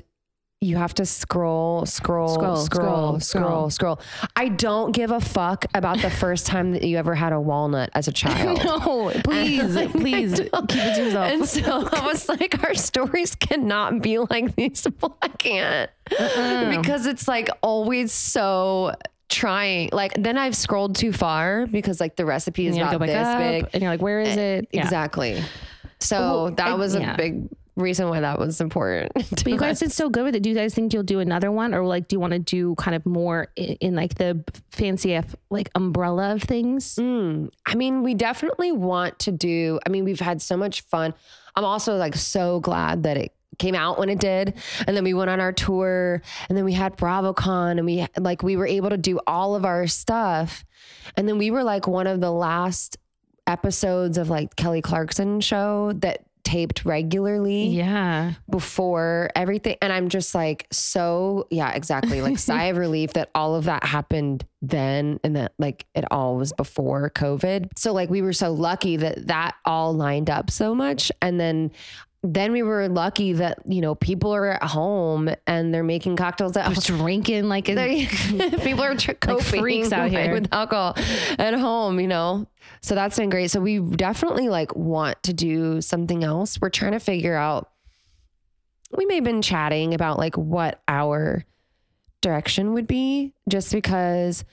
you 0.60 0.76
have 0.76 0.94
to 0.96 1.06
scroll, 1.06 1.86
scroll, 1.86 2.30
Scroll, 2.30 2.56
scroll, 2.56 3.20
scroll, 3.20 3.70
scroll, 3.70 4.00
I 4.36 4.50
don't 4.50 4.92
give 4.92 5.12
a 5.12 5.22
fuck 5.22 5.66
about 5.76 6.02
the 6.02 6.10
first 6.10 6.48
time 6.48 6.72
that 6.72 6.84
you 6.84 6.98
ever 6.98 7.14
had 7.14 7.32
a 7.32 7.40
walnut 7.40 7.92
as 7.94 8.08
a 8.08 8.12
child. 8.14 8.64
no, 8.66 9.12
please, 9.24 9.76
please 9.92 10.40
keep 10.40 10.50
it 10.52 10.96
to 10.96 11.04
yourself. 11.04 11.32
And 11.32 11.46
so 11.48 11.88
I 11.92 12.08
was 12.08 12.28
like, 12.30 12.64
our 12.64 12.74
stories 12.74 13.36
cannot 13.36 14.02
be 14.02 14.18
like 14.18 14.56
these. 14.56 14.88
I 15.22 15.28
can't 15.28 15.92
because 16.10 17.06
it's 17.06 17.28
like 17.28 17.50
always 17.62 18.12
so 18.12 18.96
trying. 19.30 19.90
Like 19.94 20.14
then 20.18 20.40
I've 20.40 20.56
scrolled 20.56 20.96
too 20.96 21.14
far 21.14 21.68
because 21.68 22.00
like 22.00 22.16
the 22.16 22.26
recipe 22.26 22.66
is 22.66 22.76
not 22.78 22.96
oh 22.96 23.00
this 23.00 23.16
up, 23.16 23.38
big. 23.40 23.68
and 23.74 23.84
you're 23.84 23.92
like, 23.92 24.02
where 24.02 24.22
is 24.22 24.36
eh, 24.38 24.58
it? 24.58 24.70
Yeah. 24.72 24.84
Exactly. 24.84 25.44
So 26.00 26.52
that 26.58 26.78
was 26.80 26.96
a 26.96 27.14
big 27.16 27.48
reason 27.78 28.10
why 28.10 28.20
that 28.20 28.40
was 28.40 28.60
important. 28.60 29.12
But 29.30 29.48
you 29.48 29.58
guys 29.58 29.80
did 29.80 29.92
so 29.92 30.10
good 30.10 30.24
with 30.24 30.36
it. 30.36 30.44
Do 30.44 30.50
you 30.50 30.56
guys 30.56 30.74
think 30.74 30.94
you'll 30.94 31.04
do 31.04 31.20
another 31.20 31.52
one, 31.52 31.74
or 31.74 31.86
like, 31.86 32.08
do 32.08 32.16
you 32.16 32.20
want 32.20 32.34
to 32.34 32.40
do 32.40 32.76
kind 32.76 32.96
of 32.96 33.06
more 33.06 33.48
in, 33.56 33.76
in 33.76 33.96
like 33.96 34.16
the 34.16 34.44
fancy 34.72 35.14
F 35.14 35.36
like 35.50 35.70
umbrella 35.76 36.34
of 36.34 36.44
things? 36.44 36.96
Mm, 36.96 37.50
I 37.66 37.76
mean, 37.76 38.04
we 38.04 38.14
definitely 38.14 38.72
want 38.72 39.20
to 39.20 39.32
do. 39.32 39.80
I 39.86 39.90
mean, 39.90 40.04
we've 40.04 40.20
had 40.20 40.42
so 40.42 40.58
much 40.58 40.82
fun. 40.82 41.14
I'm 41.56 41.64
also 41.64 41.96
like 41.96 42.16
so 42.16 42.60
glad 42.60 43.04
that 43.04 43.18
it 43.18 43.34
came 43.58 43.76
out 43.76 43.98
when 43.98 44.10
it 44.10 44.20
did, 44.20 44.56
and 44.86 44.96
then 44.96 45.04
we 45.04 45.14
went 45.14 45.30
on 45.30 45.40
our 45.40 45.54
tour, 45.54 46.22
and 46.50 46.58
then 46.58 46.66
we 46.66 46.74
had 46.74 46.98
BravoCon, 46.98 47.72
and 47.72 47.86
we 47.86 48.06
like 48.18 48.44
we 48.44 48.58
were 48.58 48.68
able 48.68 48.90
to 48.90 48.98
do 48.98 49.20
all 49.28 49.56
of 49.56 49.66
our 49.66 49.88
stuff, 49.88 50.66
and 51.16 51.28
then 51.28 51.38
we 51.38 51.52
were 51.52 51.64
like 51.64 51.88
one 51.88 52.08
of 52.08 52.20
the 52.20 52.32
last 52.32 52.98
episodes 53.48 54.18
of 54.18 54.30
like 54.30 54.56
Kelly 54.56 54.82
Clarkson 54.82 55.40
show 55.40 55.94
that 55.94 56.27
taped 56.48 56.86
regularly 56.86 57.66
Yeah. 57.68 58.34
before 58.50 59.30
everything. 59.36 59.76
And 59.82 59.92
I'm 59.92 60.08
just 60.08 60.34
like, 60.34 60.66
so, 60.72 61.46
yeah, 61.52 61.74
exactly. 61.74 62.22
Like, 62.22 62.38
sigh 62.38 62.66
of 62.66 62.78
relief 62.86 63.14
that 63.14 63.30
all 63.36 63.56
of 63.56 63.66
that 63.66 63.84
happened 63.84 64.46
then 64.62 65.20
and 65.24 65.36
that 65.36 65.52
like 65.60 65.86
it 65.94 66.06
all 66.10 66.38
was 66.38 66.54
before 66.54 67.12
COVID. 67.12 67.68
So, 67.78 67.94
like, 67.94 68.10
we 68.10 68.22
were 68.22 68.34
so 68.34 68.52
lucky 68.54 68.96
that 68.98 69.28
that 69.28 69.56
all 69.66 69.94
lined 69.94 70.30
up 70.30 70.50
so 70.50 70.74
much. 70.74 71.12
And 71.22 71.40
then, 71.40 71.72
then 72.24 72.52
we 72.52 72.64
were 72.64 72.90
lucky 72.90 73.34
that, 73.34 73.60
you 73.66 73.80
know, 73.80 73.96
people 73.96 74.34
are 74.34 74.48
at 74.48 74.64
home 74.64 75.30
and 75.46 75.74
they're 75.74 75.84
making 75.84 76.16
cocktails 76.16 76.58
at 76.58 76.66
home. 76.66 76.76
Drinking 76.76 77.48
like 77.48 77.70
a, 77.70 77.76
people 78.64 78.84
are 78.84 78.96
tr- 78.96 79.14
coping 79.14 79.60
freaks 79.60 79.92
out 79.92 80.10
here. 80.10 80.34
with 80.34 80.52
alcohol 80.52 80.96
at 81.38 81.54
home, 81.54 82.00
you 82.00 82.08
know. 82.08 82.48
So 82.82 82.96
that's 82.96 83.18
been 83.18 83.30
great. 83.30 83.52
So 83.52 83.62
we 83.62 83.80
definitely 83.80 84.50
like 84.50 84.76
want 84.76 85.22
to 85.24 85.34
do 85.34 85.82
something 85.82 86.24
else. 86.24 86.60
We're 86.60 86.70
trying 86.70 86.94
to 86.94 87.00
figure 87.00 87.36
out. 87.36 87.70
We 88.96 89.06
may 89.06 89.16
have 89.16 89.24
been 89.26 89.42
chatting 89.42 89.94
about 89.94 90.18
like 90.18 90.38
what 90.38 90.82
our 90.88 91.44
direction 92.22 92.74
would 92.74 92.88
be, 92.88 93.34
just 93.50 93.74
because, 93.74 94.46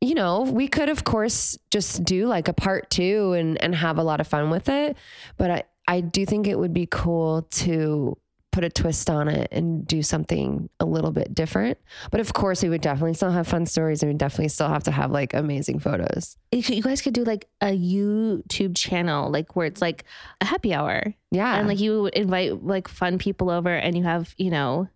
you 0.00 0.14
know, 0.14 0.42
we 0.42 0.68
could 0.68 0.88
of 0.88 1.04
course 1.04 1.58
just 1.70 2.02
do 2.02 2.26
like 2.26 2.48
a 2.48 2.54
part 2.54 2.88
two 2.90 3.34
and 3.34 3.60
and 3.62 3.74
have 3.74 3.98
a 3.98 4.02
lot 4.02 4.20
of 4.20 4.26
fun 4.26 4.50
with 4.50 4.68
it. 4.70 4.96
But 5.36 5.50
I 5.50 5.62
I 5.86 6.00
do 6.00 6.24
think 6.26 6.46
it 6.46 6.58
would 6.58 6.72
be 6.72 6.86
cool 6.90 7.42
to 7.52 8.16
put 8.52 8.62
a 8.62 8.70
twist 8.70 9.10
on 9.10 9.26
it 9.26 9.48
and 9.50 9.84
do 9.84 10.00
something 10.00 10.68
a 10.78 10.84
little 10.84 11.10
bit 11.10 11.34
different. 11.34 11.76
But 12.12 12.20
of 12.20 12.32
course, 12.34 12.62
we 12.62 12.68
would 12.68 12.80
definitely 12.82 13.14
still 13.14 13.32
have 13.32 13.48
fun 13.48 13.66
stories 13.66 14.00
and 14.02 14.12
we 14.12 14.16
definitely 14.16 14.48
still 14.48 14.68
have 14.68 14.84
to 14.84 14.92
have 14.92 15.10
like 15.10 15.34
amazing 15.34 15.80
photos. 15.80 16.36
you 16.52 16.80
guys 16.80 17.02
could 17.02 17.14
do 17.14 17.24
like 17.24 17.48
a 17.60 17.76
YouTube 17.76 18.76
channel, 18.76 19.28
like 19.28 19.56
where 19.56 19.66
it's 19.66 19.82
like 19.82 20.04
a 20.40 20.44
happy 20.44 20.72
hour, 20.72 21.14
Yeah. 21.32 21.56
and 21.56 21.66
like 21.66 21.80
you 21.80 22.06
invite 22.12 22.62
like 22.64 22.86
fun 22.86 23.18
people 23.18 23.50
over, 23.50 23.74
and 23.74 23.96
you 23.98 24.04
have 24.04 24.34
you 24.38 24.50
know, 24.50 24.88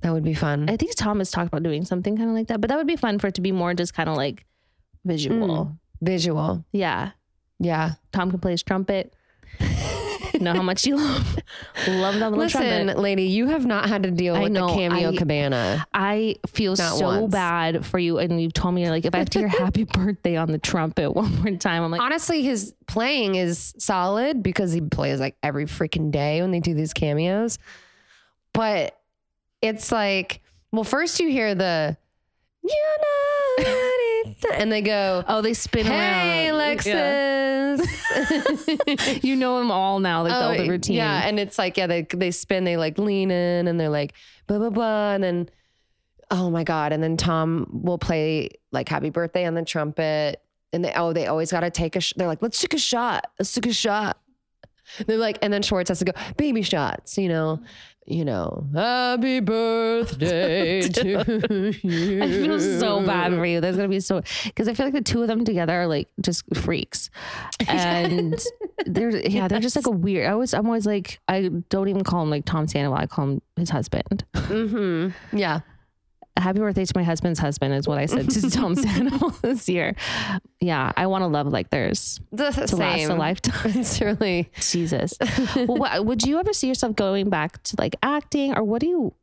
that 0.00 0.12
would 0.14 0.24
be 0.24 0.32
fun. 0.34 0.70
I 0.70 0.76
think 0.78 0.94
Tom 0.96 1.18
has 1.18 1.30
talked 1.30 1.48
about 1.48 1.62
doing 1.62 1.84
something 1.84 2.16
kind 2.16 2.30
of 2.30 2.34
like 2.34 2.46
that, 2.48 2.62
but 2.62 2.68
that 2.70 2.78
would 2.78 2.86
be 2.86 2.96
fun 2.96 3.18
for 3.18 3.26
it 3.26 3.34
to 3.34 3.42
be 3.42 3.52
more 3.52 3.74
just 3.74 3.92
kind 3.92 4.08
of 4.08 4.16
like 4.16 4.46
visual. 5.04 5.66
Mm. 5.66 5.78
Visual. 6.00 6.64
Yeah, 6.72 7.10
Yeah. 7.60 7.92
Tom 8.12 8.30
can 8.30 8.40
play 8.40 8.52
his 8.52 8.62
trumpet. 8.62 9.14
know 10.42 10.52
how 10.54 10.62
much 10.62 10.86
you 10.86 10.96
love 10.96 11.36
love 11.88 12.14
that 12.14 12.30
little 12.30 12.38
Listen, 12.38 12.86
trumpet. 12.86 12.98
lady, 12.98 13.24
you 13.24 13.48
have 13.48 13.66
not 13.66 13.88
had 13.88 14.02
to 14.04 14.10
deal 14.10 14.34
I 14.34 14.40
with 14.44 14.52
know, 14.52 14.68
the 14.68 14.74
cameo 14.74 15.10
I- 15.12 15.16
cabana. 15.16 15.86
I 15.94 16.36
feel 16.46 16.72
Not 16.76 16.96
so 16.98 17.06
once. 17.06 17.32
bad 17.32 17.84
for 17.86 17.98
you, 17.98 18.18
and 18.18 18.40
you've 18.40 18.52
told 18.52 18.74
me 18.74 18.82
you're 18.82 18.90
like 18.90 19.04
if 19.04 19.14
I 19.14 19.18
have 19.18 19.30
to 19.30 19.38
hear 19.40 19.48
happy 19.64 19.84
birthday 19.84 20.36
on 20.36 20.50
the 20.50 20.58
trumpet 20.58 21.10
one 21.12 21.42
more 21.42 21.56
time, 21.56 21.82
I'm 21.82 21.90
like, 21.90 22.00
Honestly, 22.00 22.42
his 22.42 22.74
playing 22.86 23.34
is 23.36 23.74
solid 23.78 24.42
because 24.42 24.72
he 24.72 24.80
plays 24.80 25.20
like 25.20 25.36
every 25.42 25.66
freaking 25.66 26.10
day 26.10 26.40
when 26.42 26.50
they 26.50 26.60
do 26.60 26.74
these 26.74 26.92
cameos. 26.92 27.58
But 28.52 28.98
it's 29.62 29.90
like, 29.90 30.40
well, 30.72 30.84
first 30.84 31.18
you 31.20 31.28
hear 31.28 31.54
the, 31.54 31.96
you 32.62 32.84
know, 33.58 33.64
and 34.52 34.70
they 34.70 34.82
go, 34.82 35.24
oh, 35.28 35.40
they 35.40 35.54
spin 35.54 35.86
hey, 35.86 36.48
around. 36.48 36.56
Alexis. 36.56 37.80
you 39.24 39.36
know 39.36 39.58
them 39.58 39.70
all 39.70 40.00
now, 40.00 40.22
like 40.22 40.32
the, 40.32 40.38
oh, 40.38 40.48
all 40.48 40.56
the 40.56 40.68
routine. 40.68 40.96
Oh, 40.96 41.04
Yeah, 41.04 41.26
and 41.26 41.38
it's 41.40 41.58
like, 41.58 41.76
yeah, 41.76 41.86
they 41.86 42.02
they 42.02 42.30
spin, 42.30 42.64
they 42.64 42.76
like 42.76 42.98
lean 42.98 43.30
in 43.30 43.68
and 43.68 43.78
they're 43.78 43.88
like 43.88 44.14
blah 44.46 44.58
blah 44.58 44.70
blah. 44.70 45.14
And 45.14 45.24
then 45.24 45.48
oh 46.30 46.50
my 46.50 46.64
God. 46.64 46.92
And 46.92 47.02
then 47.02 47.16
Tom 47.16 47.66
will 47.70 47.98
play 47.98 48.50
like 48.72 48.88
happy 48.88 49.10
birthday 49.10 49.46
on 49.46 49.54
the 49.54 49.64
trumpet. 49.64 50.40
And 50.72 50.84
they 50.84 50.92
oh, 50.94 51.12
they 51.12 51.26
always 51.26 51.50
gotta 51.50 51.70
take 51.70 51.96
a 51.96 52.00
sh- 52.00 52.14
they're 52.16 52.28
like, 52.28 52.42
let's 52.42 52.60
take 52.60 52.74
a 52.74 52.78
shot. 52.78 53.26
Let's 53.38 53.52
take 53.52 53.66
a 53.66 53.72
shot. 53.72 54.18
They're 55.06 55.16
like, 55.16 55.38
and 55.40 55.52
then 55.52 55.62
Schwartz 55.62 55.88
has 55.88 56.00
to 56.00 56.04
go 56.04 56.12
baby 56.36 56.62
shots. 56.62 57.16
You 57.16 57.28
know, 57.28 57.60
you 58.06 58.24
know, 58.24 58.66
happy 58.74 59.40
birthday 59.40 60.82
to 60.88 61.08
you. 61.08 61.18
I 62.22 62.28
feel 62.30 62.60
so 62.60 63.04
bad 63.04 63.32
for 63.32 63.46
you. 63.46 63.60
There's 63.60 63.76
gonna 63.76 63.88
be 63.88 64.00
so 64.00 64.22
because 64.44 64.68
I 64.68 64.74
feel 64.74 64.86
like 64.86 64.94
the 64.94 65.02
two 65.02 65.22
of 65.22 65.28
them 65.28 65.44
together 65.44 65.72
are 65.72 65.86
like 65.86 66.08
just 66.20 66.44
freaks, 66.56 67.10
and 67.66 68.38
they're 68.86 69.16
yeah 69.16 69.48
they're 69.48 69.60
just 69.60 69.76
like 69.76 69.86
a 69.86 69.90
weird. 69.90 70.26
I 70.26 70.32
always 70.32 70.52
I'm 70.54 70.66
always 70.66 70.86
like 70.86 71.20
I 71.28 71.50
don't 71.70 71.88
even 71.88 72.04
call 72.04 72.22
him 72.22 72.30
like 72.30 72.44
Tom 72.44 72.68
Sandoval. 72.68 72.98
I 72.98 73.06
call 73.06 73.24
him 73.24 73.42
his 73.56 73.70
husband. 73.70 74.24
Mm-hmm. 74.34 75.36
Yeah. 75.36 75.60
Happy 76.36 76.58
birthday 76.58 76.84
to 76.84 76.92
my 76.96 77.04
husband's 77.04 77.38
husband 77.38 77.74
is 77.74 77.86
what 77.86 77.98
I 77.98 78.06
said 78.06 78.28
to 78.28 78.50
Tom 78.50 78.74
Sandoval 78.74 79.30
this 79.42 79.68
year. 79.68 79.94
Yeah, 80.60 80.90
I 80.96 81.06
want 81.06 81.22
a 81.22 81.28
love 81.28 81.46
like 81.46 81.70
theirs 81.70 82.20
The 82.32 82.50
to 82.50 82.76
last 82.76 83.04
a 83.08 83.14
lifetime. 83.14 83.72
It's 83.76 84.00
really 84.00 84.50
Jesus. 84.60 85.14
well, 85.56 86.04
would 86.04 86.24
you 86.24 86.40
ever 86.40 86.52
see 86.52 86.66
yourself 86.66 86.96
going 86.96 87.30
back 87.30 87.62
to 87.64 87.76
like 87.78 87.94
acting, 88.02 88.56
or 88.56 88.64
what 88.64 88.80
do 88.80 88.88
you? 88.88 89.14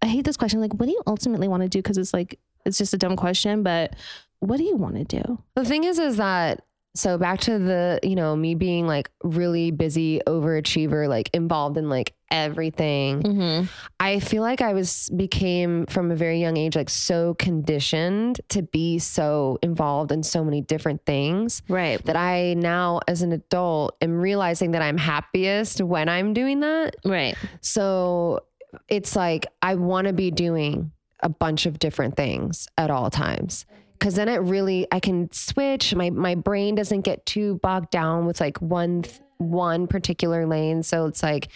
I 0.00 0.06
hate 0.06 0.24
this 0.24 0.36
question. 0.36 0.60
Like, 0.60 0.74
what 0.74 0.86
do 0.86 0.92
you 0.92 1.02
ultimately 1.06 1.48
want 1.48 1.62
to 1.64 1.68
do? 1.68 1.80
Because 1.80 1.98
it's 1.98 2.14
like 2.14 2.38
it's 2.64 2.78
just 2.78 2.94
a 2.94 2.98
dumb 2.98 3.16
question, 3.16 3.62
but 3.64 3.96
what 4.38 4.56
do 4.56 4.64
you 4.64 4.76
want 4.76 4.94
to 4.96 5.04
do? 5.04 5.38
The 5.56 5.64
thing 5.64 5.84
is, 5.84 5.98
is 5.98 6.16
that 6.16 6.64
so 6.94 7.16
back 7.16 7.40
to 7.40 7.58
the, 7.58 7.98
you 8.02 8.14
know, 8.14 8.36
me 8.36 8.54
being 8.54 8.86
like 8.86 9.10
really 9.24 9.70
busy 9.70 10.20
overachiever, 10.26 11.08
like 11.08 11.30
involved 11.32 11.76
in 11.78 11.88
like 11.88 12.14
everything. 12.30 13.22
Mm-hmm. 13.22 13.66
I 14.00 14.18
feel 14.20 14.42
like 14.42 14.60
I 14.60 14.74
was 14.74 15.10
became 15.16 15.86
from 15.86 16.10
a 16.10 16.16
very 16.16 16.40
young 16.40 16.56
age 16.56 16.76
like 16.76 16.90
so 16.90 17.34
conditioned 17.34 18.40
to 18.50 18.62
be 18.62 18.98
so 18.98 19.58
involved 19.62 20.12
in 20.12 20.22
so 20.22 20.44
many 20.44 20.60
different 20.60 21.04
things 21.06 21.62
Right. 21.68 22.04
that 22.04 22.16
I 22.16 22.54
now 22.54 23.00
as 23.08 23.22
an 23.22 23.32
adult 23.32 23.96
am 24.02 24.18
realizing 24.18 24.72
that 24.72 24.82
I'm 24.82 24.98
happiest 24.98 25.80
when 25.80 26.08
I'm 26.08 26.32
doing 26.34 26.60
that. 26.60 26.96
Right. 27.04 27.36
So 27.60 28.40
it's 28.88 29.16
like 29.16 29.46
I 29.60 29.74
want 29.76 30.06
to 30.08 30.12
be 30.12 30.30
doing 30.30 30.92
a 31.20 31.28
bunch 31.28 31.66
of 31.66 31.78
different 31.78 32.16
things 32.16 32.66
at 32.76 32.90
all 32.90 33.08
times. 33.10 33.64
Cause 34.02 34.16
then 34.16 34.28
it 34.28 34.38
really 34.38 34.88
I 34.90 34.98
can 34.98 35.30
switch. 35.30 35.94
My 35.94 36.10
my 36.10 36.34
brain 36.34 36.74
doesn't 36.74 37.02
get 37.02 37.24
too 37.24 37.60
bogged 37.62 37.90
down 37.90 38.26
with 38.26 38.40
like 38.40 38.60
one 38.60 39.04
one 39.38 39.86
particular 39.86 40.44
lane. 40.44 40.82
So 40.82 41.06
it's 41.06 41.22
like, 41.22 41.50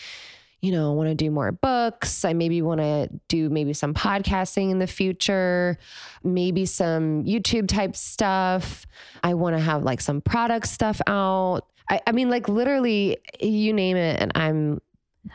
you 0.61 0.71
know, 0.71 0.93
I 0.93 0.95
want 0.95 1.09
to 1.09 1.17
do 1.17 1.29
more 1.33 1.51
books. 1.51 2.25
I 2.25 2.35
maybe 2.35 2.63
want 2.63 2.81
to 2.81 3.09
do 3.27 3.51
maybe 3.51 3.73
some 3.73 3.95
podcasting 3.95 4.71
in 4.71 4.79
the 4.79 4.87
future, 4.87 5.77
maybe 6.23 6.67
some 6.67 7.25
YouTube 7.25 7.67
type 7.67 7.97
stuff. 7.97 8.87
I 9.25 9.35
want 9.35 9.57
to 9.57 9.61
have 9.61 9.83
like 9.83 10.01
some 10.01 10.21
product 10.21 10.69
stuff 10.69 11.01
out. 11.09 11.63
I, 11.91 12.01
I 12.07 12.13
mean, 12.13 12.31
like 12.31 12.49
literally, 12.49 13.19
you 13.41 13.73
name 13.73 13.97
it, 13.97 14.21
and 14.21 14.31
I'm 14.37 14.81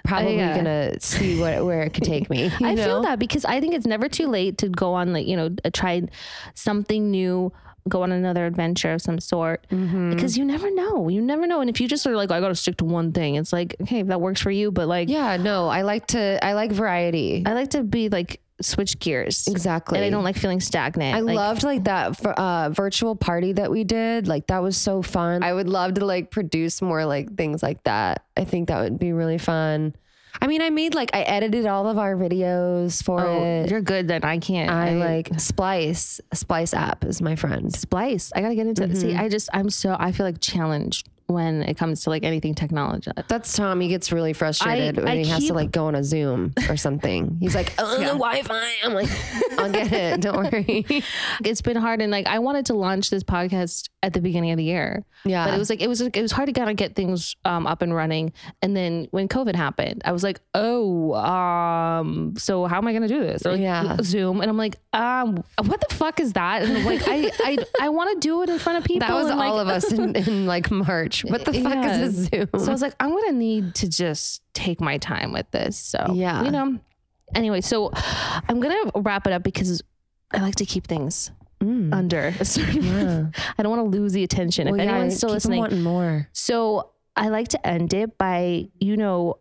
probably 0.05 0.37
yeah. 0.37 0.55
gonna 0.55 0.99
see 0.99 1.39
what 1.39 1.65
where 1.65 1.83
it 1.83 1.93
could 1.93 2.03
take 2.03 2.29
me. 2.29 2.51
I 2.61 2.75
feel 2.75 3.01
that 3.03 3.19
because 3.19 3.45
I 3.45 3.59
think 3.59 3.73
it's 3.73 3.87
never 3.87 4.07
too 4.07 4.27
late 4.27 4.57
to 4.59 4.69
go 4.69 4.93
on 4.93 5.13
like 5.13 5.27
you 5.27 5.35
know 5.35 5.49
uh, 5.63 5.69
try 5.73 6.03
something 6.53 7.11
new, 7.11 7.51
go 7.89 8.03
on 8.03 8.11
another 8.11 8.45
adventure 8.45 8.93
of 8.93 9.01
some 9.01 9.19
sort. 9.19 9.65
Mm-hmm. 9.71 10.11
Because 10.11 10.37
you 10.37 10.45
never 10.45 10.73
know. 10.73 11.09
You 11.09 11.21
never 11.21 11.47
know. 11.47 11.61
And 11.61 11.69
if 11.69 11.81
you 11.81 11.87
just 11.87 12.05
are 12.07 12.15
like, 12.15 12.31
I 12.31 12.39
got 12.39 12.49
to 12.49 12.55
stick 12.55 12.77
to 12.77 12.85
one 12.85 13.11
thing, 13.11 13.35
it's 13.35 13.53
like, 13.53 13.75
okay, 13.81 14.03
that 14.03 14.21
works 14.21 14.41
for 14.41 14.51
you. 14.51 14.71
But 14.71 14.87
like, 14.87 15.09
Yeah, 15.09 15.37
no, 15.37 15.67
I 15.67 15.81
like 15.81 16.07
to. 16.07 16.43
I 16.43 16.53
like 16.53 16.71
variety. 16.71 17.43
I 17.45 17.53
like 17.53 17.71
to 17.71 17.83
be 17.83 18.09
like 18.09 18.41
switch 18.63 18.99
gears. 18.99 19.47
Exactly. 19.47 19.97
And 19.97 20.05
I 20.05 20.09
don't 20.09 20.23
like 20.23 20.37
feeling 20.37 20.59
stagnant. 20.59 21.15
I 21.15 21.19
Like, 21.19 21.35
loved 21.35 21.63
like 21.63 21.83
that 21.85 22.17
v- 22.17 22.29
uh, 22.37 22.69
virtual 22.71 23.15
party 23.15 23.53
that 23.53 23.71
we 23.71 23.83
did. 23.83 24.27
Like 24.27 24.47
that 24.47 24.61
was 24.61 24.77
so 24.77 25.01
fun. 25.01 25.43
I 25.43 25.53
would 25.53 25.67
love 25.69 25.95
to 25.95 26.05
like 26.05 26.31
produce 26.31 26.81
more 26.81 27.05
like 27.05 27.35
things 27.35 27.61
like 27.63 27.83
that. 27.83 28.25
I 28.37 28.43
think 28.45 28.67
that 28.69 28.81
would 28.81 28.99
be 28.99 29.13
really 29.13 29.37
fun. 29.37 29.95
I 30.41 30.47
mean, 30.47 30.61
I 30.61 30.69
made 30.69 30.95
like 30.95 31.13
I 31.13 31.23
edited 31.23 31.65
all 31.65 31.87
of 31.89 31.97
our 31.97 32.15
videos 32.15 33.03
for 33.03 33.19
Oh, 33.21 33.43
it. 33.43 33.69
you're 33.69 33.81
good. 33.81 34.07
Then 34.07 34.23
I 34.23 34.37
can't. 34.37 34.71
I 34.71 34.93
like 34.93 35.29
Splice. 35.37 36.21
Splice 36.33 36.73
app 36.73 37.03
is 37.03 37.21
my 37.21 37.35
friend. 37.35 37.73
Splice. 37.75 38.31
I 38.33 38.41
gotta 38.41 38.55
get 38.55 38.65
into 38.65 38.83
it. 38.83 38.95
See, 38.95 39.13
I 39.15 39.27
just 39.27 39.49
I'm 39.53 39.69
so 39.69 39.95
I 39.99 40.13
feel 40.13 40.25
like 40.25 40.39
challenged 40.39 41.09
when 41.33 41.63
it 41.63 41.77
comes 41.77 42.03
to 42.03 42.09
like 42.09 42.23
anything 42.23 42.53
technology. 42.55 43.11
That's 43.27 43.53
Tom. 43.55 43.79
He 43.79 43.87
gets 43.87 44.11
really 44.11 44.33
frustrated 44.33 44.99
I- 44.99 45.01
when 45.03 45.11
I 45.11 45.17
he 45.17 45.25
has 45.29 45.45
to 45.47 45.53
like 45.53 45.71
go 45.71 45.85
on 45.85 45.95
a 45.95 46.03
Zoom 46.03 46.53
or 46.69 46.77
something. 46.77 47.37
He's 47.39 47.55
like, 47.55 47.73
oh, 47.77 47.97
the 47.97 48.05
Wi-Fi. 48.05 48.71
I'm 48.83 48.93
like, 48.93 49.09
I'll 49.57 49.71
get 49.71 49.91
it. 49.91 50.21
Don't 50.21 50.37
worry. 50.37 50.85
It's 51.43 51.61
been 51.61 51.77
hard, 51.77 52.01
and 52.01 52.11
like 52.11 52.27
I 52.27 52.39
wanted 52.39 52.67
to 52.67 52.73
launch 52.73 53.09
this 53.09 53.23
podcast 53.23 53.89
at 54.03 54.13
the 54.13 54.21
beginning 54.21 54.51
of 54.51 54.57
the 54.57 54.63
year, 54.63 55.03
Yeah. 55.25 55.45
but 55.45 55.53
it 55.53 55.57
was 55.57 55.69
like 55.69 55.81
it 55.81 55.87
was 55.87 56.01
it 56.01 56.21
was 56.21 56.31
hard 56.31 56.47
to 56.47 56.53
kind 56.53 56.69
of 56.69 56.75
get 56.75 56.95
things 56.95 57.35
um, 57.45 57.65
up 57.67 57.81
and 57.81 57.93
running. 57.93 58.33
And 58.61 58.75
then 58.75 59.07
when 59.11 59.27
COVID 59.27 59.55
happened, 59.55 60.01
I 60.05 60.11
was 60.11 60.23
like, 60.23 60.39
oh, 60.53 61.13
um, 61.15 62.33
so 62.37 62.65
how 62.65 62.77
am 62.77 62.87
I 62.87 62.93
gonna 62.93 63.07
do 63.07 63.21
this? 63.21 63.45
Like, 63.45 63.59
Yeah. 63.59 63.97
Zoom, 64.01 64.41
and 64.41 64.49
I'm 64.49 64.57
like, 64.57 64.75
um, 64.93 65.43
what 65.63 65.81
the 65.87 65.93
fuck 65.95 66.19
is 66.19 66.33
that? 66.33 66.63
And 66.63 66.77
I'm 66.77 66.85
like 66.85 67.01
I 67.07 67.31
I 67.43 67.57
I 67.81 67.89
want 67.89 68.13
to 68.13 68.19
do 68.27 68.41
it 68.43 68.49
in 68.49 68.59
front 68.59 68.77
of 68.79 68.83
people. 68.83 69.07
That 69.07 69.13
was 69.15 69.27
and, 69.29 69.39
all 69.39 69.55
like, 69.55 69.61
of 69.61 69.67
us 69.67 69.91
in, 69.91 70.15
in 70.15 70.45
like 70.45 70.69
March. 70.71 71.20
What 71.29 71.45
the 71.45 71.53
fuck 71.53 71.73
Yeah. 71.73 71.99
is 72.01 72.17
a 72.17 72.23
Zoom? 72.23 72.47
So 72.59 72.67
I 72.67 72.71
was 72.71 72.81
like, 72.81 72.95
I'm 72.99 73.09
gonna 73.09 73.31
need 73.33 73.75
to 73.75 73.89
just 73.89 74.41
take 74.53 74.81
my 74.81 74.97
time 74.97 75.31
with 75.31 75.49
this. 75.51 75.77
So 75.77 76.13
Yeah. 76.13 76.43
you 76.43 76.51
know. 76.51 76.79
Anyway, 77.35 77.61
so 77.61 77.91
I'm 77.93 78.59
gonna 78.59 78.91
wrap 78.95 79.27
it 79.27 79.33
up 79.33 79.43
because 79.43 79.81
I 80.31 80.39
like 80.41 80.55
to 80.55 80.65
keep 80.65 80.87
things 80.87 81.31
Mm. 81.61 81.93
under 81.93 82.33
a 82.39 82.45
certain. 82.45 82.83
Yeah. 82.83 83.25
I 83.57 83.61
don't 83.63 83.75
want 83.77 83.91
to 83.91 83.97
lose 83.99 84.13
the 84.13 84.23
attention. 84.23 84.65
Well, 84.65 84.79
if 84.79 84.83
yeah, 84.85 84.91
anyone's 84.93 85.17
still 85.17 85.29
listening, 85.29 85.59
wanting 85.59 85.83
more. 85.83 86.27
so 86.33 86.89
I 87.15 87.29
like 87.29 87.49
to 87.49 87.67
end 87.67 87.93
it 87.93 88.17
by, 88.17 88.67
you 88.79 88.97
know, 88.97 89.35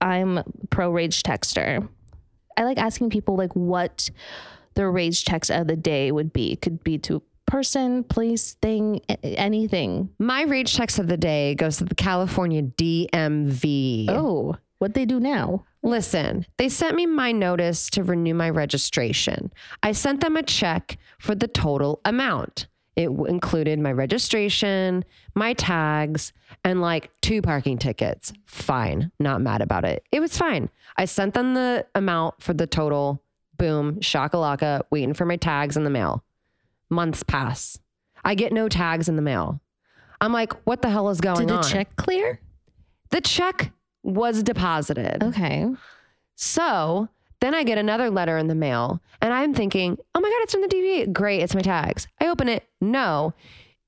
I'm 0.00 0.40
pro 0.70 0.90
rage 0.90 1.22
texter. 1.22 1.88
I 2.56 2.64
like 2.64 2.76
asking 2.78 3.10
people 3.10 3.36
like 3.36 3.54
what 3.56 4.10
their 4.74 4.90
rage 4.90 5.24
text 5.24 5.50
of 5.50 5.66
the 5.68 5.76
day 5.76 6.12
would 6.12 6.32
be. 6.32 6.52
It 6.52 6.60
could 6.60 6.84
be 6.84 6.98
to 6.98 7.22
person, 7.48 8.04
place, 8.04 8.54
thing, 8.62 9.00
anything. 9.24 10.10
My 10.18 10.42
rage 10.42 10.76
text 10.76 10.98
of 10.98 11.08
the 11.08 11.16
day 11.16 11.54
goes 11.56 11.78
to 11.78 11.84
the 11.84 11.94
California 11.94 12.62
DMV. 12.62 14.06
Oh, 14.10 14.56
what 14.78 14.94
they 14.94 15.04
do 15.04 15.18
now? 15.18 15.64
Listen, 15.82 16.46
they 16.56 16.68
sent 16.68 16.94
me 16.94 17.06
my 17.06 17.32
notice 17.32 17.90
to 17.90 18.04
renew 18.04 18.34
my 18.34 18.50
registration. 18.50 19.52
I 19.82 19.92
sent 19.92 20.20
them 20.20 20.36
a 20.36 20.42
check 20.42 20.98
for 21.18 21.34
the 21.34 21.48
total 21.48 22.00
amount. 22.04 22.68
It 22.94 23.10
included 23.10 23.78
my 23.78 23.92
registration, 23.92 25.04
my 25.34 25.52
tags, 25.52 26.32
and 26.64 26.80
like 26.80 27.10
two 27.20 27.42
parking 27.42 27.78
tickets. 27.78 28.32
Fine. 28.46 29.12
Not 29.20 29.40
mad 29.40 29.62
about 29.62 29.84
it. 29.84 30.02
It 30.10 30.20
was 30.20 30.36
fine. 30.36 30.68
I 30.96 31.04
sent 31.04 31.34
them 31.34 31.54
the 31.54 31.86
amount 31.94 32.42
for 32.42 32.54
the 32.54 32.66
total. 32.66 33.22
Boom, 33.56 33.96
shakalaka, 33.96 34.82
waiting 34.90 35.14
for 35.14 35.24
my 35.24 35.36
tags 35.36 35.76
in 35.76 35.84
the 35.84 35.90
mail. 35.90 36.24
Months 36.90 37.22
pass. 37.22 37.78
I 38.24 38.34
get 38.34 38.52
no 38.52 38.68
tags 38.68 39.08
in 39.08 39.16
the 39.16 39.22
mail. 39.22 39.60
I'm 40.20 40.32
like, 40.32 40.52
what 40.66 40.82
the 40.82 40.90
hell 40.90 41.08
is 41.10 41.20
going 41.20 41.42
on? 41.42 41.46
Did 41.46 41.48
the 41.48 41.56
on? 41.58 41.62
check 41.62 41.96
clear? 41.96 42.40
The 43.10 43.20
check 43.20 43.72
was 44.02 44.42
deposited. 44.42 45.22
Okay. 45.22 45.66
So 46.34 47.08
then 47.40 47.54
I 47.54 47.62
get 47.62 47.78
another 47.78 48.10
letter 48.10 48.36
in 48.38 48.48
the 48.48 48.54
mail 48.54 49.00
and 49.20 49.32
I'm 49.32 49.54
thinking, 49.54 49.98
oh 50.14 50.20
my 50.20 50.28
God, 50.28 50.42
it's 50.42 50.52
from 50.52 50.62
the 50.62 50.68
DVA. 50.68 51.12
Great, 51.12 51.42
it's 51.42 51.54
my 51.54 51.60
tags. 51.60 52.08
I 52.20 52.28
open 52.28 52.48
it. 52.48 52.64
No, 52.80 53.34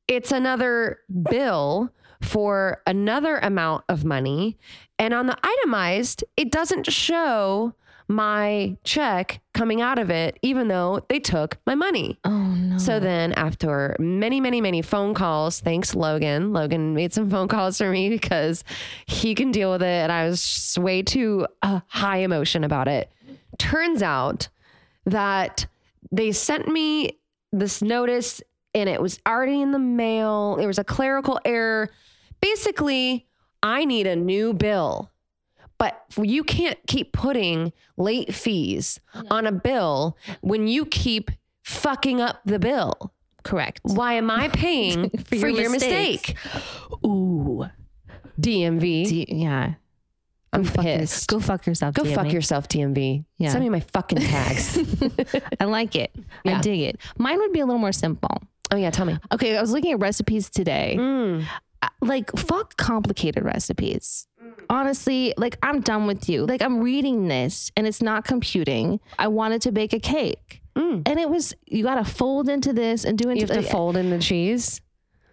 it's 0.08 0.32
another 0.32 0.98
bill 1.30 1.92
for 2.20 2.82
another 2.86 3.38
amount 3.38 3.84
of 3.88 4.04
money. 4.04 4.58
And 4.98 5.14
on 5.14 5.26
the 5.26 5.38
itemized, 5.42 6.24
it 6.36 6.50
doesn't 6.50 6.90
show 6.90 7.74
my 8.10 8.76
check 8.82 9.40
coming 9.54 9.80
out 9.80 9.96
of 9.96 10.10
it, 10.10 10.36
even 10.42 10.66
though 10.66 11.00
they 11.08 11.20
took 11.20 11.58
my 11.64 11.76
money. 11.76 12.18
Oh 12.24 12.48
no. 12.48 12.76
So 12.76 12.98
then, 12.98 13.32
after 13.34 13.94
many, 14.00 14.40
many, 14.40 14.60
many 14.60 14.82
phone 14.82 15.14
calls, 15.14 15.60
thanks 15.60 15.94
Logan. 15.94 16.52
Logan 16.52 16.94
made 16.94 17.12
some 17.12 17.30
phone 17.30 17.46
calls 17.46 17.78
for 17.78 17.88
me 17.88 18.08
because 18.08 18.64
he 19.06 19.36
can 19.36 19.52
deal 19.52 19.70
with 19.70 19.82
it, 19.82 19.86
and 19.86 20.10
I 20.10 20.26
was 20.26 20.76
way 20.78 21.02
too 21.02 21.46
uh, 21.62 21.80
high 21.86 22.18
emotion 22.18 22.64
about 22.64 22.88
it. 22.88 23.12
Turns 23.58 24.02
out 24.02 24.48
that 25.06 25.66
they 26.10 26.32
sent 26.32 26.66
me 26.66 27.18
this 27.52 27.80
notice, 27.80 28.42
and 28.74 28.88
it 28.88 29.00
was 29.00 29.20
already 29.24 29.62
in 29.62 29.70
the 29.70 29.78
mail. 29.78 30.56
There 30.56 30.66
was 30.66 30.78
a 30.78 30.84
clerical 30.84 31.38
error. 31.44 31.90
Basically, 32.40 33.28
I 33.62 33.84
need 33.84 34.08
a 34.08 34.16
new 34.16 34.52
bill. 34.52 35.09
But 35.80 36.04
you 36.22 36.44
can't 36.44 36.78
keep 36.86 37.12
putting 37.12 37.72
late 37.96 38.32
fees 38.34 39.00
on 39.30 39.46
a 39.46 39.52
bill 39.52 40.16
when 40.42 40.68
you 40.68 40.84
keep 40.86 41.30
fucking 41.64 42.20
up 42.20 42.40
the 42.44 42.58
bill. 42.58 43.12
correct. 43.42 43.80
Why 43.84 44.12
am 44.14 44.30
I 44.30 44.48
paying 44.52 45.08
for, 45.24 45.34
your 45.36 45.48
your, 45.48 45.70
mistake? 45.70 46.36
Ooh. 47.04 47.64
DMV. 48.40 49.08
D- 49.08 49.26
yeah. 49.28 49.74
I'm 50.52 50.64
fuck 50.64 50.84
your- 50.84 50.98
pissed. 50.98 51.28
go 51.28 51.40
fuck 51.40 51.64
yourself. 51.66 51.94
Go 51.94 52.04
fuck 52.04 52.32
yourself, 52.32 52.68
DMV. 52.68 53.24
Yeah. 53.38 53.48
Send 53.50 53.64
me 53.64 53.70
my 53.70 53.80
fucking 53.80 54.18
tags. 54.18 54.78
I 55.60 55.64
like 55.64 55.96
it. 55.96 56.14
I 56.44 56.60
dig 56.60 56.80
it. 56.80 57.00
Mine 57.18 57.38
would 57.38 57.52
be 57.52 57.60
a 57.60 57.66
little 57.66 57.78
more 57.80 57.92
simple. 57.92 58.36
oh 58.72 58.76
yeah, 58.76 58.90
tell 58.90 59.06
me. 59.06 59.16
Okay, 59.32 59.56
I 59.56 59.60
was 59.60 59.72
looking 59.72 59.92
at 59.92 60.00
recipes 60.00 60.50
today. 60.50 60.96
Mm. 60.98 61.46
Uh, 61.82 61.88
like 62.02 62.30
fuck 62.36 62.76
complicated 62.76 63.42
recipes. 63.44 64.26
Mm. 64.42 64.52
Honestly, 64.68 65.34
like 65.36 65.56
I'm 65.62 65.80
done 65.80 66.06
with 66.06 66.28
you. 66.28 66.44
Like 66.46 66.62
I'm 66.62 66.80
reading 66.80 67.28
this 67.28 67.70
and 67.76 67.86
it's 67.86 68.02
not 68.02 68.24
computing. 68.24 69.00
I 69.18 69.28
wanted 69.28 69.62
to 69.62 69.72
bake 69.72 69.92
a 69.92 70.00
cake. 70.00 70.60
Mm. 70.76 71.02
And 71.06 71.18
it 71.18 71.28
was 71.30 71.54
you 71.66 71.82
got 71.82 71.96
to 71.96 72.04
fold 72.04 72.48
into 72.48 72.72
this 72.72 73.04
and 73.04 73.16
do 73.18 73.28
into 73.30 73.40
You 73.40 73.46
have 73.46 73.56
to 73.56 73.60
like, 73.62 73.68
eh, 73.68 73.72
fold 73.72 73.96
in 73.96 74.10
the 74.10 74.18
cheese. 74.18 74.80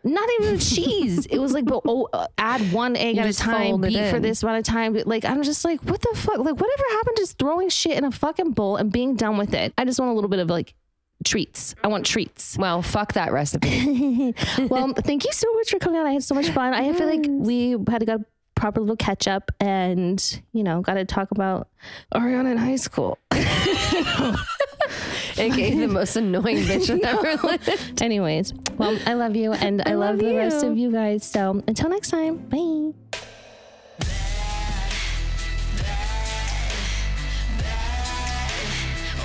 not 0.03 0.27
even 0.39 0.55
the 0.55 0.61
cheese. 0.61 1.25
It 1.25 1.39
was 1.39 1.53
like, 1.53 1.65
but 1.65 1.81
oh, 1.85 2.07
uh, 2.13 2.27
add 2.37 2.71
one 2.71 2.95
egg 2.95 3.15
You 3.17 3.23
at 3.23 3.29
a 3.29 3.33
time, 3.33 3.81
beat 3.81 4.09
for 4.09 4.19
this 4.19 4.41
amount 4.41 4.59
of 4.59 4.63
time. 4.63 4.93
Like, 5.05 5.25
I'm 5.25 5.43
just 5.43 5.65
like, 5.65 5.81
what 5.83 6.01
the 6.01 6.13
fuck? 6.15 6.37
Like, 6.37 6.55
whatever 6.55 6.83
happened 6.91 7.17
to 7.17 7.21
just 7.23 7.37
throwing 7.37 7.69
shit 7.69 7.97
in 7.97 8.05
a 8.05 8.11
fucking 8.11 8.51
bowl 8.51 8.77
and 8.77 8.91
being 8.91 9.15
done 9.15 9.37
with 9.37 9.53
it? 9.53 9.73
I 9.77 9.83
just 9.85 9.99
want 9.99 10.11
a 10.11 10.15
little 10.15 10.29
bit 10.29 10.39
of 10.39 10.49
like 10.49 10.73
treats. 11.23 11.75
I 11.83 11.87
want 11.87 12.05
treats. 12.05 12.57
Well, 12.57 12.81
fuck 12.81 13.13
that 13.13 13.31
recipe. 13.31 14.33
well, 14.69 14.93
thank 14.93 15.25
you 15.25 15.31
so 15.31 15.51
much 15.53 15.69
for 15.69 15.79
coming 15.79 15.99
on. 15.99 16.05
I 16.05 16.13
had 16.13 16.23
so 16.23 16.35
much 16.35 16.49
fun. 16.49 16.73
I 16.73 16.93
feel 16.93 17.07
like 17.07 17.25
we 17.27 17.71
had 17.89 17.99
to 17.99 18.05
get 18.05 18.19
a 18.19 18.25
proper 18.55 18.79
little 18.81 18.95
catch 18.95 19.27
up 19.27 19.51
and, 19.59 20.41
you 20.51 20.63
know, 20.63 20.81
got 20.81 20.95
to 20.95 21.05
talk 21.05 21.31
about 21.31 21.69
Ariana 22.13 22.51
in 22.51 22.57
high 22.57 22.75
school. 22.75 23.17
AKA 25.39 25.75
the 25.75 25.87
most 25.87 26.15
annoying 26.15 26.57
bitch 26.65 26.87
that 26.87 27.03
ever 27.03 27.47
lived. 27.47 28.01
Anyways, 28.01 28.53
well, 28.77 28.97
I 29.05 29.13
love 29.13 29.35
you 29.35 29.53
and 29.53 29.83
I, 29.85 29.93
love, 29.93 30.15
love 30.15 30.19
the 30.19 30.35
rest 30.35 30.65
of 30.65 30.77
you 30.77 30.91
guys. 30.91 31.23
So 31.23 31.61
until 31.67 31.89
next 31.89 32.09
time, 32.09 32.37
bye. 32.37 32.93